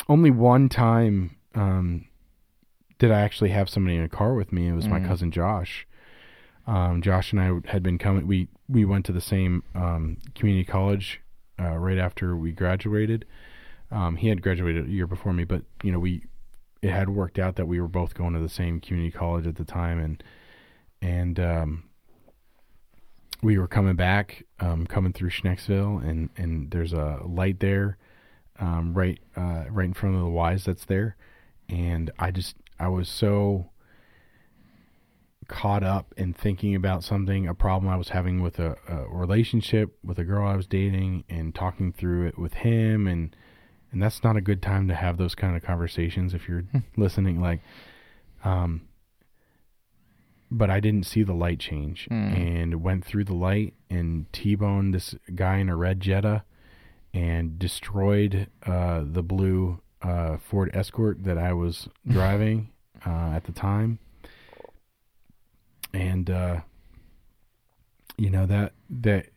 only 0.09 0.31
one 0.31 0.69
time 0.69 1.35
um, 1.55 2.05
did 2.99 3.11
I 3.11 3.21
actually 3.21 3.49
have 3.51 3.69
somebody 3.69 3.95
in 3.97 4.03
a 4.03 4.09
car 4.09 4.33
with 4.33 4.51
me. 4.51 4.67
It 4.67 4.73
was 4.73 4.87
my 4.87 4.99
Mhm. 4.99 5.07
cousin 5.07 5.31
Josh. 5.31 5.87
Um, 6.67 7.01
Josh 7.01 7.31
and 7.33 7.41
I 7.41 7.51
had 7.71 7.83
been 7.83 7.97
coming. 7.97 8.27
We 8.27 8.47
we 8.69 8.85
went 8.85 9.05
to 9.05 9.11
the 9.11 9.21
same 9.21 9.63
um, 9.75 10.17
community 10.35 10.65
college 10.65 11.19
uh, 11.59 11.77
right 11.77 11.97
after 11.97 12.35
we 12.37 12.51
graduated. 12.51 13.25
Um, 13.89 14.15
he 14.15 14.29
had 14.29 14.41
graduated 14.41 14.87
a 14.87 14.91
year 14.91 15.07
before 15.07 15.33
me, 15.33 15.43
but 15.43 15.63
you 15.83 15.91
know 15.91 15.99
we 15.99 16.23
it 16.81 16.89
had 16.91 17.09
worked 17.09 17.37
out 17.37 17.57
that 17.57 17.67
we 17.67 17.79
were 17.81 17.87
both 17.87 18.13
going 18.15 18.33
to 18.33 18.39
the 18.39 18.49
same 18.49 18.79
community 18.79 19.11
college 19.11 19.45
at 19.45 19.55
the 19.55 19.65
time, 19.65 19.99
and 19.99 20.23
and 21.01 21.39
um, 21.39 21.83
we 23.41 23.57
were 23.57 23.67
coming 23.67 23.95
back, 23.95 24.45
um, 24.59 24.85
coming 24.85 25.13
through 25.13 25.29
Schnecksville, 25.29 26.03
and 26.07 26.29
and 26.37 26.71
there's 26.71 26.93
a 26.93 27.19
light 27.25 27.59
there, 27.59 27.97
um, 28.59 28.93
right 28.93 29.19
uh, 29.35 29.65
right 29.69 29.85
in 29.85 29.93
front 29.93 30.15
of 30.15 30.21
the 30.21 30.27
Weis 30.27 30.65
that's 30.65 30.85
there, 30.85 31.15
and 31.69 32.11
I 32.19 32.31
just 32.31 32.55
I 32.79 32.87
was 32.87 33.09
so 33.09 33.69
caught 35.47 35.83
up 35.83 36.13
in 36.15 36.33
thinking 36.33 36.75
about 36.75 37.03
something, 37.03 37.45
a 37.45 37.53
problem 37.53 37.91
I 37.91 37.97
was 37.97 38.09
having 38.09 38.41
with 38.41 38.57
a, 38.57 38.77
a 38.87 39.07
relationship 39.09 39.97
with 40.01 40.17
a 40.17 40.23
girl 40.23 40.47
I 40.47 40.55
was 40.55 40.67
dating, 40.67 41.23
and 41.29 41.53
talking 41.53 41.91
through 41.91 42.27
it 42.27 42.37
with 42.37 42.53
him, 42.53 43.07
and 43.07 43.35
and 43.91 44.01
that's 44.01 44.23
not 44.23 44.37
a 44.37 44.41
good 44.41 44.61
time 44.61 44.87
to 44.87 44.95
have 44.95 45.17
those 45.17 45.35
kind 45.35 45.55
of 45.55 45.63
conversations 45.63 46.33
if 46.33 46.47
you're 46.47 46.63
listening. 46.95 47.41
Like, 47.41 47.61
um, 48.43 48.87
but 50.51 50.69
I 50.69 50.79
didn't 50.81 51.05
see 51.05 51.23
the 51.23 51.33
light 51.33 51.59
change, 51.59 52.05
Hmm. 52.09 52.13
and 52.33 52.83
went 52.83 53.05
through 53.05 53.23
the 53.23 53.33
light 53.33 53.73
and 53.89 54.31
t-boned 54.33 54.93
this 54.93 55.15
guy 55.33 55.57
in 55.57 55.69
a 55.69 55.75
red 55.75 56.01
Jetta, 56.01 56.43
and 57.13 57.57
destroyed 57.57 58.47
uh, 58.65 59.03
the 59.05 59.23
blue 59.23 59.79
uh, 60.01 60.37
Ford 60.37 60.69
Escort 60.73 61.23
that 61.23 61.37
I 61.37 61.53
was 61.53 61.87
driving 62.07 62.69
uh, 63.05 63.31
at 63.35 63.43
the 63.45 63.51
time 63.51 63.99
and 65.93 66.29
uh, 66.29 66.61
you 68.17 68.29
know 68.29 68.45
that 68.45 68.73
that 68.89 69.27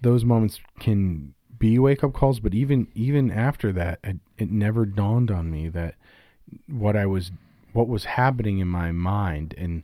those 0.00 0.24
moments 0.24 0.60
can 0.78 1.34
be 1.58 1.78
wake 1.78 2.04
up 2.04 2.12
calls, 2.12 2.40
but 2.40 2.54
even 2.54 2.88
even 2.94 3.30
after 3.30 3.72
that, 3.72 3.98
it, 4.04 4.16
it 4.38 4.50
never 4.50 4.84
dawned 4.84 5.30
on 5.30 5.50
me 5.50 5.68
that 5.70 5.94
what 6.68 6.96
I 6.96 7.06
was 7.06 7.30
what 7.72 7.88
was 7.88 8.04
happening 8.04 8.58
in 8.58 8.68
my 8.68 8.92
mind 8.92 9.54
and 9.56 9.82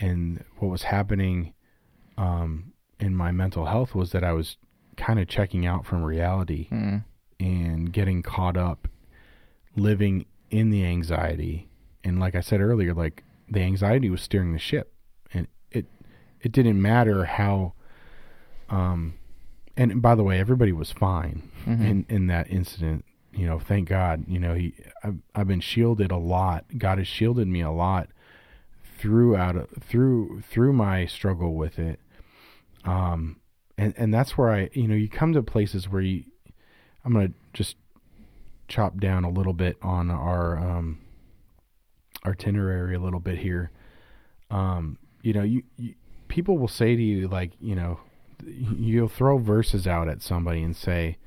and 0.00 0.44
what 0.58 0.68
was 0.70 0.84
happening 0.84 1.54
um, 2.18 2.72
in 3.00 3.14
my 3.14 3.30
mental 3.32 3.66
health 3.66 3.94
was 3.94 4.12
that 4.12 4.24
I 4.24 4.32
was 4.32 4.56
kind 4.96 5.18
of 5.18 5.26
checking 5.28 5.66
out 5.66 5.84
from 5.86 6.02
reality 6.04 6.68
Mm. 6.70 7.04
and 7.40 7.92
getting 7.92 8.22
caught 8.22 8.56
up 8.56 8.86
living 9.76 10.24
in 10.50 10.70
the 10.70 10.84
anxiety 10.84 11.68
and 12.04 12.20
like 12.20 12.36
i 12.36 12.40
said 12.40 12.60
earlier 12.60 12.94
like 12.94 13.24
the 13.50 13.60
anxiety 13.60 14.08
was 14.08 14.22
steering 14.22 14.52
the 14.52 14.58
ship 14.58 14.92
and 15.32 15.48
it 15.72 15.86
it 16.42 16.52
didn't 16.52 16.80
matter 16.80 17.24
how 17.24 17.72
um 18.70 19.14
and 19.76 20.00
by 20.00 20.14
the 20.14 20.22
way 20.22 20.38
everybody 20.38 20.70
was 20.72 20.92
fine 20.92 21.50
Mhm. 21.66 21.80
in 21.90 22.06
in 22.08 22.26
that 22.28 22.48
incident 22.50 23.04
you 23.32 23.46
know 23.46 23.58
thank 23.58 23.88
god 23.88 24.24
you 24.28 24.38
know 24.38 24.54
he 24.54 24.74
I've, 25.02 25.16
I've 25.34 25.48
been 25.48 25.60
shielded 25.60 26.12
a 26.12 26.16
lot 26.16 26.66
god 26.78 26.98
has 26.98 27.08
shielded 27.08 27.48
me 27.48 27.60
a 27.62 27.70
lot 27.72 28.08
throughout 29.04 29.68
through 29.82 30.40
through 30.40 30.72
my 30.72 31.04
struggle 31.04 31.54
with 31.54 31.78
it. 31.78 32.00
Um 32.86 33.36
and 33.76 33.92
and 33.98 34.14
that's 34.14 34.38
where 34.38 34.50
i 34.50 34.70
you 34.72 34.88
know 34.88 34.94
you 34.94 35.10
come 35.10 35.34
to 35.34 35.42
places 35.42 35.90
where 35.90 36.00
you 36.00 36.24
i'm 37.04 37.12
gonna 37.12 37.32
just 37.52 37.76
chop 38.66 38.98
down 38.98 39.24
a 39.24 39.28
little 39.28 39.52
bit 39.52 39.76
on 39.82 40.10
our 40.10 40.56
um 40.56 41.00
itinerary 42.24 42.94
a 42.94 42.98
little 42.98 43.20
bit 43.20 43.36
here. 43.36 43.70
Um 44.50 44.96
you 45.20 45.34
know 45.34 45.42
you, 45.42 45.62
you 45.76 45.94
people 46.28 46.56
will 46.56 46.66
say 46.66 46.96
to 46.96 47.02
you 47.02 47.28
like 47.28 47.52
you 47.60 47.74
know 47.74 48.00
you'll 48.42 49.08
throw 49.08 49.36
verses 49.36 49.86
out 49.86 50.08
at 50.08 50.22
somebody 50.22 50.62
and 50.62 50.74
say 50.74 51.18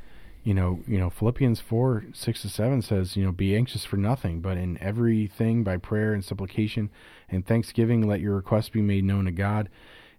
you 0.43 0.53
know 0.55 0.79
you 0.87 0.97
know 0.97 1.09
philippians 1.11 1.59
4 1.59 2.05
6 2.13 2.41
to 2.41 2.49
7 2.49 2.81
says 2.81 3.17
you 3.17 3.25
know 3.25 3.31
be 3.33 3.55
anxious 3.55 3.83
for 3.83 3.97
nothing 3.97 4.39
but 4.39 4.57
in 4.57 4.77
everything 4.81 5.63
by 5.63 5.77
prayer 5.77 6.13
and 6.13 6.23
supplication 6.23 6.89
and 7.29 7.45
thanksgiving 7.45 8.07
let 8.07 8.21
your 8.21 8.35
requests 8.35 8.69
be 8.69 8.81
made 8.81 9.03
known 9.03 9.25
to 9.25 9.31
god. 9.31 9.69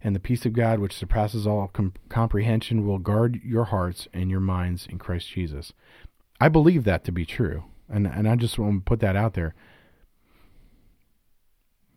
And 0.03 0.15
the 0.15 0.21
peace 0.21 0.47
of 0.47 0.53
god 0.53 0.79
which 0.79 0.93
surpasses 0.95 1.47
all 1.47 1.69
com- 1.69 1.95
comprehension 2.09 2.87
will 2.87 2.99
guard 2.99 3.41
your 3.45 3.65
hearts 3.65 4.07
and 4.13 4.31
your 4.31 4.41
minds 4.41 4.87
in 4.89 4.99
christ 4.99 5.29
jesus. 5.31 5.73
I 6.41 6.49
believe 6.49 6.85
that 6.85 7.05
to 7.05 7.13
be 7.13 7.25
true 7.27 7.65
and 7.89 8.07
and 8.07 8.29
i 8.29 8.37
just 8.37 8.59
want 8.59 8.85
to 8.85 8.89
put 8.89 9.01
that 9.01 9.17
out 9.17 9.35
there. 9.35 9.55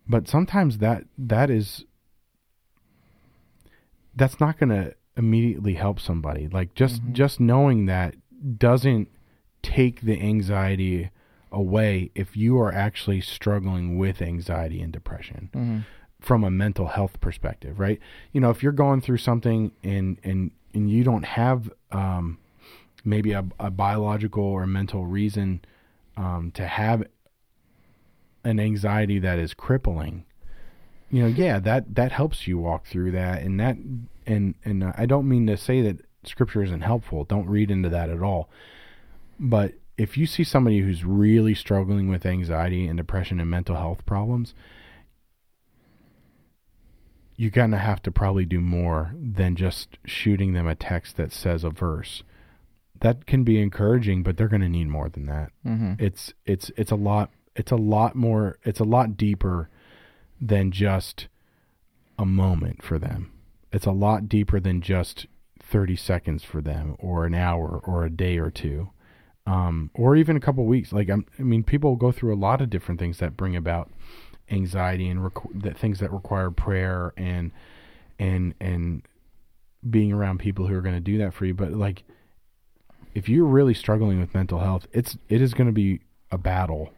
But 0.08 0.26
sometimes 0.28 0.78
that 0.78 1.04
that 1.16 1.48
is 1.50 1.84
that's 4.14 4.40
not 4.40 4.58
going 4.58 4.70
to 4.70 4.94
immediately 5.16 5.74
help 5.74 6.00
somebody. 6.00 6.48
Like 6.48 6.74
just 6.74 7.02
Mhm. 7.02 7.12
just 7.12 7.40
knowing 7.40 7.86
that 7.86 8.16
doesn't 8.58 9.08
take 9.62 10.00
the 10.00 10.20
anxiety 10.20 11.10
away 11.52 12.10
if 12.14 12.36
you 12.36 12.58
are 12.58 12.72
actually 12.72 13.20
struggling 13.20 13.98
with 13.98 14.20
anxiety 14.22 14.80
and 14.82 14.92
depression 14.92 15.50
Mhm. 15.54 15.84
from 16.20 16.44
a 16.44 16.50
mental 16.50 16.86
health 16.88 17.20
perspective 17.20 17.78
right? 17.78 17.98
You 18.32 18.40
know 18.40 18.50
if 18.50 18.62
you're 18.62 18.72
going 18.72 19.00
through 19.00 19.18
something 19.18 19.72
and 19.82 20.18
and 20.24 20.50
and 20.74 20.90
you 20.90 21.04
don't 21.04 21.24
have 21.24 21.70
um 21.90 22.38
maybe 23.04 23.32
a, 23.32 23.44
a 23.60 23.70
biological 23.70 24.44
or 24.44 24.66
mental 24.66 25.04
reason 25.06 25.60
um 26.16 26.50
to 26.52 26.66
have 26.66 27.04
an 28.44 28.58
anxiety 28.58 29.18
that 29.18 29.38
is 29.38 29.54
crippling 29.54 30.24
you 31.10 31.22
know 31.22 31.28
yeah 31.28 31.58
that 31.60 31.94
that 31.94 32.10
helps 32.12 32.46
you 32.46 32.58
walk 32.58 32.86
through 32.86 33.10
that. 33.10 33.42
And 33.42 33.60
that 33.60 33.76
and 34.26 34.54
and 34.64 34.82
I 34.96 35.04
don't 35.06 35.28
mean 35.28 35.46
to 35.48 35.56
say 35.58 35.82
that 35.82 35.98
scripture 36.24 36.62
isn't 36.62 36.80
helpful. 36.80 37.24
Don't 37.24 37.46
read 37.48 37.70
into 37.70 37.88
that 37.90 38.08
at 38.08 38.22
all. 38.22 38.48
But 39.38 39.74
if 40.02 40.16
you 40.18 40.26
see 40.26 40.42
somebody 40.44 40.80
who's 40.80 41.04
really 41.04 41.54
struggling 41.54 42.08
with 42.08 42.26
anxiety 42.26 42.86
and 42.88 42.96
depression 42.96 43.38
and 43.40 43.48
mental 43.48 43.76
health 43.76 44.04
problems 44.04 44.54
you're 47.36 47.50
gonna 47.50 47.78
have 47.78 48.02
to 48.02 48.10
probably 48.10 48.44
do 48.44 48.60
more 48.60 49.14
than 49.20 49.56
just 49.56 49.98
shooting 50.04 50.52
them 50.52 50.66
a 50.66 50.74
text 50.74 51.16
that 51.16 51.32
says 51.32 51.64
a 51.64 51.70
verse. 51.70 52.22
That 53.00 53.26
can 53.26 53.42
be 53.42 53.60
encouraging 53.60 54.22
but 54.22 54.36
they're 54.36 54.48
gonna 54.48 54.68
need 54.68 54.88
more 54.88 55.08
than 55.08 55.26
that. 55.26 55.50
Mhm. 55.64 56.00
it's 56.00 56.34
it's 56.44 56.70
it's 56.76 56.90
a 56.92 56.96
lot 56.96 57.30
it's 57.56 57.72
a 57.72 57.76
lot 57.76 58.14
more 58.14 58.58
it's 58.64 58.80
a 58.80 58.84
lot 58.84 59.16
deeper 59.16 59.70
than 60.40 60.70
just 60.70 61.28
a 62.18 62.26
moment 62.26 62.82
for 62.82 62.98
them. 62.98 63.32
It's 63.72 63.86
a 63.86 63.92
lot 63.92 64.28
deeper 64.28 64.60
than 64.60 64.80
just 64.80 65.26
30 65.58 65.96
seconds 65.96 66.44
for 66.44 66.60
them 66.60 66.96
or 66.98 67.24
an 67.24 67.34
hour 67.34 67.80
or 67.84 68.04
a 68.04 68.10
day 68.10 68.36
or 68.38 68.50
two 68.50 68.90
um, 69.46 69.90
or 69.94 70.16
even 70.16 70.36
a 70.36 70.40
couple 70.40 70.64
weeks. 70.64 70.92
Like 70.92 71.10
I'm, 71.10 71.26
i 71.38 71.42
mean 71.42 71.62
people 71.62 71.96
go 71.96 72.12
through 72.12 72.34
a 72.34 72.36
lot 72.36 72.60
of 72.60 72.70
different 72.70 73.00
things 73.00 73.18
that 73.18 73.36
bring 73.36 73.56
about 73.56 73.90
anxiety 74.50 75.08
and 75.08 75.20
requ- 75.20 75.62
that 75.62 75.78
things 75.78 75.98
that 76.00 76.12
require 76.12 76.50
prayer 76.50 77.12
and 77.16 77.50
and 78.18 78.54
and 78.60 79.02
being 79.88 80.12
around 80.12 80.38
people 80.38 80.66
who 80.66 80.74
are 80.74 80.82
going 80.82 80.94
to 80.94 81.00
do 81.00 81.18
that 81.18 81.34
for 81.34 81.44
you. 81.44 81.54
But 81.54 81.72
like 81.72 82.04
if 83.14 83.28
you're 83.28 83.46
really 83.46 83.74
struggling 83.74 84.20
with 84.20 84.34
mental 84.34 84.60
health 84.60 84.86
it's 84.92 85.16
it 85.28 85.40
is 85.40 85.54
going 85.54 85.66
to 85.66 85.72
be 85.72 86.00
a 86.30 86.38
battle 86.38 86.90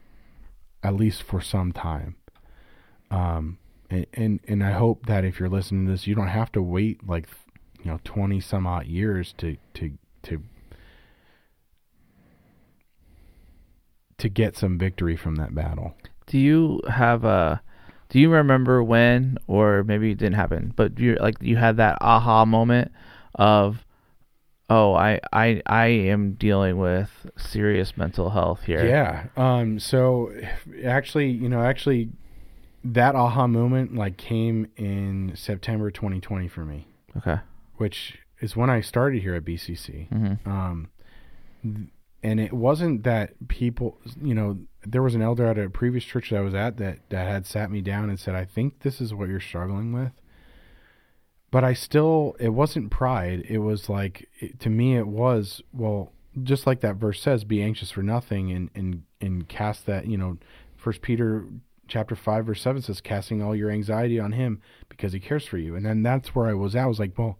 at 0.82 0.94
least 0.94 1.22
for 1.22 1.40
some 1.40 1.72
time. 1.72 2.16
Um 3.10 3.58
and, 3.90 4.06
and 4.14 4.40
and 4.48 4.64
I 4.64 4.72
hope 4.72 5.06
that 5.06 5.24
if 5.24 5.38
you're 5.38 5.48
listening 5.48 5.86
to 5.86 5.92
this 5.92 6.06
you 6.06 6.14
don't 6.14 6.28
have 6.28 6.52
to 6.52 6.62
wait 6.62 7.06
like 7.06 7.28
you 7.82 7.90
know 7.90 8.00
20 8.04 8.40
some 8.40 8.66
odd 8.66 8.86
years 8.86 9.34
to 9.38 9.56
to 9.74 9.92
to 10.24 10.42
to 14.24 14.28
get 14.28 14.56
some 14.56 14.76
victory 14.78 15.16
from 15.16 15.36
that 15.36 15.54
battle 15.54 15.94
Do 16.26 16.38
you 16.38 16.80
have 16.88 17.24
a? 17.24 17.62
Do 18.10 18.18
you 18.20 18.30
remember 18.30 18.82
when, 18.82 19.38
or 19.46 19.82
maybe 19.84 20.10
it 20.12 20.18
didn't 20.18 20.34
happen, 20.36 20.72
but 20.76 20.98
you 20.98 21.16
like 21.20 21.36
you 21.40 21.56
had 21.56 21.76
that 21.78 21.98
aha 22.00 22.44
moment 22.44 22.92
of, 23.34 23.84
oh, 24.70 24.94
I 24.94 25.20
I 25.32 25.60
I 25.66 25.86
am 25.86 26.32
dealing 26.34 26.76
with 26.78 27.10
serious 27.36 27.96
mental 27.96 28.30
health 28.30 28.62
here. 28.64 28.86
Yeah. 28.86 29.24
Um. 29.36 29.78
So, 29.80 30.30
actually, 30.84 31.30
you 31.30 31.48
know, 31.48 31.62
actually, 31.62 32.10
that 32.84 33.14
aha 33.16 33.46
moment 33.46 33.94
like 33.94 34.16
came 34.16 34.68
in 34.76 35.32
September 35.34 35.90
2020 35.90 36.48
for 36.48 36.64
me, 36.64 36.86
Okay. 37.16 37.38
which 37.76 38.18
is 38.40 38.56
when 38.56 38.70
I 38.70 38.80
started 38.80 39.22
here 39.22 39.34
at 39.34 39.44
BCC. 39.44 40.08
hmm 40.08 40.48
Um, 40.48 40.88
and 42.24 42.40
it 42.40 42.54
wasn't 42.54 43.04
that 43.04 43.34
people, 43.48 43.98
you 44.20 44.34
know, 44.34 44.58
there 44.82 45.02
was 45.02 45.14
an 45.14 45.20
elder 45.20 45.46
at 45.46 45.58
a 45.58 45.68
previous 45.68 46.04
church 46.04 46.30
that 46.30 46.38
I 46.38 46.40
was 46.40 46.54
at 46.54 46.78
that 46.78 46.98
that 47.10 47.28
had 47.28 47.46
sat 47.46 47.70
me 47.70 47.82
down 47.82 48.08
and 48.08 48.18
said, 48.18 48.34
"I 48.34 48.46
think 48.46 48.80
this 48.80 48.98
is 48.98 49.12
what 49.12 49.28
you're 49.28 49.40
struggling 49.40 49.92
with." 49.92 50.12
But 51.50 51.64
I 51.64 51.74
still, 51.74 52.34
it 52.40 52.48
wasn't 52.48 52.90
pride. 52.90 53.44
It 53.46 53.58
was 53.58 53.90
like 53.90 54.26
it, 54.40 54.58
to 54.60 54.70
me, 54.70 54.96
it 54.96 55.06
was 55.06 55.62
well, 55.74 56.12
just 56.42 56.66
like 56.66 56.80
that 56.80 56.96
verse 56.96 57.20
says, 57.20 57.44
"Be 57.44 57.62
anxious 57.62 57.90
for 57.90 58.02
nothing," 58.02 58.50
and 58.50 58.70
and 58.74 59.02
and 59.20 59.46
cast 59.46 59.84
that, 59.84 60.06
you 60.06 60.16
know, 60.16 60.38
First 60.76 61.02
Peter 61.02 61.46
chapter 61.86 62.16
5 62.16 62.46
verse 62.46 62.62
7 62.62 62.80
says 62.80 63.02
casting 63.02 63.42
all 63.42 63.54
your 63.54 63.70
anxiety 63.70 64.18
on 64.18 64.32
him 64.32 64.62
because 64.88 65.12
he 65.12 65.20
cares 65.20 65.44
for 65.44 65.58
you 65.58 65.76
and 65.76 65.84
then 65.84 66.02
that's 66.02 66.34
where 66.34 66.46
i 66.46 66.54
was 66.54 66.74
at 66.74 66.84
i 66.84 66.86
was 66.86 66.98
like 66.98 67.12
well 67.18 67.38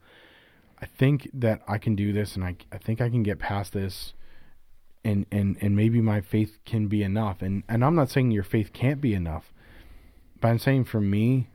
i 0.82 0.84
think 0.84 1.30
that 1.32 1.62
i 1.66 1.78
can 1.78 1.96
do 1.96 2.12
this 2.12 2.36
and 2.36 2.44
i, 2.44 2.54
I 2.70 2.76
think 2.76 3.00
i 3.00 3.08
can 3.08 3.22
get 3.22 3.38
past 3.38 3.72
this 3.72 4.12
and 5.04 5.26
and 5.30 5.56
and 5.60 5.76
maybe 5.76 6.00
my 6.00 6.20
faith 6.20 6.58
can 6.64 6.86
be 6.88 7.02
enough 7.02 7.42
and 7.42 7.62
and 7.68 7.84
i'm 7.84 7.94
not 7.94 8.10
saying 8.10 8.30
your 8.30 8.42
faith 8.42 8.72
can't 8.72 9.00
be 9.00 9.14
enough 9.14 9.52
but 10.40 10.48
i'm 10.48 10.58
saying 10.58 10.84
for 10.84 11.00
me 11.00 11.48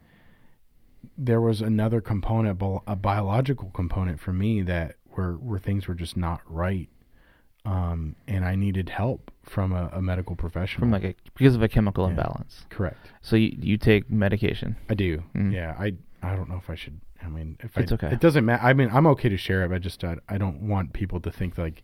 there 1.18 1.42
was 1.42 1.62
another 1.62 2.02
component 2.02 2.62
a 2.88 2.96
biological 2.96 3.70
component 3.72 4.20
for 4.20 4.34
me 4.34 4.62
that 4.62 4.96
where 5.12 5.34
where 5.34 5.60
things 5.60 5.88
were 5.88 5.96
just 5.96 6.16
not 6.16 6.42
right 6.46 6.90
um, 7.66 8.16
and 8.28 8.46
I 8.46 8.56
needed 8.56 8.90
help 8.90 9.32
from 9.44 9.74
a, 9.74 9.90
a 9.94 10.02
medical 10.02 10.36
professional. 10.36 10.80
From 10.80 10.92
like 10.92 11.04
a 11.04 11.16
because 11.38 11.56
of 11.56 11.62
a 11.62 11.68
chemical 11.68 12.06
Yeah. 12.06 12.12
imbalance. 12.12 12.66
Correct. 12.70 13.12
So 13.22 13.36
you 13.36 13.56
you 13.60 13.78
take 13.78 14.10
medication. 14.10 14.78
I 14.90 14.94
do. 14.94 15.24
Mm. 15.36 15.54
Yeah. 15.54 15.76
I 15.78 15.94
I 16.24 16.36
don't 16.36 16.50
know 16.50 16.56
if 16.58 16.70
I 16.70 16.76
should. 16.76 17.00
I 17.22 17.28
mean, 17.28 17.58
if 17.60 17.78
It's 17.78 17.92
I, 17.92 17.96
okay. 17.96 18.08
It 18.14 18.22
doesn't 18.22 18.46
matter. 18.46 18.64
I 18.64 18.74
mean, 18.74 18.90
I'm 18.92 19.06
okay 19.08 19.28
to 19.30 19.38
share 19.38 19.64
it. 19.66 19.70
But 19.70 19.76
I 19.76 19.80
just 19.80 20.04
I, 20.04 20.16
I 20.30 20.38
don't 20.38 20.68
want 20.70 20.94
people 20.94 21.20
to 21.20 21.32
think 21.32 21.58
like, 21.58 21.84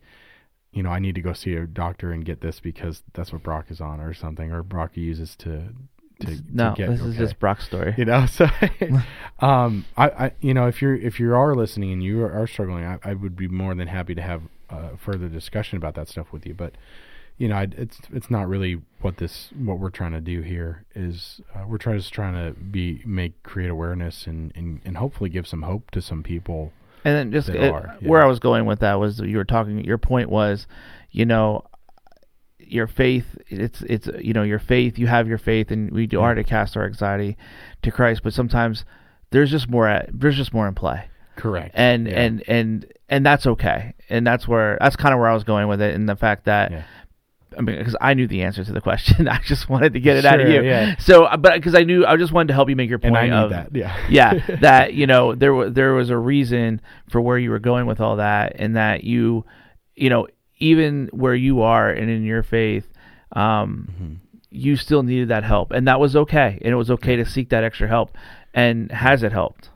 you 0.76 0.82
know, 0.82 0.90
I 0.90 0.98
need 0.98 1.14
to 1.14 1.22
go 1.22 1.32
see 1.32 1.54
a 1.54 1.66
doctor 1.66 2.12
and 2.12 2.22
get 2.22 2.42
this 2.42 2.60
because 2.60 3.02
that's 3.14 3.32
what 3.32 3.42
Brock 3.42 3.70
is 3.70 3.80
on 3.80 3.98
or 3.98 4.12
something, 4.12 4.52
or 4.52 4.62
Brock 4.62 4.94
uses 4.94 5.34
to 5.36 5.70
to, 6.20 6.38
no, 6.52 6.70
to 6.70 6.76
get. 6.76 6.90
this 6.90 7.00
is 7.00 7.14
okay. 7.14 7.18
just 7.18 7.38
Brock's 7.38 7.64
story. 7.64 7.94
you 7.96 8.04
know 8.04 8.26
so 8.30 8.46
um 9.40 9.84
I, 9.96 10.08
I 10.08 10.32
you 10.40 10.54
know 10.54 10.66
if 10.66 10.80
you're 10.80 10.94
if 10.94 11.18
you 11.18 11.34
are 11.34 11.54
listening 11.54 11.92
and 11.92 12.02
you 12.02 12.22
are, 12.22 12.32
are 12.32 12.46
struggling 12.46 12.84
I, 12.84 12.98
I 13.04 13.14
would 13.14 13.36
be 13.36 13.48
more 13.48 13.74
than 13.74 13.88
happy 13.88 14.14
to 14.14 14.22
have 14.22 14.42
uh, 14.70 14.90
further 14.96 15.28
discussion 15.28 15.76
about 15.76 15.94
that 15.94 16.08
stuff 16.08 16.32
with 16.32 16.46
you 16.46 16.54
but 16.54 16.72
you 17.36 17.48
know 17.48 17.56
I, 17.56 17.68
it's 17.76 17.98
it's 18.12 18.30
not 18.30 18.48
really 18.48 18.80
what 19.02 19.18
this 19.18 19.50
what 19.56 19.78
we're 19.78 19.90
trying 19.90 20.12
to 20.12 20.22
do 20.22 20.40
here 20.40 20.84
is 20.94 21.42
uh, 21.54 21.64
we're 21.66 21.76
trying 21.76 21.98
just 21.98 22.14
trying 22.14 22.32
to 22.32 22.58
be 22.58 23.02
make 23.04 23.42
create 23.42 23.70
awareness 23.70 24.26
and, 24.26 24.52
and 24.56 24.80
and 24.86 24.96
hopefully 24.96 25.28
give 25.28 25.46
some 25.46 25.62
hope 25.62 25.90
to 25.90 26.00
some 26.00 26.22
people 26.22 26.72
And 27.06 27.16
then 27.16 27.32
just 27.32 27.48
it- 27.48 27.70
uh, 27.70 27.72
are, 27.72 27.96
where. 28.00 28.22
I 28.22 28.26
was 28.26 28.38
going 28.38 28.66
with 28.66 28.80
that 28.80 28.94
was 28.98 29.20
you 29.20 29.36
were 29.36 29.44
talking. 29.44 29.84
Your 29.84 29.98
point 29.98 30.28
was, 30.28 30.66
you 31.10 31.24
know, 31.24 31.64
your 32.58 32.86
faith. 32.86 33.36
It's 33.48 33.82
it's 33.82 34.08
you 34.20 34.32
know 34.32 34.42
your 34.42 34.58
faith. 34.58 34.98
You 34.98 35.06
have 35.06 35.28
your 35.28 35.38
faith, 35.38 35.70
and 35.70 35.90
we 35.92 36.06
do 36.06 36.16
Yeah. 36.18 36.22
are 36.24 36.34
to 36.34 36.44
cast 36.44 36.76
our 36.76 36.84
anxiety 36.84 37.36
to 37.82 37.90
Christ. 37.90 38.22
But 38.24 38.32
sometimes 38.34 38.84
there's 39.30 39.50
just 39.50 39.68
more. 39.68 39.86
At, 39.88 40.10
there's 40.12 40.36
just 40.36 40.52
more 40.52 40.66
in 40.66 40.74
play, 40.74 41.04
correct 41.36 41.72
and 41.74 42.06
Yeah. 42.08 42.20
and 42.22 42.42
and 42.48 42.92
and 43.08 43.24
that's 43.24 43.46
okay. 43.46 43.94
And 44.10 44.26
that's 44.26 44.48
where 44.48 44.76
that's 44.80 44.96
kind 44.96 45.14
of 45.14 45.20
where 45.20 45.28
I 45.28 45.34
was 45.34 45.44
going 45.44 45.68
with 45.68 45.80
it, 45.80 45.94
and 45.94 46.08
the 46.08 46.16
fact 46.16 46.44
that. 46.46 46.70
Yeah. 46.72 46.82
I 47.58 47.62
mean, 47.62 47.78
because 47.78 47.96
I 48.00 48.14
knew 48.14 48.26
the 48.26 48.42
answer 48.42 48.64
to 48.64 48.72
the 48.72 48.80
question, 48.80 49.28
I 49.36 49.38
just 49.44 49.68
wanted 49.68 49.92
to 49.94 50.00
get 50.00 50.16
it 50.16 50.24
out 50.24 50.40
of 50.40 50.48
you. 50.48 50.62
yeah. 50.62 50.96
So, 50.98 51.24
uh, 51.24 51.36
but 51.36 51.54
because 51.54 51.74
I 51.74 51.84
knew, 51.84 52.04
I 52.06 52.16
just 52.16 52.32
wanted 52.32 52.48
to 52.48 52.54
help 52.54 52.68
you 52.68 52.76
make 52.76 52.90
your 52.90 52.98
point. 52.98 53.16
and 53.16 53.34
I 53.34 53.42
of 53.42 53.50
that 53.50 53.74
yeah 53.74 53.96
yeah, 54.08 54.56
that 54.60 54.94
you 54.94 55.06
know 55.06 55.34
there 55.34 55.54
was 55.54 55.72
there 55.72 55.94
was 55.94 56.10
a 56.10 56.18
reason 56.18 56.80
for 57.10 57.20
where 57.20 57.38
you 57.38 57.50
were 57.50 57.58
going 57.58 57.86
with 57.86 58.00
all 58.00 58.16
that, 58.16 58.54
and 58.56 58.76
that 58.76 59.04
you, 59.04 59.44
you 59.94 60.10
know, 60.10 60.26
even 60.58 61.08
where 61.12 61.34
you 61.34 61.62
are 61.62 61.90
and 61.90 62.10
in 62.10 62.24
your 62.24 62.42
faith, 62.42 62.86
um, 63.32 63.88
Mhm. 64.00 64.16
you 64.50 64.76
still 64.76 65.02
needed 65.02 65.28
that 65.28 65.44
help, 65.44 65.70
and 65.72 65.86
that 65.88 66.00
was 66.00 66.14
okay, 66.16 66.58
and 66.62 66.72
it 66.72 66.76
was 66.76 66.90
okay 66.90 67.16
to 67.16 67.24
seek 67.24 67.48
that 67.50 67.64
extra 67.64 67.88
help, 67.88 68.16
and 68.54 68.90
has 68.92 69.22
it 69.22 69.32
helped? 69.32 69.70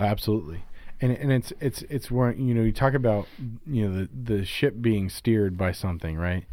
Absolutely. 0.00 0.62
And 1.00 1.12
and 1.12 1.30
it's 1.32 1.52
it's 1.60 1.82
it's 1.90 2.10
where 2.10 2.32
you 2.32 2.54
know 2.54 2.62
you 2.62 2.72
talk 2.72 2.94
about 2.94 3.26
you 3.66 3.86
know 3.88 3.94
the 3.98 4.08
the 4.38 4.44
ship 4.44 4.76
being 4.80 5.08
steered 5.10 5.56
by 5.58 5.72
something, 5.72 6.16
right? 6.16 6.44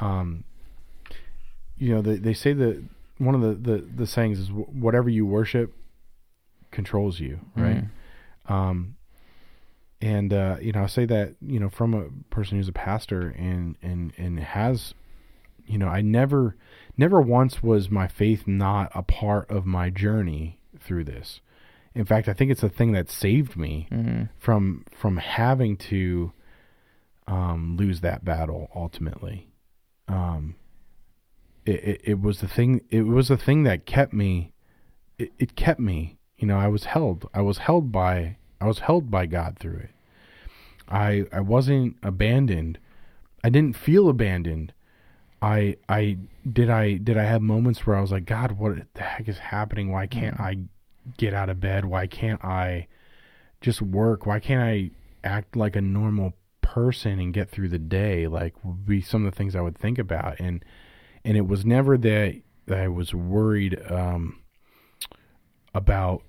Um 0.00 0.44
you 1.76 1.94
know 1.94 2.02
they 2.02 2.16
they 2.16 2.34
say 2.34 2.52
that 2.52 2.82
one 3.18 3.34
of 3.34 3.40
the 3.40 3.54
the 3.54 3.78
the 3.96 4.06
sayings 4.06 4.38
is 4.38 4.48
whatever 4.50 5.08
you 5.08 5.26
worship 5.26 5.74
controls 6.70 7.20
you, 7.20 7.40
right? 7.56 7.84
Um 8.48 8.96
and 10.00 10.32
uh 10.32 10.56
you 10.60 10.72
know 10.72 10.82
I 10.84 10.86
say 10.86 11.04
that 11.06 11.34
you 11.40 11.60
know 11.60 11.68
from 11.68 11.94
a 11.94 12.08
person 12.34 12.56
who's 12.56 12.68
a 12.68 12.72
pastor 12.72 13.34
and 13.38 13.76
and 13.82 14.12
and 14.16 14.40
has 14.40 14.94
you 15.66 15.78
know 15.78 15.88
I 15.88 16.00
never 16.00 16.56
never 16.96 17.20
once 17.20 17.62
was 17.62 17.90
my 17.90 18.08
faith 18.08 18.46
not 18.46 18.90
a 18.94 19.02
part 19.02 19.50
of 19.50 19.66
my 19.66 19.90
journey 19.90 20.58
through 20.78 21.04
this. 21.04 21.40
In 21.94 22.04
fact, 22.04 22.28
I 22.28 22.32
think 22.34 22.50
it's 22.52 22.60
the 22.60 22.68
thing 22.68 22.92
that 22.92 23.10
saved 23.10 23.56
me 23.56 23.88
Mm-hmm. 23.90 24.22
from 24.38 24.84
from 24.96 25.16
having 25.18 25.76
to 25.90 26.32
um, 27.26 27.76
lose 27.76 28.00
that 28.00 28.24
battle 28.24 28.68
ultimately. 28.74 29.48
Um, 30.10 30.56
it, 31.64 31.84
it 31.84 32.00
it 32.04 32.20
was 32.20 32.40
the 32.40 32.48
thing. 32.48 32.82
It 32.90 33.02
was 33.02 33.28
the 33.28 33.36
thing 33.36 33.62
that 33.64 33.86
kept 33.86 34.12
me. 34.12 34.52
It, 35.18 35.32
it 35.38 35.56
kept 35.56 35.80
me. 35.80 36.18
You 36.36 36.46
know, 36.46 36.58
I 36.58 36.68
was 36.68 36.84
held. 36.84 37.28
I 37.32 37.42
was 37.42 37.58
held 37.58 37.92
by. 37.92 38.36
I 38.60 38.66
was 38.66 38.80
held 38.80 39.10
by 39.10 39.26
God 39.26 39.58
through 39.58 39.78
it. 39.78 39.90
I 40.88 41.24
I 41.32 41.40
wasn't 41.40 41.96
abandoned. 42.02 42.78
I 43.44 43.48
didn't 43.50 43.76
feel 43.76 44.08
abandoned. 44.08 44.72
I 45.40 45.76
I 45.88 46.18
did 46.50 46.68
I 46.68 46.94
did 46.94 47.16
I 47.16 47.24
have 47.24 47.42
moments 47.42 47.86
where 47.86 47.96
I 47.96 48.00
was 48.00 48.12
like, 48.12 48.26
God, 48.26 48.52
what 48.52 48.74
the 48.94 49.02
heck 49.02 49.28
is 49.28 49.38
happening? 49.38 49.90
Why 49.90 50.06
can't 50.06 50.38
I 50.40 50.58
get 51.16 51.34
out 51.34 51.48
of 51.48 51.60
bed? 51.60 51.84
Why 51.84 52.06
can't 52.06 52.44
I 52.44 52.88
just 53.60 53.80
work? 53.80 54.26
Why 54.26 54.40
can't 54.40 54.62
I 54.62 54.90
act 55.24 55.56
like 55.56 55.76
a 55.76 55.80
normal 55.80 56.34
person 56.74 57.18
and 57.18 57.34
get 57.34 57.50
through 57.50 57.68
the 57.68 57.78
day? 57.78 58.26
Like 58.26 58.54
would 58.64 58.86
be 58.86 59.00
some 59.00 59.26
of 59.26 59.32
the 59.32 59.36
things 59.36 59.56
I 59.56 59.60
would 59.60 59.78
think 59.78 59.98
about. 59.98 60.38
And 60.38 60.64
and 61.24 61.36
it 61.36 61.46
was 61.46 61.64
never 61.64 61.98
that, 61.98 62.40
I 62.70 62.88
was 62.88 63.12
worried 63.12 63.78
um, 63.90 64.40
about 65.74 66.22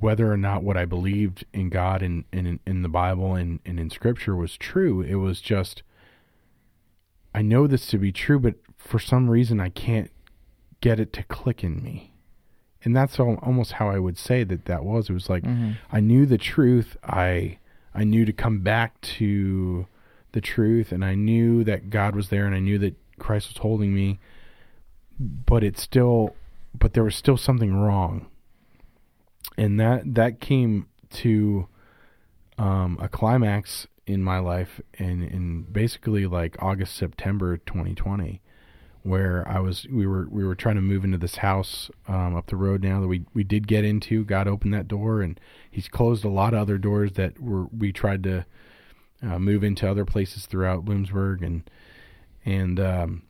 whether 0.00 0.30
or 0.30 0.36
not 0.36 0.62
what 0.62 0.76
I 0.76 0.84
believed 0.84 1.44
in 1.52 1.70
God 1.70 2.02
and, 2.02 2.24
and 2.32 2.46
in, 2.46 2.60
in 2.66 2.82
the 2.82 2.88
Bible 2.88 3.34
and, 3.34 3.60
and 3.64 3.80
in 3.80 3.90
Scripture 3.90 4.36
was 4.36 4.56
true. 4.56 5.00
It 5.00 5.16
was 5.16 5.40
just 5.40 5.82
I 7.34 7.42
know 7.42 7.66
this 7.66 7.86
to 7.88 7.98
be 7.98 8.12
true, 8.12 8.38
but 8.40 8.54
for 8.76 8.98
some 8.98 9.30
reason 9.30 9.60
I 9.60 9.68
can't 9.68 10.10
get 10.80 11.00
it 11.00 11.12
to 11.14 11.22
click 11.24 11.62
in 11.62 11.82
me. 11.82 12.12
And 12.84 12.96
that's 12.96 13.18
almost 13.18 13.72
how 13.72 13.88
I 13.88 13.98
would 13.98 14.16
say 14.16 14.44
that 14.44 14.64
that 14.66 14.84
was. 14.84 15.10
It 15.10 15.12
was 15.12 15.28
like 15.28 15.44
Mm-hmm. 15.44 15.72
I 15.90 16.00
knew 16.00 16.26
the 16.26 16.38
truth. 16.38 16.96
I 17.02 17.58
I 17.94 18.04
knew 18.04 18.24
to 18.24 18.32
come 18.32 18.60
back 18.60 19.00
to 19.02 19.86
the 20.32 20.40
truth, 20.40 20.92
and 20.92 21.04
I 21.04 21.14
knew 21.14 21.64
that 21.64 21.90
God 21.90 22.14
was 22.14 22.28
there, 22.28 22.46
and 22.46 22.54
I 22.54 22.60
knew 22.60 22.78
that 22.78 22.96
Christ 23.18 23.48
was 23.48 23.58
holding 23.58 23.94
me. 23.94 24.18
But 25.18 25.64
it 25.64 25.78
still, 25.78 26.36
but 26.78 26.92
there 26.92 27.04
was 27.04 27.16
still 27.16 27.36
something 27.36 27.74
wrong, 27.74 28.26
and 29.56 29.80
that 29.80 30.14
that 30.14 30.40
came 30.40 30.86
to 31.10 31.66
um, 32.56 32.98
a 33.00 33.08
climax 33.08 33.86
in 34.06 34.22
my 34.22 34.38
life, 34.38 34.80
in 34.94 35.22
in 35.22 35.62
basically 35.62 36.26
like 36.26 36.56
August 36.62 36.94
September 36.94 37.56
2020 37.56 38.40
where 39.08 39.46
I 39.48 39.58
was 39.60 39.86
we 39.90 40.06
were 40.06 40.26
we 40.30 40.44
were 40.44 40.54
trying 40.54 40.76
to 40.76 40.80
move 40.82 41.04
into 41.04 41.18
this 41.18 41.36
house 41.36 41.90
um, 42.06 42.36
up 42.36 42.46
the 42.46 42.56
road 42.56 42.82
now 42.82 43.00
that 43.00 43.08
we 43.08 43.24
we 43.34 43.44
did 43.44 43.66
get 43.66 43.84
into. 43.84 44.24
God 44.24 44.46
opened 44.48 44.74
that 44.74 44.88
door, 44.88 45.22
and 45.22 45.38
He's 45.70 45.88
closed 45.88 46.24
a 46.24 46.28
lot 46.28 46.54
of 46.54 46.60
other 46.60 46.78
doors 46.78 47.12
that 47.12 47.40
were 47.40 47.66
we 47.66 47.92
tried 47.92 48.22
to 48.24 48.44
uh, 49.22 49.38
move 49.38 49.64
into 49.64 49.88
other 49.90 50.04
places 50.04 50.46
throughout 50.46 50.84
Bloomsburg, 50.84 51.42
and 51.44 51.68
and 52.44 52.78
um, 52.80 53.22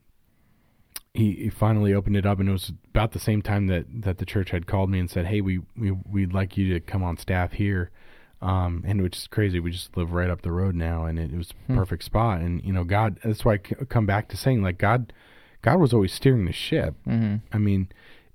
he, 1.15 1.33
he 1.33 1.51
finally 1.51 1.95
opened 1.95 2.17
it 2.17 2.27
up, 2.27 2.39
and 2.39 2.49
it 2.49 2.53
was 2.53 2.73
about 2.95 3.13
the 3.13 3.19
same 3.19 3.43
time 3.43 3.67
that 3.69 3.87
that 4.03 4.19
the 4.19 4.27
church 4.27 4.51
had 4.51 4.67
called 4.67 4.91
me 4.91 4.99
and 4.99 5.11
said, 5.11 5.27
"Hey, 5.27 5.41
we 5.41 5.61
we 5.77 5.91
we'd 5.91 6.33
like 6.33 6.57
you 6.57 6.73
to 6.75 6.81
come 6.81 7.03
on 7.03 7.17
staff 7.17 7.53
here." 7.53 7.91
Um, 8.41 8.85
and 8.87 9.03
which 9.03 9.17
is 9.17 9.27
crazy. 9.27 9.59
We 9.59 9.73
just 9.73 9.97
live 9.97 10.13
right 10.13 10.31
up 10.31 10.43
the 10.43 10.53
road 10.53 10.77
now, 10.77 11.07
and 11.07 11.19
it, 11.19 11.33
it 11.33 11.37
was 11.37 11.51
a 11.51 11.55
Hmm. 11.73 11.77
perfect 11.79 12.05
spot. 12.05 12.41
And 12.41 12.63
you 12.65 12.73
know, 12.73 12.85
God. 12.85 13.19
That's 13.25 13.45
why 13.45 13.55
I 13.55 13.57
c- 13.59 13.75
come 13.89 14.07
back 14.07 14.29
to 14.29 14.37
saying, 14.37 14.63
like 14.63 14.79
God, 14.79 15.13
God 15.63 15.81
was 15.81 15.93
always 15.93 16.13
steering 16.13 16.45
the 16.45 16.53
ship. 16.53 16.95
Mm-hmm. 17.07 17.37
I 17.53 17.59
mean, 17.59 17.89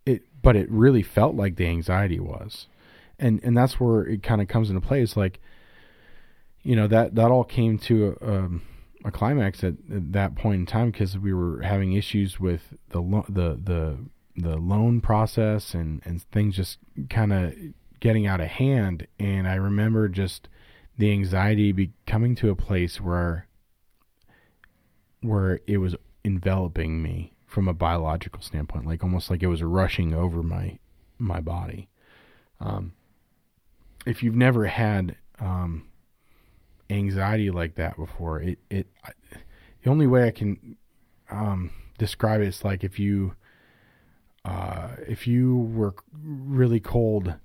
it, 0.06 0.24
but 0.42 0.56
it 0.56 0.70
really 0.70 1.04
felt 1.04 1.36
like 1.36 1.56
the 1.56 1.68
anxiety 1.68 2.20
was, 2.20 2.68
and 3.18 3.40
and 3.44 3.56
that's 3.56 3.80
where 3.80 4.04
it 4.04 4.24
kind 4.24 4.42
of 4.42 4.48
comes 4.48 4.70
into 4.70 4.82
play. 4.82 5.02
It's 5.02 5.18
like, 5.18 5.40
you 6.64 6.76
know, 6.76 6.88
that 6.88 7.16
that 7.16 7.32
all 7.32 7.44
came 7.44 7.78
to 7.80 8.18
a, 8.22 8.30
um, 8.30 8.62
a 9.06 9.12
climax 9.12 9.64
at, 9.64 9.76
at 9.94 10.12
that 10.14 10.36
point 10.36 10.60
in 10.60 10.66
time 10.66 10.92
because 10.92 11.18
we 11.18 11.34
were 11.34 11.62
having 11.62 11.94
issues 11.94 12.40
with 12.40 12.74
the 12.90 13.02
lo- 13.02 13.26
the 13.30 13.60
the 13.64 13.98
the 14.36 14.58
loan 14.58 15.00
process 15.00 15.74
and 15.74 16.02
and 16.06 16.22
things 16.32 16.56
just 16.56 16.80
kind 17.10 17.32
of 17.32 17.54
getting 18.00 18.28
out 18.28 18.42
of 18.42 18.48
hand. 18.48 19.08
And 19.18 19.48
I 19.48 19.56
remember 19.56 20.10
just 20.10 20.50
the 20.98 21.12
anxiety 21.12 21.72
be 21.72 21.92
coming 22.06 22.36
to 22.36 22.50
a 22.50 22.56
place 22.56 23.00
where 23.00 23.48
where 25.22 25.62
it 25.68 25.78
was 25.78 25.96
enveloping 26.24 27.02
me 27.02 27.34
from 27.46 27.68
a 27.68 27.74
biological 27.74 28.42
standpoint, 28.42 28.86
like 28.86 29.04
almost 29.04 29.30
like 29.30 29.44
it 29.44 29.48
was 29.48 29.64
rushing 29.64 30.14
over 30.14 30.42
my 30.42 30.80
my 31.20 31.40
body. 31.40 31.90
Um, 32.60 32.94
if 34.06 34.24
you've 34.24 34.36
never 34.36 34.66
had 34.66 35.16
um, 35.40 35.88
anxiety 36.90 37.52
like 37.52 37.76
that 37.76 37.96
before, 37.98 38.42
it 38.42 38.60
it 38.70 38.88
I, 39.04 39.12
the 39.84 39.90
only 39.90 40.08
way 40.08 40.28
I 40.28 40.32
can 40.32 40.78
um, 41.30 41.72
describe 41.98 42.42
it 42.42 42.48
is 42.48 42.64
like 42.64 42.84
if 42.84 43.00
you 43.00 43.36
uh, 44.46 44.90
if 45.08 45.28
you 45.28 45.56
were 45.56 45.96
really 46.22 46.80
cold 46.80 47.36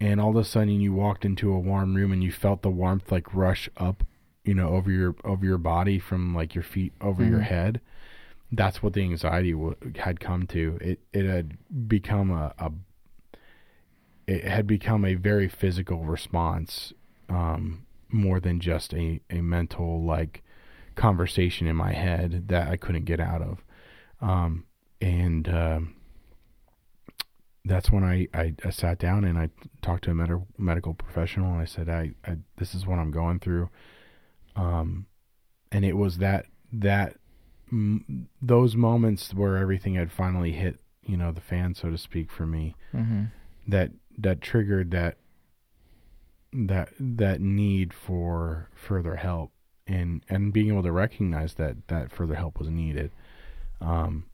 and 0.00 0.20
all 0.20 0.30
of 0.30 0.36
a 0.36 0.44
sudden 0.44 0.80
you 0.80 0.92
walked 0.92 1.24
into 1.24 1.52
a 1.52 1.58
warm 1.58 1.94
room 1.94 2.12
and 2.12 2.22
you 2.22 2.30
felt 2.30 2.62
the 2.62 2.70
warmth 2.70 3.10
like 3.10 3.34
rush 3.34 3.68
up 3.76 4.04
you 4.44 4.54
know 4.54 4.68
over 4.68 4.90
your 4.90 5.16
over 5.24 5.44
your 5.44 5.58
body 5.58 5.98
from 5.98 6.34
like 6.34 6.54
your 6.54 6.62
feet 6.62 6.92
over 7.00 7.22
mm-hmm. 7.22 7.32
your 7.32 7.40
head 7.40 7.80
that's 8.52 8.82
what 8.82 8.92
the 8.92 9.02
anxiety 9.02 9.52
w- 9.52 9.76
had 9.96 10.20
come 10.20 10.46
to 10.46 10.78
it 10.80 11.00
it 11.12 11.24
had 11.24 11.56
become 11.88 12.30
a, 12.30 12.54
a 12.58 12.70
it 14.26 14.44
had 14.44 14.66
become 14.66 15.04
a 15.04 15.14
very 15.14 15.48
physical 15.48 16.04
response 16.04 16.92
um, 17.28 17.86
more 18.08 18.40
than 18.40 18.60
just 18.60 18.92
a, 18.94 19.20
a 19.30 19.40
mental 19.40 20.02
like 20.02 20.42
conversation 20.94 21.66
in 21.66 21.76
my 21.76 21.92
head 21.92 22.48
that 22.48 22.68
I 22.68 22.76
couldn't 22.76 23.04
get 23.04 23.20
out 23.20 23.42
of 23.42 23.64
um, 24.20 24.64
and 25.00 25.48
um, 25.48 25.96
that's 27.66 27.90
when 27.90 28.04
I, 28.04 28.28
I, 28.32 28.54
I, 28.64 28.70
sat 28.70 28.98
down 28.98 29.24
and 29.24 29.36
I 29.36 29.50
talked 29.82 30.04
to 30.04 30.10
a 30.10 30.14
med- 30.14 30.46
medical 30.56 30.94
professional 30.94 31.52
and 31.52 31.60
I 31.60 31.64
said, 31.64 31.88
I, 31.88 32.12
I, 32.24 32.36
this 32.58 32.74
is 32.74 32.86
what 32.86 32.98
I'm 32.98 33.10
going 33.10 33.40
through. 33.40 33.68
Um, 34.54 35.06
and 35.72 35.84
it 35.84 35.94
was 35.96 36.18
that, 36.18 36.46
that, 36.72 37.16
m- 37.70 38.28
those 38.40 38.76
moments 38.76 39.34
where 39.34 39.56
everything 39.56 39.94
had 39.94 40.12
finally 40.12 40.52
hit, 40.52 40.80
you 41.02 41.16
know, 41.16 41.32
the 41.32 41.40
fan, 41.40 41.74
so 41.74 41.90
to 41.90 41.98
speak, 41.98 42.30
for 42.30 42.46
me, 42.46 42.74
mm-hmm. 42.94 43.24
that, 43.68 43.90
that 44.18 44.40
triggered 44.40 44.90
that, 44.90 45.16
that, 46.52 46.90
that 46.98 47.40
need 47.40 47.92
for 47.92 48.68
further 48.74 49.16
help 49.16 49.52
and, 49.86 50.22
and 50.28 50.52
being 50.52 50.68
able 50.68 50.82
to 50.82 50.92
recognize 50.92 51.54
that, 51.54 51.76
that 51.88 52.10
further 52.10 52.34
help 52.34 52.58
was 52.58 52.68
needed. 52.68 53.10
Um, 53.80 54.24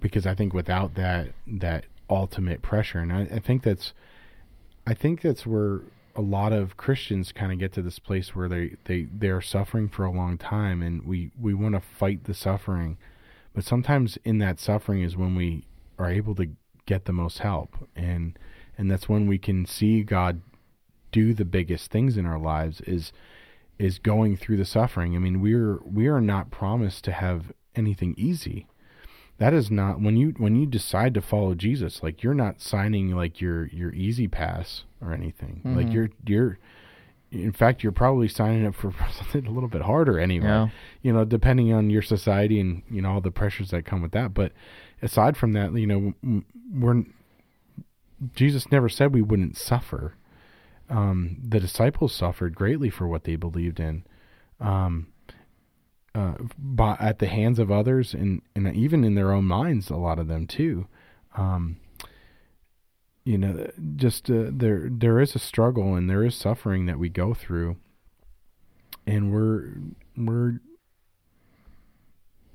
because 0.00 0.26
I 0.26 0.34
think 0.34 0.52
without 0.52 0.94
that, 0.94 1.28
that 1.46 1.86
ultimate 2.08 2.62
pressure. 2.62 3.00
And 3.00 3.12
I, 3.12 3.20
I 3.22 3.38
think 3.40 3.62
that's, 3.62 3.92
I 4.86 4.94
think 4.94 5.22
that's 5.22 5.46
where 5.46 5.80
a 6.18 6.20
lot 6.20 6.52
of 6.52 6.76
Christians 6.76 7.30
kind 7.30 7.52
of 7.52 7.60
get 7.60 7.72
to 7.74 7.80
this 7.80 8.00
place 8.00 8.34
where 8.34 8.48
they 8.48 8.74
they 8.86 9.06
they're 9.12 9.40
suffering 9.40 9.88
for 9.88 10.04
a 10.04 10.10
long 10.10 10.36
time, 10.36 10.82
and 10.82 11.06
we 11.06 11.30
we 11.40 11.54
want 11.54 11.76
to 11.76 11.80
fight 11.80 12.24
the 12.24 12.34
suffering, 12.34 12.98
but 13.54 13.62
sometimes 13.62 14.18
in 14.24 14.38
that 14.38 14.58
suffering 14.58 15.00
is 15.00 15.16
when 15.16 15.36
we 15.36 15.64
are 15.96 16.10
able 16.10 16.34
to 16.34 16.48
get 16.86 17.04
the 17.04 17.12
most 17.12 17.38
help, 17.38 17.88
and 17.94 18.36
and 18.76 18.90
that's 18.90 19.08
when 19.08 19.28
we 19.28 19.38
can 19.38 19.64
see 19.64 20.02
God 20.02 20.42
do 21.12 21.32
the 21.32 21.44
biggest 21.44 21.92
things 21.92 22.16
in 22.16 22.26
our 22.26 22.38
lives 22.38 22.80
is 22.80 23.12
is 23.78 24.00
going 24.00 24.36
through 24.36 24.56
the 24.56 24.64
suffering. 24.64 25.14
I 25.14 25.20
mean, 25.20 25.40
we're 25.40 25.78
we 25.84 26.08
are 26.08 26.20
not 26.20 26.50
promised 26.50 27.04
to 27.04 27.12
have 27.12 27.52
anything 27.76 28.16
easy. 28.18 28.66
That 29.36 29.54
is 29.54 29.70
not 29.70 30.00
when 30.00 30.16
you 30.16 30.34
when 30.36 30.56
you 30.56 30.66
decide 30.66 31.14
to 31.14 31.22
follow 31.22 31.54
Jesus, 31.54 32.02
like 32.02 32.24
you're 32.24 32.34
not 32.34 32.60
signing 32.60 33.14
like 33.14 33.40
your 33.40 33.66
your 33.68 33.92
easy 33.92 34.26
pass 34.26 34.82
or 35.00 35.12
anything. 35.12 35.62
Mm-hmm. 35.64 35.76
Like 35.76 35.92
you're 35.92 36.10
you're 36.26 36.58
in 37.30 37.52
fact 37.52 37.82
you're 37.82 37.92
probably 37.92 38.28
signing 38.28 38.66
up 38.66 38.74
for 38.74 38.92
something 39.12 39.46
a 39.46 39.50
little 39.50 39.68
bit 39.68 39.82
harder 39.82 40.18
anyway. 40.18 40.46
Yeah. 40.46 40.68
You 41.02 41.12
know, 41.12 41.24
depending 41.24 41.72
on 41.72 41.90
your 41.90 42.02
society 42.02 42.60
and 42.60 42.82
you 42.90 43.02
know 43.02 43.12
all 43.12 43.20
the 43.20 43.30
pressures 43.30 43.70
that 43.70 43.84
come 43.84 44.02
with 44.02 44.12
that. 44.12 44.34
But 44.34 44.52
aside 45.02 45.36
from 45.36 45.52
that, 45.52 45.72
you 45.74 45.86
know, 45.86 46.42
we're 46.72 47.04
Jesus 48.34 48.70
never 48.72 48.88
said 48.88 49.14
we 49.14 49.22
wouldn't 49.22 49.56
suffer. 49.56 50.14
Um, 50.90 51.36
the 51.46 51.60
disciples 51.60 52.14
suffered 52.14 52.54
greatly 52.54 52.90
for 52.90 53.06
what 53.06 53.24
they 53.24 53.36
believed 53.36 53.78
in. 53.78 54.04
Um, 54.60 55.08
uh, 56.14 56.34
by, 56.58 56.96
at 56.98 57.18
the 57.18 57.26
hands 57.26 57.58
of 57.58 57.70
others 57.70 58.14
and, 58.14 58.42
and 58.56 58.74
even 58.74 59.04
in 59.04 59.14
their 59.14 59.32
own 59.32 59.44
minds, 59.44 59.90
a 59.90 59.96
lot 59.96 60.18
of 60.18 60.26
them 60.26 60.46
too. 60.46 60.86
Um, 61.36 61.76
you 63.28 63.36
know, 63.36 63.70
just 63.96 64.30
uh, 64.30 64.44
there 64.50 64.88
there 64.90 65.20
is 65.20 65.34
a 65.34 65.38
struggle 65.38 65.94
and 65.94 66.08
there 66.08 66.24
is 66.24 66.34
suffering 66.34 66.86
that 66.86 66.98
we 66.98 67.10
go 67.10 67.34
through, 67.34 67.76
and 69.06 69.30
we're 69.30 69.74
we're 70.16 70.60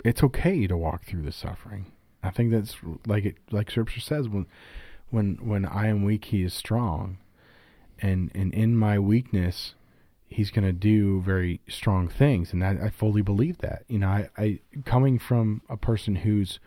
it's 0.04 0.24
okay 0.24 0.66
to 0.66 0.76
walk 0.76 1.06
through 1.06 1.22
the 1.22 1.32
suffering. 1.32 1.92
I 2.24 2.32
think 2.32 2.50
that's 2.50 2.76
like 3.06 3.24
it 3.24 3.36
like 3.52 3.70
Scripture 3.70 4.00
says 4.00 4.28
when 4.28 4.48
when 5.12 5.38
when 5.44 5.64
I 5.64 5.90
am 5.90 6.04
weak, 6.04 6.26
He 6.26 6.42
is 6.42 6.56
strong, 6.56 7.20
and 8.00 8.32
and 8.34 8.52
in 8.52 8.76
my 8.76 8.98
weakness, 8.98 9.76
he's 10.28 10.50
going 10.50 10.66
to 10.66 10.74
do 10.74 11.22
very 11.22 11.62
strong 11.70 12.08
things, 12.08 12.52
and 12.52 12.64
I, 12.66 12.86
I 12.86 12.90
fully 12.90 13.22
believe 13.22 13.60
that. 13.60 13.84
You 13.88 14.00
know, 14.00 14.08
I, 14.08 14.30
I 14.40 14.60
coming 14.86 15.20
from 15.20 15.62
a 15.70 15.78
person 15.78 16.16
who's, 16.16 16.60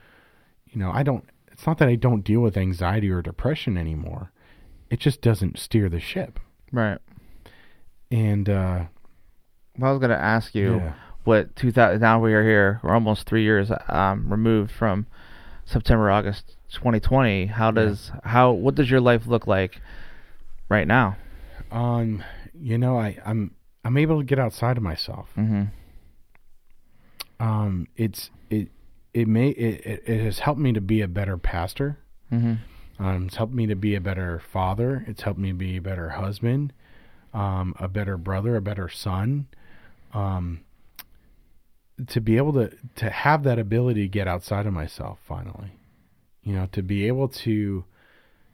you 0.65 0.79
know, 0.79 0.93
I 0.93 1.03
don't. 1.03 1.29
It's 1.57 1.67
not 1.67 1.79
that 1.79 1.89
I 1.89 1.95
don't 1.95 2.21
deal 2.21 2.41
with 2.41 2.59
anxiety 2.59 3.09
or 3.09 3.23
depression 3.23 3.79
anymore. 3.79 4.31
It 4.91 5.01
just 5.01 5.23
doesn't 5.23 5.59
steer 5.59 5.89
the 5.89 6.01
ship. 6.01 6.39
Right. 6.71 6.99
And 8.11 8.47
uh, 8.47 8.85
well, 9.79 9.89
I 9.89 9.93
was 9.95 9.99
going 9.99 10.11
to 10.11 10.23
ask 10.23 10.55
you 10.55 10.77
yeah. 10.77 10.93
what 11.25 11.57
2000. 11.57 11.99
Now 11.99 12.21
we 12.21 12.35
are 12.35 12.43
here. 12.43 12.79
We're 12.83 12.93
almost 12.93 13.27
three 13.27 13.43
years 13.43 13.71
um, 13.89 14.31
removed 14.31 14.71
from 14.71 15.07
September, 15.65 16.11
August 16.11 16.57
2020. 16.75 17.47
How 17.47 17.71
does 17.71 18.11
yeah. 18.13 18.21
how 18.25 18.53
what 18.53 18.75
does 18.75 18.91
your 18.91 19.01
life 19.01 19.27
look 19.27 19.47
like 19.47 19.81
right 20.69 20.87
now? 20.87 21.17
Um, 21.71 22.23
you 22.53 22.77
know, 22.77 22.99
I 22.99 23.17
I'm 23.25 23.55
I'm 23.83 23.97
able 23.97 24.19
to 24.19 24.25
get 24.27 24.39
outside 24.39 24.77
of 24.77 24.83
myself. 24.83 25.31
Mm-hmm. 25.39 25.63
Um, 27.41 27.89
it's 27.97 28.29
it 28.51 28.69
it 29.17 29.27
may 29.27 29.49
it, 29.49 30.03
it 30.07 30.21
has 30.21 30.41
helped 30.41 30.61
me 30.61 30.75
to 30.75 30.81
be 30.81 31.01
a 31.01 31.09
better 31.09 31.39
pastor. 31.39 31.99
Mm-hmm. 32.31 33.03
Um, 33.03 33.27
it's 33.27 33.37
helped 33.37 33.55
me 33.55 33.67
to 33.67 33.75
be 33.75 33.95
a 33.95 34.01
better 34.01 34.43
father. 34.53 35.05
It's 35.09 35.23
helped 35.23 35.41
me 35.41 35.53
be 35.53 35.79
a 35.79 35.81
better 35.81 36.11
husband, 36.11 36.75
um, 37.33 37.75
a 37.79 37.89
better 37.89 38.19
brother, 38.19 38.57
a 38.57 38.61
better 38.61 38.91
son. 38.91 39.47
Um, 40.12 40.61
to 42.09 42.21
be 42.21 42.37
able 42.37 42.53
to 42.53 42.77
to 42.97 43.09
have 43.09 43.43
that 43.45 43.59
ability 43.59 44.03
to 44.03 44.09
get 44.09 44.29
outside 44.29 44.67
of 44.67 44.75
myself 44.75 45.19
finally, 45.27 45.79
you 46.43 46.53
know, 46.53 46.67
to 46.73 46.83
be 46.83 47.07
able 47.07 47.29
to 47.29 47.85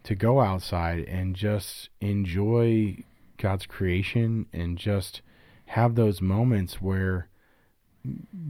to 0.05 0.15
go 0.15 0.41
outside 0.41 1.01
and 1.09 1.35
just 1.35 1.89
enjoy 2.01 2.99
God's 3.37 3.67
creation 3.67 4.47
and 4.53 4.79
just 4.79 5.23
have 5.67 5.97
those 5.97 6.21
moments 6.21 6.81
where 6.81 7.29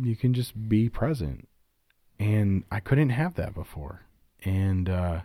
you 0.02 0.14
can 0.14 0.34
just 0.34 0.68
be 0.68 0.90
present. 0.90 1.48
And 2.22 2.62
I 2.70 2.78
couldn't 2.78 3.10
have 3.10 3.34
that 3.34 3.52
before. 3.52 4.02
And 4.44 4.88
uh, 4.88 5.20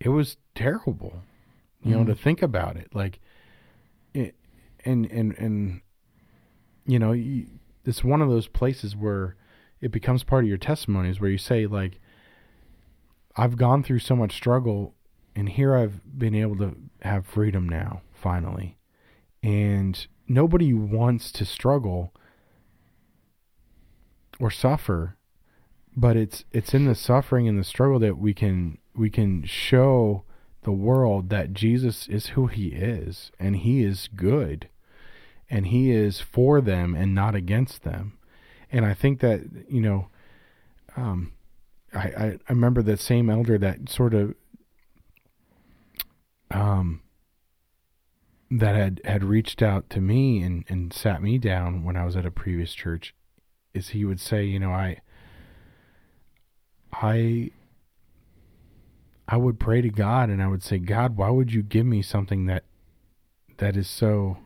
it 0.00 0.08
was 0.08 0.38
terrible, 0.54 1.22
you 1.82 1.94
mm 1.94 1.98
know, 1.98 2.04
to 2.04 2.12
mm-hmm. 2.12 2.22
think 2.22 2.42
about 2.42 2.76
it. 2.76 2.94
Like, 2.94 3.20
it, 4.14 4.34
and, 4.86 5.04
and, 5.10 5.36
and, 5.36 5.82
you 6.86 6.98
know, 6.98 7.14
it's 7.84 8.02
one 8.02 8.22
of 8.22 8.30
those 8.30 8.48
places 8.48 8.96
where 8.96 9.36
it 9.82 9.92
becomes 9.92 10.24
part 10.24 10.44
of 10.44 10.48
your 10.48 10.56
testimonies 10.56 11.20
where 11.20 11.30
you 11.30 11.36
say, 11.36 11.66
like, 11.66 12.00
I've 13.36 13.58
gone 13.58 13.82
through 13.82 13.98
so 13.98 14.16
much 14.16 14.32
struggle 14.32 14.94
and 15.36 15.48
here 15.48 15.76
I've 15.76 16.00
been 16.18 16.34
able 16.34 16.56
to 16.56 16.76
have 17.02 17.26
freedom 17.26 17.68
now, 17.68 18.00
finally. 18.14 18.78
And 19.42 20.06
nobody 20.26 20.72
wants 20.72 21.30
to 21.32 21.44
struggle 21.44 22.14
or 24.40 24.50
suffer, 24.50 25.16
but 25.96 26.16
it's 26.16 26.44
it's 26.52 26.74
in 26.74 26.86
the 26.86 26.94
suffering 26.94 27.48
and 27.48 27.58
the 27.58 27.64
struggle 27.64 27.98
that 27.98 28.18
we 28.18 28.34
can 28.34 28.78
we 28.94 29.10
can 29.10 29.44
show 29.44 30.24
the 30.62 30.72
world 30.72 31.28
that 31.28 31.52
Jesus 31.52 32.08
is 32.08 32.28
who 32.28 32.46
he 32.46 32.68
is 32.68 33.30
and 33.38 33.56
he 33.56 33.82
is 33.82 34.08
good 34.14 34.68
and 35.48 35.66
he 35.66 35.90
is 35.90 36.20
for 36.20 36.60
them 36.60 36.94
and 36.94 37.14
not 37.14 37.34
against 37.34 37.82
them. 37.82 38.18
And 38.72 38.84
I 38.84 38.94
think 38.94 39.20
that, 39.20 39.42
you 39.68 39.80
know, 39.80 40.08
um, 40.96 41.32
I, 41.92 41.98
I, 41.98 42.38
I 42.48 42.52
remember 42.52 42.82
that 42.82 42.98
same 42.98 43.30
elder 43.30 43.58
that 43.58 43.88
sort 43.88 44.14
of 44.14 44.34
um, 46.50 47.02
that 48.50 48.74
had, 48.74 49.00
had 49.04 49.22
reached 49.22 49.62
out 49.62 49.90
to 49.90 50.00
me 50.00 50.42
and, 50.42 50.64
and 50.68 50.92
sat 50.92 51.22
me 51.22 51.38
down 51.38 51.84
when 51.84 51.96
I 51.96 52.04
was 52.04 52.16
at 52.16 52.26
a 52.26 52.30
previous 52.30 52.74
church 52.74 53.14
is 53.74 53.88
he 53.88 54.04
would 54.04 54.20
say, 54.20 54.44
you 54.44 54.58
know, 54.58 54.70
I 54.70 55.00
I 57.02 57.50
I 59.26 59.36
would 59.36 59.58
pray 59.58 59.80
to 59.80 59.88
God 59.88 60.28
and 60.28 60.42
I 60.42 60.48
would 60.48 60.62
say, 60.62 60.78
God, 60.78 61.16
why 61.16 61.30
would 61.30 61.52
you 61.52 61.62
give 61.62 61.86
me 61.86 62.02
something 62.02 62.46
that 62.46 62.64
that 63.58 63.76
is 63.76 63.88
so 63.88 64.38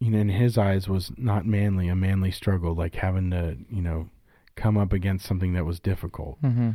you 0.00 0.10
know, 0.12 0.18
in 0.18 0.28
his 0.28 0.56
eyes 0.56 0.88
was 0.88 1.10
not 1.16 1.44
manly, 1.44 1.88
a 1.88 1.96
manly 1.96 2.30
struggle, 2.30 2.72
like 2.74 2.94
having 2.94 3.30
to, 3.32 3.56
you 3.68 3.82
know, 3.82 4.08
come 4.54 4.76
up 4.78 4.92
against 4.92 5.26
something 5.26 5.54
that 5.54 5.64
was 5.64 5.80
difficult. 5.80 6.40
Mm-hmm. 6.40 6.70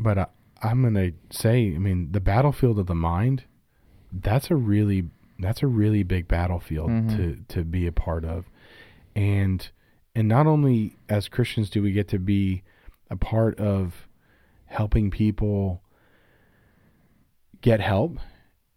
But 0.00 0.18
I, 0.18 0.26
I'm 0.60 0.82
going 0.82 0.94
to 0.94 1.12
say, 1.30 1.72
I 1.74 1.78
mean, 1.78 2.10
the 2.10 2.20
battlefield 2.20 2.80
of 2.80 2.86
the 2.88 2.94
mind, 2.96 3.44
that's 4.12 4.50
a 4.50 4.56
really, 4.56 5.10
that's 5.38 5.62
a 5.62 5.68
really 5.68 6.02
big 6.02 6.26
battlefield 6.26 6.90
Mhm. 6.90 7.16
to, 7.16 7.54
to 7.54 7.64
be 7.64 7.86
a 7.86 7.92
part 7.92 8.24
of. 8.24 8.46
And, 9.14 9.68
and 10.14 10.28
not 10.28 10.46
only 10.46 10.96
as 11.08 11.28
Christians 11.28 11.70
do 11.70 11.82
we 11.82 11.92
get 11.92 12.08
to 12.08 12.18
be 12.18 12.62
a 13.10 13.16
part 13.16 13.58
of 13.58 14.08
helping 14.66 15.10
people 15.10 15.82
get 17.60 17.80
help 17.80 18.18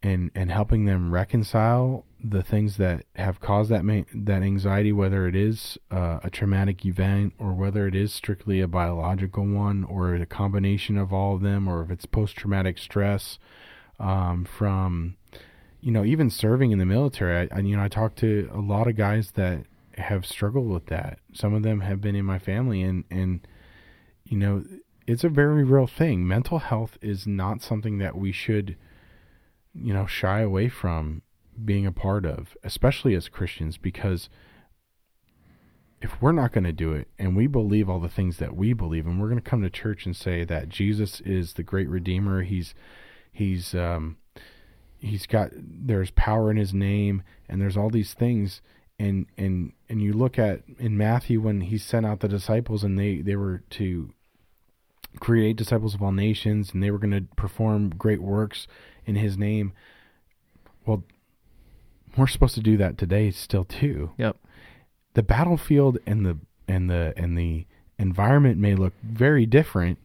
and 0.04 0.32
and 0.36 0.52
helping 0.52 0.86
them 0.86 1.12
reconcile 1.12 2.06
the 2.24 2.42
things 2.42 2.78
that 2.78 3.06
have 3.16 3.40
caused 3.40 3.70
that 3.70 3.84
ma- 3.84 4.04
that 4.14 4.42
anxiety 4.42 4.92
whether 4.92 5.28
it 5.28 5.36
is 5.36 5.78
uh, 5.92 6.20
a 6.24 6.30
traumatic 6.30 6.86
event 6.86 7.34
or 7.38 7.54
whether 7.54 7.88
it 7.88 7.96
is 7.96 8.14
strictly 8.14 8.60
a 8.62 8.68
biological 8.68 9.46
one 9.46 9.84
or 9.84 10.16
a 10.16 10.26
combination 10.26 10.98
of 10.98 11.14
all 11.14 11.36
of 11.36 11.42
them 11.42 11.68
or 11.68 11.84
if 11.84 11.92
it's 11.92 12.06
post 12.06 12.36
traumatic 12.36 12.78
stress 12.78 13.40
um, 14.00 14.46
from 14.46 15.16
you 15.82 15.92
know 15.92 16.04
even 16.04 16.30
serving 16.30 16.72
in 16.72 16.80
the 16.80 16.86
military. 16.86 17.50
I, 17.52 17.58
I 17.58 17.60
you 17.62 17.76
know 17.76 17.84
I 17.84 17.88
talk 17.88 18.16
to 18.16 18.50
a 18.54 18.60
lot 18.60 18.88
of 18.88 18.96
guys 18.96 19.32
that 19.32 19.64
have 19.98 20.26
struggled 20.26 20.70
with 20.70 20.88
that. 20.88 21.20
Some 21.34 21.54
of 21.54 21.64
them 21.64 21.82
have 21.82 22.02
been 22.02 22.16
in 22.16 22.26
my 22.26 22.40
family 22.40 22.82
and 22.82 23.04
and 23.10 23.48
you 24.26 24.38
know 24.38 24.64
it's 25.06 25.24
a 25.24 25.30
very 25.30 25.64
real 25.64 25.88
thing. 25.88 26.28
Mental 26.28 26.60
health 26.60 26.98
is 27.02 27.26
not 27.26 27.62
something 27.62 27.98
that 28.00 28.18
we 28.18 28.32
should 28.32 28.76
you 29.74 29.94
know 29.94 30.06
shy 30.06 30.42
away 30.42 30.70
from 30.70 31.22
being 31.64 31.86
a 31.86 31.92
part 31.92 32.26
of 32.26 32.56
especially 32.64 33.16
as 33.16 33.30
Christians 33.30 33.78
because 33.78 34.30
if 36.02 36.22
we're 36.22 36.32
not 36.32 36.52
going 36.52 36.64
to 36.64 36.72
do 36.72 36.94
it 36.94 37.08
and 37.18 37.36
we 37.36 37.48
believe 37.48 37.90
all 37.90 38.00
the 38.00 38.08
things 38.08 38.38
that 38.38 38.56
we 38.56 38.74
believe 38.74 39.08
and 39.08 39.20
we're 39.20 39.30
going 39.30 39.42
to 39.42 39.50
come 39.50 39.64
to 39.64 39.70
church 39.70 40.06
and 40.06 40.16
say 40.16 40.44
that 40.44 40.70
Jesus 40.70 41.20
is 41.22 41.54
the 41.54 41.64
great 41.64 41.90
redeemer 41.90 42.44
he's 42.44 42.76
he's 43.32 43.74
um 43.74 44.18
he's 45.00 45.26
got 45.26 45.50
there's 45.54 46.12
power 46.12 46.52
in 46.52 46.58
his 46.58 46.74
name 46.74 47.24
and 47.50 47.62
there's 47.62 47.78
all 47.78 47.90
these 47.90 48.14
things 48.14 48.62
and 49.00 49.26
and 49.38 49.74
and 49.90 50.02
you 50.02 50.14
look 50.14 50.40
at 50.40 50.62
in 50.80 50.98
Matthew 50.98 51.40
when 51.40 51.62
he 51.62 51.78
sent 51.78 52.06
out 52.06 52.20
the 52.20 52.28
disciples 52.28 52.84
and 52.84 52.98
they 52.98 53.18
they 53.22 53.36
were 53.36 53.64
to 53.72 54.12
create 55.20 55.56
disciples 55.56 55.94
of 55.96 56.02
all 56.02 56.12
nations 56.12 56.72
and 56.74 56.84
they 56.84 56.92
were 56.92 56.98
going 56.98 57.12
to 57.12 57.26
perform 57.36 57.90
great 57.90 58.22
works 58.22 58.68
in 59.06 59.16
his 59.16 59.38
name 59.38 59.74
well 60.86 61.04
we're 62.16 62.28
supposed 62.28 62.56
to 62.56 62.62
do 62.62 62.78
that 62.78 62.98
today 62.98 63.32
still 63.32 63.64
too 63.64 64.12
Yep. 64.18 64.38
the 65.14 65.24
battlefield 65.24 65.98
and 66.06 66.26
the 66.26 66.38
and 66.68 66.90
the 66.90 67.14
and 67.18 67.38
the 67.38 67.66
environment 67.98 68.58
may 68.60 68.76
look 68.76 68.94
very 69.04 69.46
different 69.48 69.98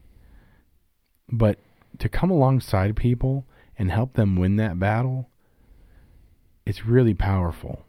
but 1.31 1.59
to 1.99 2.09
come 2.09 2.31
alongside 2.31 2.95
people 2.95 3.45
and 3.77 3.91
help 3.91 4.13
them 4.13 4.35
win 4.35 4.55
that 4.55 4.79
battle 4.79 5.29
it's 6.65 6.85
really 6.85 7.13
powerful 7.13 7.85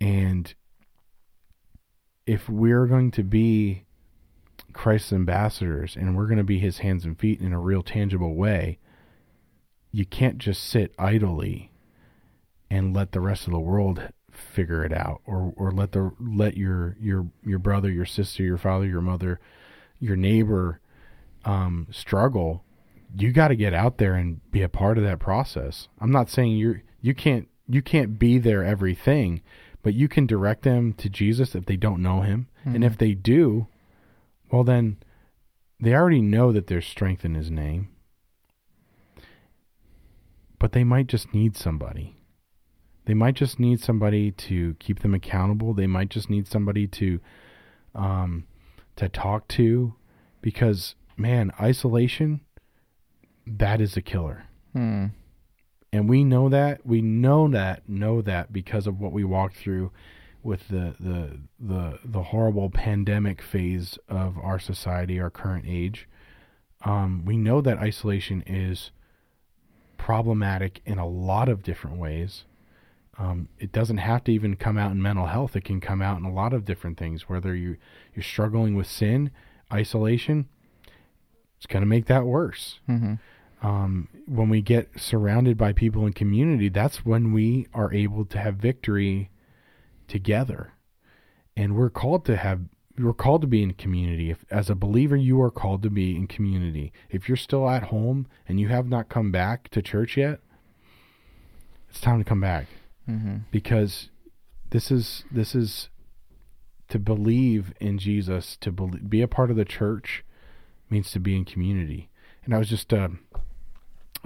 and 0.00 0.54
if 2.26 2.48
we're 2.48 2.86
going 2.86 3.10
to 3.12 3.22
be 3.22 3.84
Christ's 4.72 5.12
ambassadors 5.12 5.96
and 5.96 6.16
we're 6.16 6.26
going 6.26 6.38
to 6.38 6.44
be 6.44 6.58
his 6.58 6.78
hands 6.78 7.04
and 7.04 7.18
feet 7.18 7.40
in 7.40 7.52
a 7.52 7.60
real 7.60 7.82
tangible 7.82 8.34
way 8.34 8.78
you 9.92 10.04
can't 10.04 10.38
just 10.38 10.62
sit 10.62 10.92
idly 10.98 11.70
and 12.70 12.94
let 12.94 13.12
the 13.12 13.20
rest 13.20 13.46
of 13.46 13.52
the 13.52 13.58
world 13.58 14.08
figure 14.30 14.84
it 14.84 14.92
out 14.92 15.22
or 15.24 15.54
or 15.56 15.70
let 15.70 15.92
the 15.92 16.10
let 16.20 16.56
your 16.56 16.96
your 17.00 17.26
your 17.42 17.58
brother 17.58 17.90
your 17.90 18.04
sister 18.04 18.42
your 18.42 18.58
father 18.58 18.84
your 18.84 19.00
mother 19.00 19.40
your 19.98 20.16
neighbor 20.16 20.80
um 21.46 21.86
struggle. 21.90 22.64
You 23.16 23.32
got 23.32 23.48
to 23.48 23.56
get 23.56 23.72
out 23.72 23.98
there 23.98 24.14
and 24.14 24.40
be 24.50 24.62
a 24.62 24.68
part 24.68 24.98
of 24.98 25.04
that 25.04 25.20
process. 25.20 25.88
I'm 26.00 26.10
not 26.10 26.28
saying 26.28 26.56
you're 26.56 26.82
you 27.00 27.14
can't 27.14 27.48
you 27.68 27.80
can't 27.80 28.18
be 28.18 28.38
their 28.38 28.62
everything 28.62 29.42
but 29.82 29.94
you 29.94 30.08
can 30.08 30.26
direct 30.26 30.62
them 30.62 30.92
to 30.92 31.08
jesus 31.08 31.54
if 31.54 31.66
they 31.66 31.76
don't 31.76 32.02
know 32.02 32.22
him 32.22 32.48
and 32.74 32.84
if 32.84 32.98
they 32.98 33.12
do 33.12 33.66
well 34.50 34.64
then 34.64 34.96
they 35.80 35.94
already 35.94 36.22
know 36.22 36.52
that 36.52 36.66
there's 36.66 36.86
strength 36.86 37.24
in 37.24 37.34
his 37.34 37.50
name 37.50 37.88
but 40.58 40.72
they 40.72 40.84
might 40.84 41.06
just 41.06 41.32
need 41.34 41.56
somebody 41.56 42.16
they 43.06 43.14
might 43.14 43.34
just 43.34 43.58
need 43.58 43.80
somebody 43.80 44.32
to 44.32 44.74
keep 44.74 45.00
them 45.00 45.14
accountable. 45.14 45.72
They 45.72 45.86
might 45.86 46.10
just 46.10 46.28
need 46.28 46.46
somebody 46.46 46.86
to 46.88 47.20
um 47.94 48.44
to 48.96 49.08
talk 49.08 49.48
to 49.48 49.94
because 50.42 50.96
man, 51.16 51.52
isolation 51.60 52.40
that 53.46 53.80
is 53.80 53.96
a 53.96 54.02
killer. 54.02 54.44
Hmm. 54.72 55.06
And 55.96 56.10
we 56.10 56.24
know 56.24 56.50
that. 56.50 56.86
We 56.86 57.00
know 57.00 57.48
that, 57.48 57.88
know 57.88 58.20
that 58.20 58.52
because 58.52 58.86
of 58.86 59.00
what 59.00 59.12
we 59.12 59.24
walked 59.24 59.56
through 59.56 59.92
with 60.42 60.68
the 60.68 60.94
the 61.00 61.38
the 61.58 61.98
the 62.04 62.22
horrible 62.22 62.68
pandemic 62.68 63.40
phase 63.40 63.98
of 64.06 64.36
our 64.38 64.58
society, 64.58 65.18
our 65.18 65.30
current 65.30 65.64
age. 65.66 66.06
Um, 66.84 67.24
we 67.24 67.38
know 67.38 67.62
that 67.62 67.78
isolation 67.78 68.42
is 68.46 68.90
problematic 69.96 70.82
in 70.84 70.98
a 70.98 71.08
lot 71.08 71.48
of 71.48 71.62
different 71.62 71.96
ways. 71.96 72.44
Um, 73.18 73.48
it 73.58 73.72
doesn't 73.72 73.96
have 73.96 74.22
to 74.24 74.32
even 74.32 74.56
come 74.56 74.76
out 74.76 74.92
in 74.92 75.00
mental 75.00 75.26
health. 75.26 75.56
It 75.56 75.64
can 75.64 75.80
come 75.80 76.02
out 76.02 76.18
in 76.18 76.26
a 76.26 76.32
lot 76.32 76.52
of 76.52 76.66
different 76.66 76.98
things. 76.98 77.26
Whether 77.26 77.54
you 77.56 77.78
you're 78.14 78.22
struggling 78.22 78.74
with 78.74 78.86
sin, 78.86 79.30
isolation, 79.72 80.50
it's 81.56 81.66
going 81.66 81.82
to 81.82 81.86
make 81.86 82.04
that 82.06 82.26
worse. 82.26 82.80
Mm-hmm. 82.86 83.14
Um, 83.62 84.08
when 84.26 84.48
we 84.48 84.60
get 84.60 84.90
surrounded 85.00 85.56
by 85.56 85.72
people 85.72 86.06
in 86.06 86.12
community, 86.12 86.68
that's 86.68 87.06
when 87.06 87.32
we 87.32 87.66
are 87.72 87.92
able 87.92 88.24
to 88.26 88.38
have 88.38 88.56
victory 88.56 89.30
together. 90.08 90.72
And 91.56 91.74
we're 91.74 91.90
called 91.90 92.24
to 92.26 92.36
have 92.36 92.60
we're 92.98 93.12
called 93.12 93.42
to 93.42 93.46
be 93.46 93.62
in 93.62 93.74
community. 93.74 94.30
If 94.30 94.44
as 94.50 94.70
a 94.70 94.74
believer 94.74 95.16
you 95.16 95.40
are 95.42 95.50
called 95.50 95.82
to 95.82 95.90
be 95.90 96.16
in 96.16 96.26
community. 96.26 96.92
If 97.10 97.28
you're 97.28 97.36
still 97.36 97.68
at 97.68 97.84
home 97.84 98.26
and 98.48 98.58
you 98.60 98.68
have 98.68 98.86
not 98.86 99.08
come 99.08 99.30
back 99.30 99.68
to 99.70 99.82
church 99.82 100.16
yet, 100.16 100.40
it's 101.88 102.00
time 102.00 102.18
to 102.18 102.24
come 102.24 102.40
back 102.40 102.66
Mm-hmm. 103.08 103.36
because 103.52 104.08
this 104.70 104.90
is 104.90 105.22
this 105.30 105.54
is 105.54 105.90
to 106.88 106.98
believe 106.98 107.72
in 107.80 107.98
Jesus 107.98 108.56
to 108.56 108.72
be, 108.72 108.98
be 108.98 109.22
a 109.22 109.28
part 109.28 109.48
of 109.52 109.56
the 109.56 109.64
church 109.64 110.24
means 110.90 111.12
to 111.12 111.20
be 111.20 111.36
in 111.36 111.44
community 111.44 112.10
and 112.44 112.52
I 112.52 112.58
was 112.58 112.68
just 112.68 112.92
uh, 112.92 113.10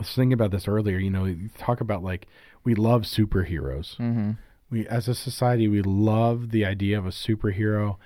I 0.01 0.03
was 0.03 0.15
thinking 0.15 0.33
about 0.33 0.51
this 0.51 0.67
earlier 0.67 0.97
you 0.99 1.11
know 1.11 1.27
you 1.27 1.51
talk 1.59 1.81
about 1.83 2.03
like 2.03 2.27
we 2.65 2.75
love 2.75 3.03
superheroes 3.03 3.97
Mm-hmm. 3.99 4.31
we 4.71 4.87
as 4.89 5.09
a 5.09 5.15
society 5.15 5.69
we 5.69 5.83
love 5.83 6.51
the 6.53 6.65
idea 6.65 6.99
of 6.99 7.05
a 7.05 7.11
superhero 7.11 7.97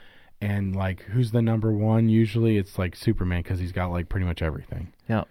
and 0.40 0.74
like 0.74 1.02
who's 1.04 1.30
the 1.30 1.40
number 1.40 1.72
one 1.72 2.08
usually 2.08 2.56
it's 2.58 2.78
like 2.78 2.96
Superman 2.96 3.42
because 3.42 3.60
he's 3.60 3.70
got 3.72 3.92
like 3.92 4.08
pretty 4.08 4.26
much 4.26 4.42
everything 4.42 4.92
Yep. 5.08 5.28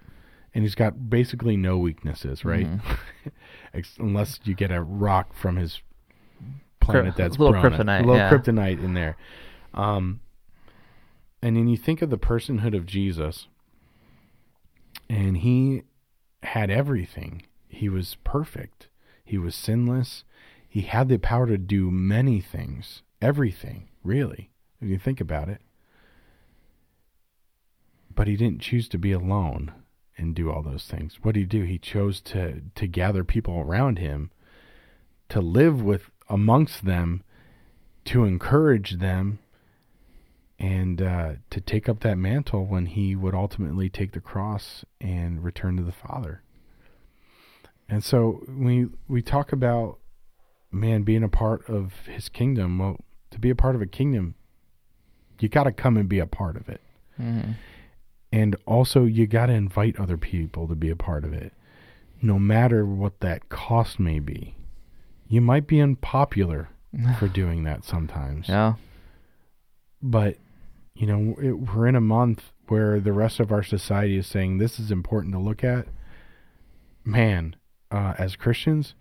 and 0.56 0.64
he's 0.64 0.74
got 0.76 1.10
basically 1.10 1.58
no 1.58 1.78
weaknesses, 1.78 2.46
right? 2.46 2.68
Ex- 3.74 3.98
Unless 4.00 4.40
you 4.46 4.56
get 4.56 4.72
a 4.72 4.82
rock 4.82 5.34
from 5.36 5.58
his 5.58 5.82
planet 6.80 7.16
that's 7.18 7.38
little 7.40 7.60
thrown 7.60 7.74
kryptonite, 7.74 8.00
a 8.00 8.04
little 8.04 8.16
yeah. 8.16 8.30
kryptonite 8.32 8.82
in 8.84 8.94
there. 8.94 9.18
Um, 9.74 10.22
and 11.42 11.58
then 11.58 11.68
you 11.68 11.76
think 11.78 12.02
of 12.02 12.10
the 12.10 12.18
personhood 12.18 12.76
of 12.76 12.86
Jesus, 12.86 13.48
and 15.10 15.38
he 15.38 15.84
had 16.44 16.70
everything. 16.70 17.44
He 17.68 17.90
was 17.90 18.18
perfect. 18.24 18.88
He 19.24 19.38
was 19.38 19.56
sinless. 19.56 20.24
He 20.68 20.82
had 20.82 21.08
the 21.08 21.18
power 21.18 21.48
to 21.48 21.58
do 21.58 21.92
many 21.92 22.42
things, 22.42 23.04
everything, 23.22 23.90
really, 24.04 24.52
if 24.82 24.90
you 24.90 24.98
think 24.98 25.22
about 25.22 25.50
it. 25.50 25.62
But 28.14 28.28
he 28.28 28.36
didn't 28.36 28.62
choose 28.62 28.88
to 28.90 28.98
be 28.98 29.12
alone 29.12 29.74
and 30.18 30.36
do 30.36 30.52
all 30.52 30.62
those 30.62 30.86
things. 30.86 31.20
What 31.22 31.34
did 31.34 31.42
he 31.42 31.46
do? 31.46 31.64
He 31.64 31.78
chose 31.80 32.22
to 32.22 32.62
to 32.76 32.88
gather 32.88 33.24
people 33.24 33.60
around 33.60 34.00
him, 34.00 34.32
to 35.30 35.42
live 35.42 35.82
with 35.82 36.10
amongst 36.30 36.86
them, 36.86 37.24
to 38.06 38.26
encourage 38.26 39.00
them, 39.00 39.40
and 40.60 41.02
uh, 41.02 41.34
to 41.50 41.60
take 41.62 41.90
up 41.90 42.00
that 42.02 42.18
mantle 42.18 42.66
when 42.66 42.86
he 42.86 43.16
would 43.16 43.34
ultimately 43.34 43.90
take 43.90 44.12
the 44.14 44.20
cross 44.22 44.86
and 45.02 45.44
return 45.44 45.76
to 45.78 45.84
the 45.84 45.92
Father. 45.92 46.42
And 47.90 48.04
so 48.04 48.44
we 48.48 48.88
we 49.08 49.22
talk 49.22 49.52
about 49.52 50.00
man 50.72 51.04
being 51.04 51.24
a 51.24 51.30
part 51.30 51.68
of 51.70 51.94
his 52.08 52.30
kingdom. 52.30 52.80
Well, 52.80 52.98
to 53.32 53.40
be 53.40 53.50
a 53.50 53.56
part 53.56 53.76
of 53.76 53.82
a 53.82 53.86
kingdom, 53.88 54.36
you 55.40 55.50
got 55.50 55.64
to 55.66 55.72
come 55.72 55.98
and 55.98 56.08
be 56.08 56.20
a 56.20 56.26
part 56.28 56.56
of 56.56 56.70
it 56.70 56.82
Mm-hmm. 57.22 57.52
and 58.32 58.56
also 58.66 59.04
you 59.06 59.28
got 59.28 59.46
to 59.46 59.54
invite 59.54 60.00
other 60.00 60.18
people 60.18 60.68
to 60.68 60.74
be 60.74 60.90
a 60.90 60.96
part 60.96 61.24
of 61.24 61.32
it 61.32 61.54
no 62.24 62.40
matter 62.40 62.84
what 62.88 63.20
that 63.20 63.50
cost 63.50 64.00
may 64.00 64.18
be 64.18 64.56
You 65.28 65.42
might 65.42 65.68
be 65.68 65.80
unpopular 65.80 66.70
for 67.20 67.28
doing 67.28 67.66
that 67.66 67.84
sometimes. 67.84 68.50
Yeah. 68.50 68.74
But, 70.04 70.36
you 70.94 71.08
know, 71.08 71.36
it, 71.42 71.54
we're 71.54 71.88
in 71.88 71.96
a 71.96 72.02
month 72.02 72.52
where 72.68 73.00
the 73.00 73.14
rest 73.14 73.40
of 73.40 73.52
our 73.52 73.64
society 73.64 74.18
is 74.18 74.28
saying 74.28 74.58
this 74.58 74.80
is 74.80 74.92
important 74.92 75.34
to 75.34 75.40
look 75.40 75.64
at. 75.64 75.88
Man, 77.06 77.56
uh, 77.90 78.14
as 78.18 78.36
Christians, 78.36 78.94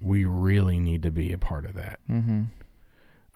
we 0.00 0.24
really 0.24 0.78
need 0.78 1.02
to 1.02 1.10
be 1.10 1.32
a 1.32 1.38
part 1.38 1.66
of 1.66 1.74
that. 1.74 2.00
Mm-hmm. 2.10 2.44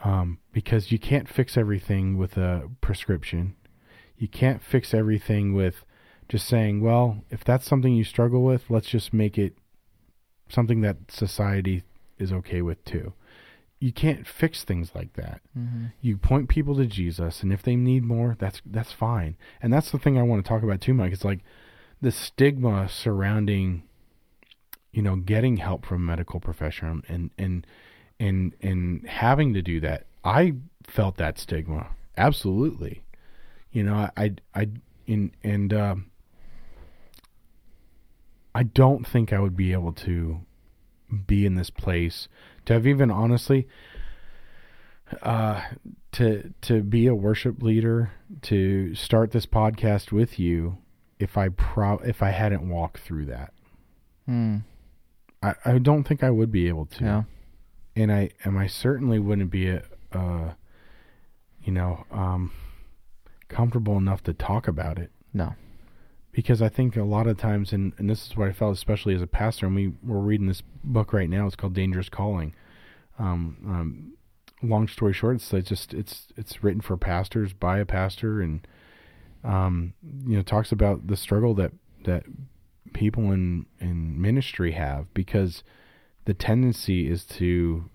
Um, 0.03 0.39
because 0.53 0.91
you 0.91 0.99
can't 0.99 1.29
fix 1.29 1.57
everything 1.57 2.17
with 2.17 2.37
a 2.37 2.71
prescription. 2.81 3.55
You 4.17 4.29
can't 4.29 4.63
fix 4.63 4.95
everything 4.95 5.55
with 5.55 5.85
just 6.29 6.47
saying, 6.47 6.81
well, 6.81 7.23
if 7.31 7.45
that's 7.45 7.67
something 7.67 7.93
you 7.93 8.05
struggle 8.05 8.43
with, 8.45 8.71
let's 8.71 8.89
just 8.89 9.13
make 9.13 9.37
it 9.39 9.57
something 10.49 10.81
that 10.83 10.97
society 11.11 11.83
is 12.19 12.33
okay 12.33 12.63
with 12.63 12.83
too. 12.85 13.13
You 13.81 13.93
can't 13.93 14.27
fix 14.27 14.65
things 14.65 14.93
like 14.95 15.15
that. 15.15 15.41
Mm-hmm. 15.59 15.87
You 16.01 16.17
point 16.17 16.49
people 16.49 16.77
to 16.77 16.87
Jesus, 16.87 17.43
and 17.43 17.53
if 17.53 17.63
they 17.63 17.77
need 17.77 18.05
more, 18.05 18.37
that's 18.39 18.63
that's 18.65 18.93
fine. 18.93 19.37
And 19.61 19.73
that's 19.73 19.91
the 19.91 19.99
thing 19.99 20.19
I 20.19 20.23
want 20.23 20.45
to 20.45 20.49
talk 20.49 20.63
about 20.63 20.81
too, 20.81 20.95
Mike. 20.95 21.13
It's 21.13 21.25
like 21.25 21.41
the 22.01 22.11
stigma 22.13 22.89
surrounding, 22.89 23.83
you 24.93 25.03
know, 25.03 25.17
getting 25.17 25.59
help 25.59 25.85
from 25.85 25.97
a 25.97 26.07
medical 26.07 26.41
professional 26.41 27.01
and 27.09 27.31
and 27.37 27.67
and 28.19 28.55
and 28.61 29.07
having 29.07 29.53
to 29.55 29.63
do 29.63 29.81
that. 29.81 30.07
I 30.25 30.55
felt 30.87 31.17
that 31.19 31.39
stigma 31.39 31.89
absolutely. 32.17 33.03
You 33.73 33.83
know, 33.83 34.11
I 34.17 34.35
I, 34.55 34.69
in 35.07 35.33
and 35.43 35.73
um, 35.73 36.11
I 38.55 38.63
don't 38.63 39.07
think 39.07 39.33
I 39.33 39.41
would 39.41 39.57
be 39.57 39.73
able 39.73 39.93
to 39.93 40.41
be 41.15 41.47
in 41.47 41.55
this 41.55 41.71
place 41.71 42.29
to 42.67 42.73
have 42.75 42.87
even 42.87 43.11
honestly 43.11 43.67
uh 45.23 45.63
to 46.13 46.53
to 46.61 46.83
be 46.83 47.07
a 47.07 47.15
worship 47.15 47.63
leader 47.63 48.13
to 48.43 48.95
start 48.95 49.31
this 49.33 49.47
podcast 49.47 50.13
with 50.13 50.39
you 50.39 50.79
if 51.19 51.37
I 51.37 51.49
pro 51.49 51.99
if 51.99 52.23
I 52.23 52.31
hadn't 52.31 52.69
walked 52.69 52.99
through 52.99 53.27
that. 53.27 53.53
Mm. 54.29 54.63
I, 55.43 55.55
I 55.65 55.79
don't 55.79 56.05
think 56.05 56.23
I 56.23 56.31
would 56.31 56.51
be 56.51 56.69
able 56.69 56.87
to. 56.87 57.05
Yeah. 57.05 57.23
And 57.97 58.13
I 58.13 58.31
and 58.43 58.59
I 58.59 58.67
certainly 58.67 59.19
wouldn't 59.19 59.51
be 59.51 59.69
a, 59.69 59.83
uh 60.13 60.55
you 61.63 61.73
know, 61.73 62.05
um 62.11 62.53
comfortable 63.49 63.97
enough 63.97 64.23
to 64.25 64.33
talk 64.33 64.67
about 64.67 64.99
it 64.99 65.11
No. 65.33 65.55
Because 66.35 66.61
I 66.61 66.69
think 66.69 66.97
a 66.97 67.05
lot 67.05 67.27
of 67.29 67.39
times, 67.39 67.73
and, 67.73 67.93
and 67.97 68.11
this 68.11 68.27
is 68.27 68.37
what 68.37 68.49
I 68.49 68.53
felt, 68.53 68.75
especially 68.75 69.15
as 69.15 69.23
a 69.23 69.27
pastor, 69.27 69.67
and 69.67 69.75
we 69.75 69.93
we're 70.03 70.19
reading 70.19 70.49
this 70.49 70.63
book 70.83 71.13
right 71.13 71.31
now. 71.31 71.47
It's 71.47 71.57
called 71.57 71.75
Dangerous 71.75 72.09
Calling. 72.09 72.55
Um, 73.19 73.57
um, 73.65 74.13
long 74.63 74.89
story 74.89 75.13
short, 75.13 75.37
it's, 75.37 75.69
just 75.69 75.95
it's 75.95 76.29
it's 76.37 76.65
written 76.65 76.81
for 76.81 76.97
pastors 76.97 77.53
by 77.53 77.79
a 77.79 77.87
pastor, 77.87 78.43
and 78.43 78.67
um, 79.45 79.95
you 80.27 80.37
know 80.37 80.43
talks 80.43 80.73
about 80.73 81.07
the 81.07 81.17
struggle 81.17 81.55
that 81.55 81.73
that 82.05 82.25
people 82.93 83.31
in 83.31 83.67
in 83.81 84.21
ministry 84.21 84.73
have 84.73 85.13
because 85.15 85.63
the 86.25 86.35
tendency 86.35 87.09
is 87.09 87.25
to 87.25 87.89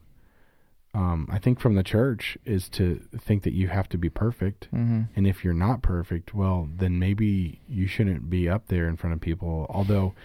um, 0.93 1.27
I 1.31 1.37
think 1.37 1.59
from 1.59 1.75
the 1.75 1.83
church 1.83 2.37
is 2.45 2.67
to 2.69 3.01
think 3.17 3.43
that 3.43 3.53
you 3.53 3.67
have 3.67 3.87
to 3.89 3.97
be 3.97 4.09
perfect. 4.09 4.67
Mm-hmm. 4.73 5.03
And 5.15 5.27
if 5.27 5.43
you're 5.43 5.53
not 5.53 5.81
perfect, 5.81 6.33
well, 6.33 6.67
then 6.75 6.97
maybe 6.97 7.61
you 7.67 7.85
shouldn't 7.87 8.29
be 8.29 8.49
up 8.49 8.67
there 8.67 8.87
in 8.87 8.97
front 8.97 9.13
of 9.13 9.21
people. 9.21 9.67
Although, 9.69 10.15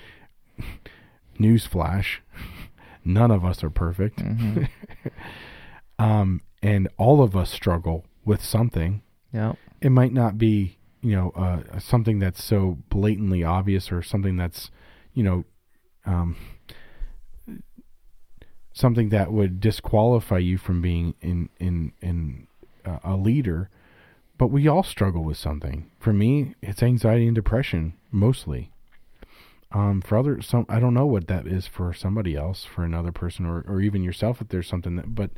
newsflash, 1.39 2.19
none 3.05 3.31
of 3.31 3.45
us 3.45 3.63
are 3.63 3.71
perfect. 3.71 4.19
Mm-hmm. 4.19 4.65
Um, 5.99 6.41
and 6.63 6.89
all 6.97 7.23
of 7.23 7.37
us 7.37 7.53
struggle 7.53 8.05
with 8.25 8.43
something. 8.43 9.03
yeah. 9.33 9.53
It 9.81 9.91
might 9.91 10.13
not 10.13 10.39
be, 10.39 10.79
you 11.03 11.15
know, 11.15 11.31
uh, 11.37 11.79
something 11.79 12.19
that's 12.19 12.43
so 12.43 12.79
blatantly 12.89 13.45
obvious 13.45 13.93
or 13.93 14.03
something 14.03 14.37
that's, 14.37 14.71
you 15.13 15.23
know, 15.23 15.45
um, 16.07 16.37
something 18.75 19.09
that 19.11 19.33
would 19.33 19.61
disqualify 19.61 20.39
you 20.39 20.59
from 20.59 20.83
being 20.83 21.15
in 21.23 21.49
in 21.59 21.93
in 22.03 22.47
uh, 22.85 22.99
a 23.03 23.17
leader. 23.17 23.71
But 24.37 24.49
we 24.49 24.67
all 24.67 24.83
struggle 24.83 25.23
with 25.23 25.37
something. 25.37 25.91
For 26.01 26.13
me, 26.13 26.57
it's 26.61 26.83
anxiety 26.83 27.27
and 27.27 27.37
depression 27.37 27.95
mostly. 28.11 28.73
Um, 29.71 30.03
for 30.03 30.19
other 30.19 30.43
some, 30.43 30.67
I 30.69 30.81
don't 30.81 30.93
know 30.93 31.07
what 31.07 31.29
that 31.29 31.47
is 31.47 31.67
for 31.67 31.93
somebody 31.93 32.37
else, 32.37 32.65
for 32.65 32.85
another 32.85 33.13
person, 33.13 33.47
or 33.47 33.65
or 33.67 33.81
even 33.81 34.03
yourself. 34.03 34.41
If 34.41 34.49
there's 34.49 34.69
something 34.69 34.97
that, 34.97 35.15
but 35.15 35.31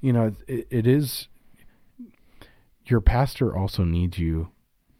you 0.00 0.12
know, 0.12 0.34
it, 0.48 0.66
it 0.70 0.86
is. 0.86 1.28
Your 2.86 3.00
pastor 3.00 3.56
also 3.56 3.84
needs 3.84 4.18
you 4.18 4.48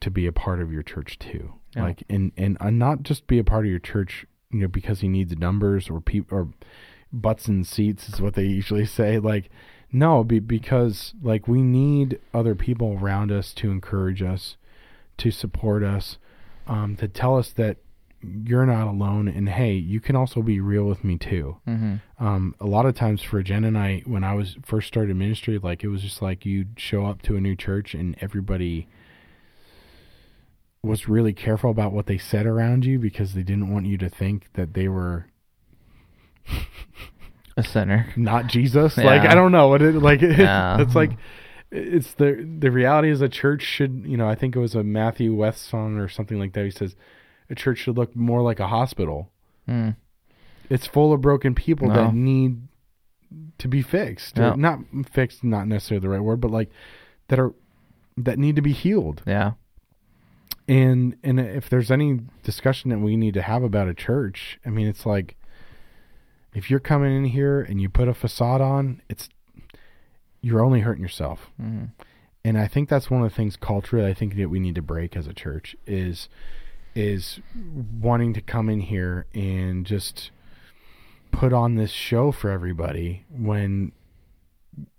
to 0.01 0.11
be 0.11 0.26
a 0.26 0.33
part 0.33 0.61
of 0.61 0.72
your 0.72 0.83
church 0.83 1.18
too. 1.18 1.55
Yeah. 1.74 1.85
Like, 1.85 2.05
and 2.09 2.33
and 2.37 2.57
uh, 2.61 2.70
not 2.70 3.03
just 3.03 3.26
be 3.26 3.39
a 3.39 3.45
part 3.45 3.64
of 3.64 3.70
your 3.70 3.81
church, 3.81 4.26
you 4.51 4.61
know, 4.61 4.68
because 4.68 5.01
he 5.01 5.09
needs 5.09 5.37
numbers 5.37 5.91
or 5.91 6.01
people 6.01 6.39
or 6.39 6.49
butts 7.13 7.49
and 7.49 7.67
seats 7.67 8.09
is 8.09 8.21
what 8.21 8.35
they 8.35 8.45
usually 8.45 8.87
say. 8.87 9.19
Like, 9.19 9.51
no, 9.93 10.25
be, 10.25 10.39
because 10.39 11.15
like 11.23 11.49
we 11.49 11.63
need 11.63 12.21
other 12.33 12.55
people 12.55 12.99
around 13.01 13.33
us 13.33 13.53
to 13.55 13.71
encourage 13.71 14.23
us, 14.23 14.57
to 15.19 15.31
support 15.31 15.83
us, 15.83 16.19
um, 16.67 16.97
to 16.97 17.09
tell 17.09 17.37
us 17.37 17.51
that 17.51 17.79
you're 18.23 18.67
not 18.67 18.87
alone, 18.87 19.29
and 19.29 19.49
hey, 19.49 19.73
you 19.73 19.99
can 19.99 20.15
also 20.15 20.43
be 20.43 20.61
real 20.61 20.85
with 20.85 21.03
me 21.03 21.17
too. 21.17 21.57
Mm-hmm. 21.67 22.25
Um, 22.25 22.55
a 22.61 22.67
lot 22.67 22.85
of 22.85 22.95
times 22.95 23.23
for 23.23 23.43
Jen 23.43 23.65
and 23.65 23.79
I, 23.79 24.03
when 24.05 24.25
I 24.25 24.35
was 24.35 24.57
first 24.63 24.89
started 24.89 25.17
ministry, 25.17 25.59
like 25.59 25.83
it 25.83 25.89
was 25.89 26.03
just 26.03 26.21
like 26.21 26.45
you'd 26.45 26.79
show 26.79 27.07
up 27.07 27.23
to 27.23 27.37
a 27.37 27.41
new 27.41 27.57
church 27.57 27.95
and 27.95 28.17
everybody 28.21 28.89
was 30.83 31.09
really 31.09 31.33
careful 31.33 31.71
about 31.71 31.93
what 31.93 32.07
they 32.07 32.19
said 32.19 32.47
around 32.47 32.85
you 32.85 32.99
because 32.99 33.35
they 33.35 33.43
didn't 33.43 33.73
want 33.73 33.87
you 33.87 33.99
to 33.99 34.09
think 34.09 34.49
that 34.55 34.75
they 34.75 34.89
were 34.89 35.27
A 37.57 37.62
sinner. 37.62 38.07
not 38.16 38.47
Jesus. 38.47 38.97
Like 38.97 39.22
I 39.22 39.34
don't 39.34 39.53
know 39.53 39.68
what 39.68 39.82
it 39.82 39.95
like. 39.97 40.22
It, 40.22 40.38
Yeah. 40.38 40.80
It's 40.80 40.95
like 40.95 41.11
it's 41.70 42.14
the 42.14 42.49
the 42.59 42.70
reality 42.70 43.11
is 43.11 43.20
a 43.20 43.28
church 43.28 43.62
should 43.62 44.05
you 44.07 44.16
know 44.16 44.28
I 44.28 44.34
think 44.34 44.57
it 44.57 44.59
was 44.61 44.74
a 44.74 44.82
Matthew 44.82 45.34
West 45.34 45.68
song 45.68 45.99
or 45.99 46.09
something 46.09 46.38
like 46.38 46.53
that. 46.55 46.64
He 46.64 46.70
says 46.70 46.97
a 47.51 47.55
church 47.55 47.78
should 47.78 47.97
look 47.99 48.14
more 48.16 48.41
like 48.43 48.61
a 48.61 48.68
hospital. 48.68 49.30
Mm. 49.68 49.97
It's 50.70 50.86
full 50.86 51.12
of 51.12 51.20
broken 51.20 51.55
people 51.55 51.88
No. 51.88 51.95
that 51.95 52.14
need 52.14 52.62
to 53.59 53.68
be 53.68 53.82
fixed. 53.82 54.36
Not 54.36 54.78
fixed, 55.12 55.45
not 55.45 55.66
necessarily 55.68 56.01
the 56.03 56.09
right 56.09 56.20
word, 56.22 56.41
but 56.41 56.51
like 56.51 56.70
that 57.28 57.38
are 57.38 57.53
that 58.16 58.38
need 58.38 58.57
to 58.57 58.62
be 58.62 58.72
healed. 58.72 59.22
Yeah. 59.26 59.53
And 60.68 61.16
and 61.24 61.41
if 61.41 61.68
there's 61.68 61.91
any 61.91 62.20
discussion 62.45 62.91
that 62.91 62.99
we 63.01 63.16
need 63.16 63.34
to 63.34 63.43
have 63.43 63.62
about 63.62 63.88
a 63.88 63.95
church, 63.95 64.59
I 64.64 64.70
mean, 64.70 64.86
it's 64.86 65.05
like 65.05 65.36
if 66.55 66.71
you're 66.71 66.81
coming 66.81 67.17
in 67.17 67.25
here 67.27 67.61
and 67.61 67.81
you 67.81 67.89
put 67.89 68.09
a 68.09 68.15
facade 68.15 68.61
on, 68.61 69.03
it's 69.09 69.29
you're 70.41 70.65
only 70.65 70.81
hurting 70.81 71.03
yourself. 71.03 71.51
Mm-hmm. 71.61 71.87
And 72.45 72.59
I 72.59 72.67
think 72.67 72.89
that's 72.89 73.11
one 73.11 73.23
of 73.23 73.29
the 73.31 73.35
things 73.37 73.57
culturally 73.57 74.07
I 74.07 74.15
think 74.15 74.37
that 74.37 74.49
we 74.49 74.61
need 74.61 74.75
to 74.77 74.83
break 74.83 75.17
as 75.17 75.27
a 75.27 75.35
church 75.35 75.77
is 75.87 76.29
is 76.95 77.39
wanting 78.01 78.33
to 78.35 78.41
come 78.41 78.69
in 78.69 78.81
here 78.81 79.27
and 79.33 79.87
just 79.87 80.31
put 81.31 81.53
on 81.53 81.77
this 81.77 81.93
show 81.93 82.33
for 82.33 82.51
everybody 82.51 83.25
when 83.31 83.93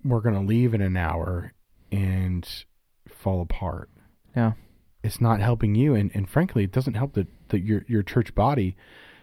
we're 0.04 0.22
going 0.22 0.36
to 0.36 0.41
leave 0.41 0.74
in 0.74 0.82
an 0.82 0.95
hour 0.95 1.52
and 1.91 2.47
fall 3.10 3.41
apart 3.41 3.89
Yeah. 4.36 4.54
it's 5.04 5.20
not 5.20 5.41
helping 5.41 5.76
you 5.76 5.93
and, 5.93 6.12
and 6.14 6.30
frankly 6.30 6.64
it 6.64 6.72
doesn't 6.72 6.93
help 6.93 7.14
the, 7.14 7.28
the 7.49 7.60
your 7.60 7.84
your 7.89 8.04
church 8.04 8.34
body 8.34 8.78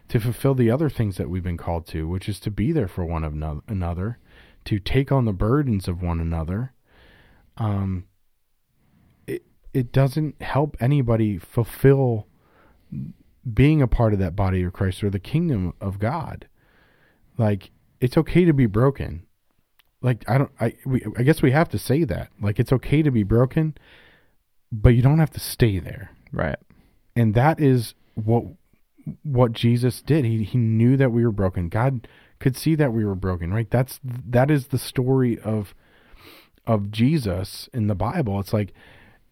to 0.09 0.18
fulfill 0.20 0.54
the 0.54 0.70
other 0.70 0.88
things 0.88 1.16
that 1.16 1.28
we've 1.30 1.42
been 1.42 1.56
called 1.56 1.86
to 1.86 2.09
which 2.09 2.28
is 2.28 2.40
to 2.40 2.50
be 2.50 2.72
there 2.72 2.88
for 2.88 3.04
one 3.04 3.24
another 3.68 4.18
to 4.64 4.78
take 4.78 5.11
on 5.11 5.24
the 5.24 5.32
burdens 5.32 5.88
of 5.88 6.02
one 6.02 6.20
another. 6.20 6.72
Um 7.56 8.04
it 9.26 9.42
it 9.72 9.92
doesn't 9.92 10.42
help 10.42 10.76
anybody 10.80 11.38
fulfill 11.38 12.26
being 13.54 13.80
a 13.80 13.86
part 13.88 14.12
of 14.12 14.18
that 14.18 14.36
body 14.36 14.62
of 14.62 14.72
Christ 14.72 15.02
or 15.02 15.11
the 15.11 15.18
kingdom 15.18 15.72
of 15.80 15.98
God. 15.98 16.48
Like 17.38 17.70
it's 18.00 18.16
okay 18.18 18.44
to 18.44 18.52
be 18.52 18.66
broken. 18.66 19.26
Like 20.02 20.24
I 20.28 20.38
don't 20.38 20.52
I 20.61 20.74
we 20.84 21.02
I 21.18 21.22
guess 21.22 21.40
we 21.42 21.52
have 21.52 21.68
to 21.70 21.78
say 21.78 22.04
that. 22.04 22.30
Like 22.40 22.59
it's 22.59 22.72
okay 22.72 23.02
to 23.02 23.11
be 23.11 23.22
broken 23.22 23.74
but 24.70 24.90
you 24.90 25.00
don't 25.00 25.18
have 25.18 25.30
to 25.30 25.40
stay 25.40 25.78
there. 25.78 26.11
Right. 26.30 26.59
and 27.16 27.32
that 27.34 27.59
is 27.59 27.94
what 28.14 28.44
what 29.22 29.52
Jesus 29.52 30.02
did. 30.02 30.24
He 30.24 30.44
he 30.44 30.59
knew 30.59 30.96
that 30.96 31.12
we 31.12 31.24
were 31.24 31.32
broken. 31.32 31.68
God 31.68 32.09
could 32.38 32.56
see 32.56 32.74
that 32.76 32.92
we 32.92 33.04
were 33.04 33.14
broken 33.14 33.52
right? 33.52 33.70
That's 33.70 34.00
that 34.02 34.50
is 34.50 34.68
the 34.68 34.78
story 34.78 35.38
of 35.40 35.74
of 36.66 36.90
Jesus 36.90 37.68
in 37.72 37.86
the 37.86 37.94
Bible. 37.94 38.38
It's 38.40 38.52
like 38.52 38.72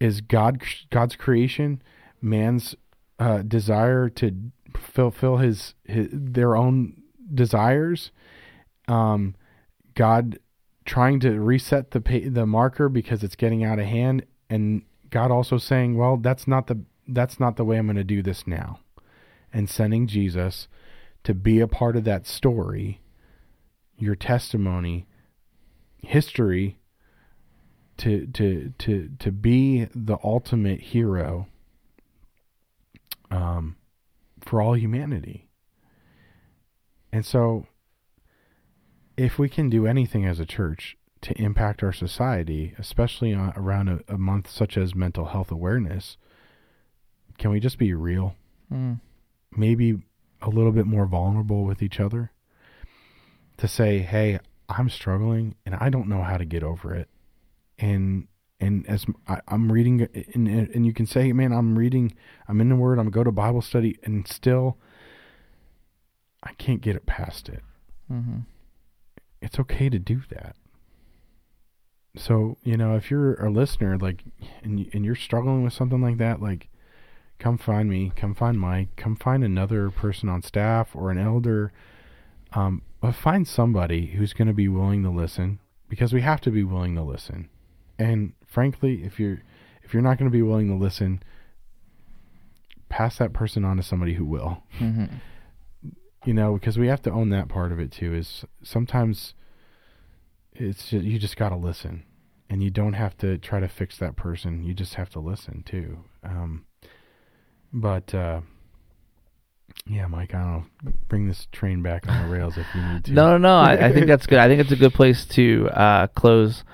is 0.00 0.20
God 0.20 0.62
God's 0.90 1.16
creation 1.16 1.82
man's 2.20 2.74
uh, 3.18 3.42
desire 3.42 4.08
to 4.10 4.32
fulfill 4.74 5.38
his, 5.38 5.74
his 5.84 6.08
their 6.12 6.54
own 6.54 7.02
desires 7.34 8.10
um 8.88 9.34
God 9.94 10.38
trying 10.86 11.18
to 11.20 11.40
reset 11.40 11.90
the 11.90 12.00
pa- 12.00 12.30
the 12.30 12.46
marker 12.46 12.88
because 12.88 13.22
it's 13.22 13.34
getting 13.34 13.64
out 13.64 13.78
of 13.78 13.86
hand, 13.86 14.24
and 14.48 14.82
God 15.10 15.30
also 15.30 15.58
saying, 15.58 15.96
"Well, 15.96 16.16
that's 16.16 16.46
not 16.46 16.68
the 16.68 16.80
that's 17.08 17.38
not 17.38 17.56
the 17.56 17.64
way 17.64 17.76
I'm 17.76 17.86
going 17.86 17.96
to 17.96 18.04
do 18.04 18.22
this 18.22 18.46
now," 18.46 18.78
and 19.52 19.68
sending 19.68 20.06
Jesus 20.06 20.68
to 21.24 21.34
be 21.34 21.60
a 21.60 21.68
part 21.68 21.96
of 21.96 22.04
that 22.04 22.26
story, 22.26 23.00
your 23.98 24.14
testimony, 24.14 25.06
history, 25.98 26.78
to 27.98 28.26
to 28.26 28.72
to 28.78 29.10
to 29.18 29.32
be 29.32 29.86
the 29.94 30.18
ultimate 30.22 30.80
hero 30.80 31.46
um, 33.30 33.76
for 34.40 34.60
all 34.60 34.76
humanity. 34.76 35.48
And 37.12 37.24
so, 37.24 37.66
if 39.16 39.38
we 39.38 39.48
can 39.48 39.70
do 39.70 39.86
anything 39.86 40.26
as 40.26 40.38
a 40.38 40.46
church 40.46 40.96
to 41.22 41.40
impact 41.40 41.82
our 41.82 41.92
society, 41.92 42.74
especially 42.78 43.32
on, 43.32 43.52
around 43.56 43.88
a, 43.88 44.00
a 44.08 44.18
month 44.18 44.50
such 44.50 44.76
as 44.76 44.94
mental 44.94 45.26
health 45.26 45.50
awareness, 45.50 46.18
can 47.38 47.50
we 47.50 47.58
just 47.58 47.78
be 47.78 47.94
real? 47.94 48.36
Mm. 48.72 49.00
Maybe 49.56 49.98
a 50.42 50.48
little 50.50 50.72
bit 50.72 50.86
more 50.86 51.06
vulnerable 51.06 51.64
with 51.64 51.82
each 51.82 51.98
other 52.00 52.32
to 53.56 53.68
say, 53.68 53.98
hey, 53.98 54.38
I'm 54.68 54.88
struggling 54.88 55.54
and 55.64 55.74
I 55.74 55.88
don't 55.88 56.08
know 56.08 56.22
how 56.22 56.36
to 56.36 56.44
get 56.44 56.62
over 56.62 56.94
it. 56.94 57.08
And 57.78 58.28
and 58.58 58.86
as 58.88 59.04
I, 59.28 59.40
am 59.48 59.70
reading, 59.70 60.08
and, 60.34 60.48
and 60.48 60.86
you 60.86 60.94
can 60.94 61.06
say, 61.06 61.30
man, 61.34 61.52
I'm 61.52 61.78
reading, 61.78 62.14
I'm 62.48 62.60
in 62.62 62.70
the 62.70 62.76
Word, 62.76 62.98
I'm 62.98 63.10
go 63.10 63.22
to 63.22 63.30
Bible 63.30 63.60
study, 63.60 63.98
and 64.02 64.26
still, 64.26 64.78
I 66.42 66.54
can't 66.54 66.80
get 66.80 66.96
it 66.96 67.04
past 67.04 67.50
it. 67.50 67.62
Mm-hmm. 68.10 68.38
It's 69.42 69.58
okay 69.58 69.90
to 69.90 69.98
do 69.98 70.22
that. 70.30 70.56
So 72.16 72.56
you 72.62 72.78
know, 72.78 72.96
if 72.96 73.10
you're 73.10 73.34
a 73.34 73.50
listener, 73.50 73.98
like, 73.98 74.24
and 74.62 74.88
and 74.94 75.04
you're 75.04 75.14
struggling 75.14 75.62
with 75.62 75.74
something 75.74 76.00
like 76.00 76.16
that, 76.16 76.40
like, 76.40 76.70
come 77.38 77.58
find 77.58 77.88
me, 77.90 78.12
come 78.16 78.34
find 78.34 78.58
Mike, 78.58 78.88
come 78.96 79.16
find 79.16 79.44
another 79.44 79.90
person 79.90 80.28
on 80.28 80.42
staff 80.42 80.94
or 80.94 81.10
an 81.10 81.18
elder. 81.18 81.72
Um, 82.52 82.82
but 83.00 83.12
find 83.12 83.46
somebody 83.46 84.06
who's 84.06 84.32
going 84.32 84.48
to 84.48 84.54
be 84.54 84.68
willing 84.68 85.02
to 85.02 85.10
listen 85.10 85.60
because 85.88 86.12
we 86.12 86.22
have 86.22 86.40
to 86.42 86.50
be 86.50 86.64
willing 86.64 86.94
to 86.94 87.02
listen. 87.02 87.48
And 87.98 88.32
frankly, 88.46 89.04
if 89.04 89.20
you're 89.20 89.42
if 89.82 89.92
you're 89.92 90.02
not 90.02 90.18
going 90.18 90.30
to 90.30 90.36
be 90.36 90.42
willing 90.42 90.68
to 90.68 90.74
listen, 90.74 91.22
pass 92.88 93.18
that 93.18 93.32
person 93.32 93.64
on 93.64 93.76
to 93.76 93.82
somebody 93.82 94.14
who 94.14 94.24
will. 94.24 94.62
Mm-hmm. 94.78 95.16
You 96.24 96.34
know, 96.34 96.54
because 96.54 96.76
we 96.76 96.88
have 96.88 97.02
to 97.02 97.10
own 97.10 97.30
that 97.30 97.48
part 97.48 97.70
of 97.70 97.78
it 97.78 97.92
too. 97.92 98.14
Is 98.14 98.44
sometimes 98.62 99.34
it's 100.54 100.88
just, 100.88 101.04
you 101.04 101.18
just 101.18 101.36
got 101.36 101.50
to 101.50 101.56
listen, 101.56 102.04
and 102.50 102.62
you 102.62 102.70
don't 102.70 102.94
have 102.94 103.16
to 103.18 103.38
try 103.38 103.60
to 103.60 103.68
fix 103.68 103.98
that 103.98 104.16
person. 104.16 104.64
You 104.64 104.74
just 104.74 104.94
have 104.94 105.10
to 105.10 105.20
listen 105.20 105.62
too. 105.64 105.98
Um, 106.24 106.64
but 107.72 108.14
uh, 108.14 108.40
yeah, 109.86 110.06
Mike, 110.06 110.34
I 110.34 110.38
don't 110.38 110.52
know. 110.84 110.92
Bring 111.08 111.28
this 111.28 111.46
train 111.52 111.82
back 111.82 112.08
on 112.08 112.22
the 112.22 112.34
rails 112.34 112.56
if 112.56 112.66
you 112.74 112.82
need 112.82 113.04
to. 113.04 113.12
No, 113.12 113.30
no, 113.30 113.38
no. 113.38 113.56
I, 113.56 113.86
I 113.86 113.92
think 113.92 114.06
that's 114.06 114.26
good. 114.26 114.38
I 114.38 114.48
think 114.48 114.60
it's 114.60 114.72
a 114.72 114.76
good 114.76 114.94
place 114.94 115.24
to 115.26 115.68
uh, 115.70 116.06
close 116.08 116.64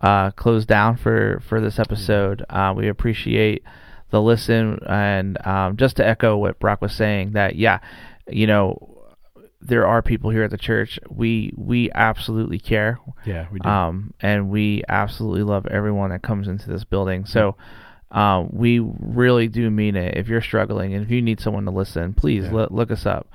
uh, 0.00 0.30
close 0.32 0.66
down 0.66 0.96
for 0.96 1.42
for 1.48 1.60
this 1.60 1.78
episode. 1.78 2.44
Uh, 2.48 2.72
we 2.76 2.88
appreciate 2.88 3.64
the 4.10 4.22
listen, 4.22 4.78
and 4.88 5.44
um, 5.46 5.76
just 5.76 5.96
to 5.96 6.06
echo 6.06 6.36
what 6.36 6.60
Brock 6.60 6.80
was 6.80 6.92
saying, 6.92 7.32
that 7.32 7.56
yeah, 7.56 7.80
you 8.28 8.46
know, 8.46 9.08
there 9.60 9.86
are 9.86 10.00
people 10.00 10.30
here 10.30 10.44
at 10.44 10.50
the 10.50 10.58
church. 10.58 11.00
We 11.10 11.52
we 11.56 11.90
absolutely 11.92 12.60
care. 12.60 13.00
Yeah, 13.26 13.48
we 13.50 13.58
do. 13.58 13.68
Um, 13.68 14.14
and 14.20 14.48
we 14.48 14.84
absolutely 14.88 15.42
love 15.42 15.66
everyone 15.66 16.10
that 16.10 16.22
comes 16.22 16.46
into 16.46 16.68
this 16.68 16.84
building. 16.84 17.26
So. 17.26 17.56
Um, 18.10 18.48
we 18.52 18.80
really 18.80 19.46
do 19.48 19.70
mean 19.70 19.94
it. 19.96 20.16
If 20.16 20.28
you're 20.28 20.40
struggling 20.42 20.94
and 20.94 21.04
if 21.04 21.10
you 21.10 21.22
need 21.22 21.40
someone 21.40 21.64
to 21.66 21.70
listen, 21.70 22.12
please 22.14 22.44
Yeah. 22.44 22.52
look, 22.52 22.70
look 22.72 22.90
us 22.90 23.06
up. 23.06 23.28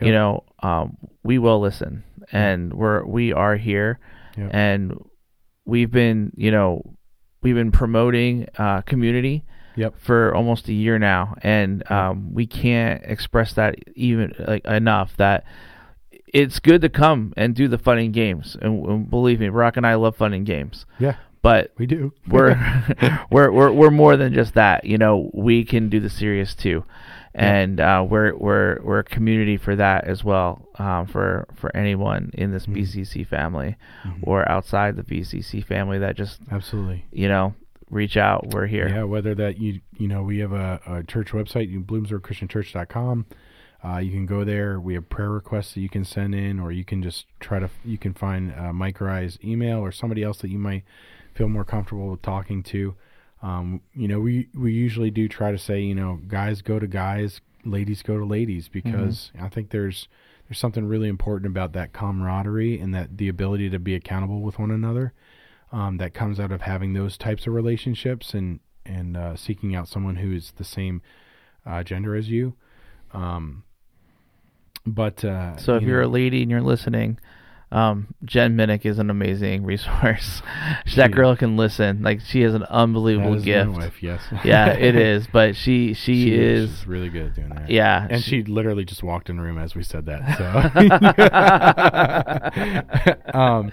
Yep. 0.00 0.06
You 0.06 0.12
know, 0.12 0.44
um, 0.62 0.96
we 1.22 1.38
will 1.38 1.60
listen, 1.60 2.02
and 2.32 2.72
we're 2.72 3.04
we 3.04 3.32
are 3.32 3.56
here, 3.56 3.98
Yep. 4.36 4.50
and 4.52 4.94
we've 5.66 5.90
been, 5.90 6.32
you 6.36 6.50
know, 6.50 6.82
we've 7.42 7.54
been 7.54 7.70
promoting 7.72 8.48
uh, 8.58 8.80
community 8.82 9.44
Yep. 9.76 9.94
for 9.98 10.34
almost 10.34 10.68
a 10.68 10.72
year 10.72 10.98
now, 10.98 11.34
and 11.42 11.88
um, 11.90 12.32
we 12.34 12.46
can't 12.46 13.02
express 13.04 13.52
that 13.54 13.76
even 13.94 14.34
like 14.46 14.64
enough 14.64 15.16
that 15.18 15.44
it's 16.34 16.58
good 16.58 16.80
to 16.80 16.88
come 16.88 17.32
and 17.36 17.54
do 17.54 17.68
the 17.68 17.78
fun 17.78 17.98
and 17.98 18.12
games. 18.14 18.56
And, 18.62 18.84
and 18.86 19.10
believe 19.10 19.38
me, 19.40 19.50
Brock 19.50 19.76
and 19.76 19.86
I 19.86 19.94
love 19.96 20.16
fun 20.16 20.32
and 20.32 20.46
games, 20.46 20.86
Yeah, 20.98 21.16
but 21.42 21.72
we 21.76 21.86
do. 21.86 22.12
we're 22.28 22.56
we're 23.30 23.50
we're 23.50 23.72
we're 23.72 23.90
more 23.90 24.16
than 24.16 24.32
just 24.32 24.54
that. 24.54 24.84
You 24.84 24.98
know, 24.98 25.30
we 25.34 25.64
can 25.64 25.88
do 25.88 26.00
the 26.00 26.08
serious 26.10 26.54
too, 26.54 26.84
and 27.34 27.80
uh, 27.80 28.06
we're 28.08 28.34
we're 28.36 28.80
we're 28.82 29.00
a 29.00 29.04
community 29.04 29.56
for 29.56 29.76
that 29.76 30.04
as 30.04 30.22
well. 30.24 30.66
Um, 30.78 31.06
for 31.06 31.46
for 31.54 31.74
anyone 31.76 32.30
in 32.34 32.50
this 32.52 32.66
Mhm. 32.66 32.74
BCC 32.76 33.24
family 33.26 33.76
Mhm. 34.04 34.18
or 34.22 34.48
outside 34.50 34.96
the 34.96 35.02
BCC 35.02 35.60
family 35.64 35.98
that 35.98 36.16
just 36.16 36.40
Absolutely. 36.50 37.04
you 37.12 37.28
know 37.28 37.54
reach 37.90 38.16
out. 38.16 38.46
We're 38.54 38.66
here. 38.66 38.88
Yeah, 38.88 39.02
whether 39.04 39.34
that 39.34 39.58
you 39.58 39.80
you 39.98 40.08
know 40.08 40.22
we 40.22 40.38
have 40.38 40.52
a, 40.52 40.80
a 40.86 41.02
church 41.02 41.32
website, 41.32 41.68
you 41.68 41.80
bloomsburgchristianchurch.com. 41.80 43.26
Uh, 43.84 43.98
you 43.98 44.12
can 44.12 44.26
go 44.26 44.44
there. 44.44 44.78
We 44.78 44.94
have 44.94 45.08
prayer 45.08 45.30
requests 45.30 45.74
that 45.74 45.80
you 45.80 45.88
can 45.88 46.04
send 46.04 46.34
in, 46.36 46.60
or 46.60 46.70
you 46.70 46.84
can 46.84 47.02
just 47.02 47.26
try 47.40 47.58
to 47.58 47.68
you 47.84 47.98
can 47.98 48.14
find 48.14 48.54
uh, 48.56 48.72
Mike 48.72 48.98
email 49.44 49.80
or 49.80 49.90
somebody 49.90 50.22
else 50.22 50.38
that 50.38 50.50
you 50.50 50.58
might 50.58 50.84
feel 51.34 51.48
more 51.48 51.64
comfortable 51.64 52.10
with 52.10 52.22
talking 52.22 52.62
to. 52.64 52.94
Um, 53.42 53.80
you 53.94 54.06
know, 54.08 54.20
we 54.20 54.48
we 54.54 54.72
usually 54.72 55.10
do 55.10 55.28
try 55.28 55.50
to 55.50 55.58
say, 55.58 55.80
you 55.80 55.94
know, 55.94 56.20
guys 56.28 56.62
go 56.62 56.78
to 56.78 56.86
guys, 56.86 57.40
ladies 57.64 58.02
go 58.02 58.18
to 58.18 58.24
ladies, 58.24 58.68
because 58.68 59.32
I 59.40 59.48
think 59.48 59.70
there's 59.70 60.08
there's 60.48 60.58
something 60.58 60.84
really 60.86 61.08
important 61.08 61.50
about 61.50 61.72
that 61.72 61.92
camaraderie 61.92 62.78
and 62.78 62.94
that 62.94 63.16
the 63.18 63.28
ability 63.28 63.70
to 63.70 63.78
be 63.78 63.94
accountable 63.94 64.40
with 64.42 64.58
one 64.58 64.70
another 64.70 65.12
um, 65.72 65.96
that 65.96 66.14
comes 66.14 66.38
out 66.38 66.52
of 66.52 66.62
having 66.62 66.92
those 66.92 67.16
types 67.16 67.46
of 67.46 67.54
relationships 67.54 68.34
and 68.34 68.60
and 68.84 69.16
uh, 69.16 69.36
seeking 69.36 69.74
out 69.74 69.88
someone 69.88 70.16
who 70.16 70.32
is 70.32 70.52
the 70.56 70.64
same 70.64 71.02
uh, 71.64 71.82
gender 71.82 72.14
as 72.14 72.28
you. 72.28 72.54
Um, 73.12 73.64
but 74.86 75.24
uh, 75.24 75.56
So 75.56 75.76
if 75.76 75.82
you 75.82 75.88
you're 75.88 76.02
a 76.02 76.08
lady 76.08 76.42
and 76.42 76.50
you're 76.50 76.60
listening, 76.60 77.18
um, 77.72 78.14
Jen 78.24 78.54
Minnick 78.56 78.84
is 78.86 78.98
an 79.00 79.10
amazing 79.10 79.64
resource. 79.72 80.42
that 80.94 81.10
girl 81.10 81.34
can 81.34 81.56
listen. 81.56 82.02
Like 82.02 82.20
she 82.20 82.42
has 82.42 82.54
an 82.54 82.62
unbelievable 82.64 83.34
is 83.34 83.44
gift. 83.44 83.70
wife, 83.72 84.02
yes, 84.02 84.22
yeah, 84.44 84.68
it 84.74 84.94
is. 85.12 85.26
But 85.26 85.56
she 85.56 85.94
she, 85.94 86.24
She 86.24 86.34
is. 86.34 86.70
she's 86.70 86.86
really 86.86 87.08
good 87.08 87.26
at 87.28 87.34
doing 87.34 87.48
that. 87.48 87.68
Yeah, 87.70 88.06
and 88.10 88.22
she- 88.22 88.30
she 88.30 88.42
literally 88.44 88.84
just 88.84 89.02
walked 89.02 89.28
in 89.30 89.36
the 89.38 89.42
room 89.42 89.58
as 89.58 89.74
we 89.74 89.82
said 89.82 90.06
that. 90.06 90.38
So, 93.22 93.38
um, 93.38 93.72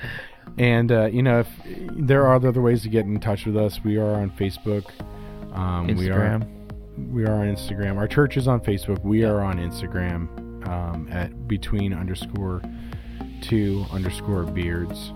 and 0.57 0.91
uh, 0.91 1.05
you 1.05 1.21
know, 1.23 1.41
if 1.41 1.47
there 1.91 2.25
are 2.25 2.35
other 2.35 2.61
ways 2.61 2.81
to 2.83 2.89
get 2.89 3.05
in 3.05 3.19
touch 3.19 3.45
with 3.45 3.55
us, 3.57 3.79
we 3.83 3.97
are 3.97 4.13
on 4.15 4.31
Facebook. 4.31 4.85
Um, 5.53 5.87
We 5.95 6.09
are 6.09 6.19
Instagram. 6.39 7.11
we 7.11 7.25
are 7.25 7.33
on 7.33 7.47
Instagram. 7.55 7.97
Our 7.97 8.07
church 8.07 8.37
is 8.37 8.47
on 8.47 8.59
Facebook. 8.61 9.03
We 9.03 9.23
are 9.23 9.41
on 9.41 9.57
Instagram 9.57 10.27
um, 10.67 11.07
at 11.11 11.47
between 11.47 11.93
underscore 11.93 12.61
two 13.41 13.85
underscore 13.91 14.43
beards, 14.43 15.11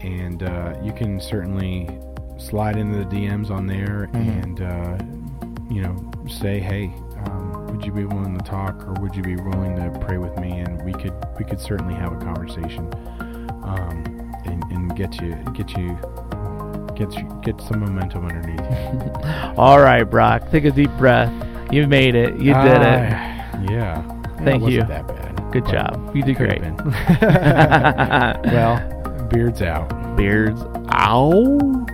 and 0.00 0.42
uh, 0.42 0.74
you 0.82 0.92
can 0.92 1.20
certainly 1.20 1.88
slide 2.38 2.76
into 2.76 2.98
the 2.98 3.04
DMs 3.04 3.50
on 3.50 3.66
there 3.66 4.08
Mhm. 4.12 4.42
and 4.42 4.60
uh, 4.60 5.72
you 5.74 5.82
know 5.82 6.10
say, 6.28 6.58
hey, 6.60 6.92
um, 7.26 7.66
would 7.68 7.84
you 7.84 7.92
be 7.92 8.04
willing 8.04 8.36
to 8.36 8.44
talk, 8.44 8.82
or 8.86 8.92
would 9.00 9.14
you 9.14 9.22
be 9.22 9.36
willing 9.36 9.76
to 9.76 9.98
pray 10.00 10.18
with 10.18 10.36
me? 10.38 10.58
And 10.60 10.82
we 10.84 10.92
could 10.92 11.14
we 11.38 11.44
could 11.44 11.60
certainly 11.60 11.94
have 11.94 12.12
a 12.12 12.16
conversation 12.16 12.88
um, 13.62 14.04
and, 14.44 14.62
and 14.70 14.96
get 14.96 15.20
you 15.20 15.34
get 15.54 15.76
you. 15.76 15.98
Get, 16.96 17.12
you, 17.16 17.40
get 17.42 17.60
some 17.60 17.80
momentum 17.80 18.24
underneath 18.24 18.60
you. 18.60 19.10
All 19.56 19.80
right, 19.80 20.04
Brock, 20.04 20.48
take 20.52 20.64
a 20.64 20.70
deep 20.70 20.92
breath. 20.92 21.28
You 21.72 21.88
made 21.88 22.14
it. 22.14 22.34
You 22.38 22.54
did 22.54 22.80
it. 22.82 23.10
Ah, 23.12 23.60
Yeah. 23.68 24.02
Thank 24.44 24.62
it 24.62 24.62
wasn't 24.62 24.70
you. 24.70 24.84
That 24.84 25.08
bad. 25.08 25.43
Good 25.54 25.66
job. 25.66 26.16
You 26.16 26.22
did 26.24 26.36
great. 26.36 26.62
well, 27.22 29.28
beards 29.28 29.62
out. 29.62 30.16
Beards. 30.16 30.60
Ow. 30.92 31.86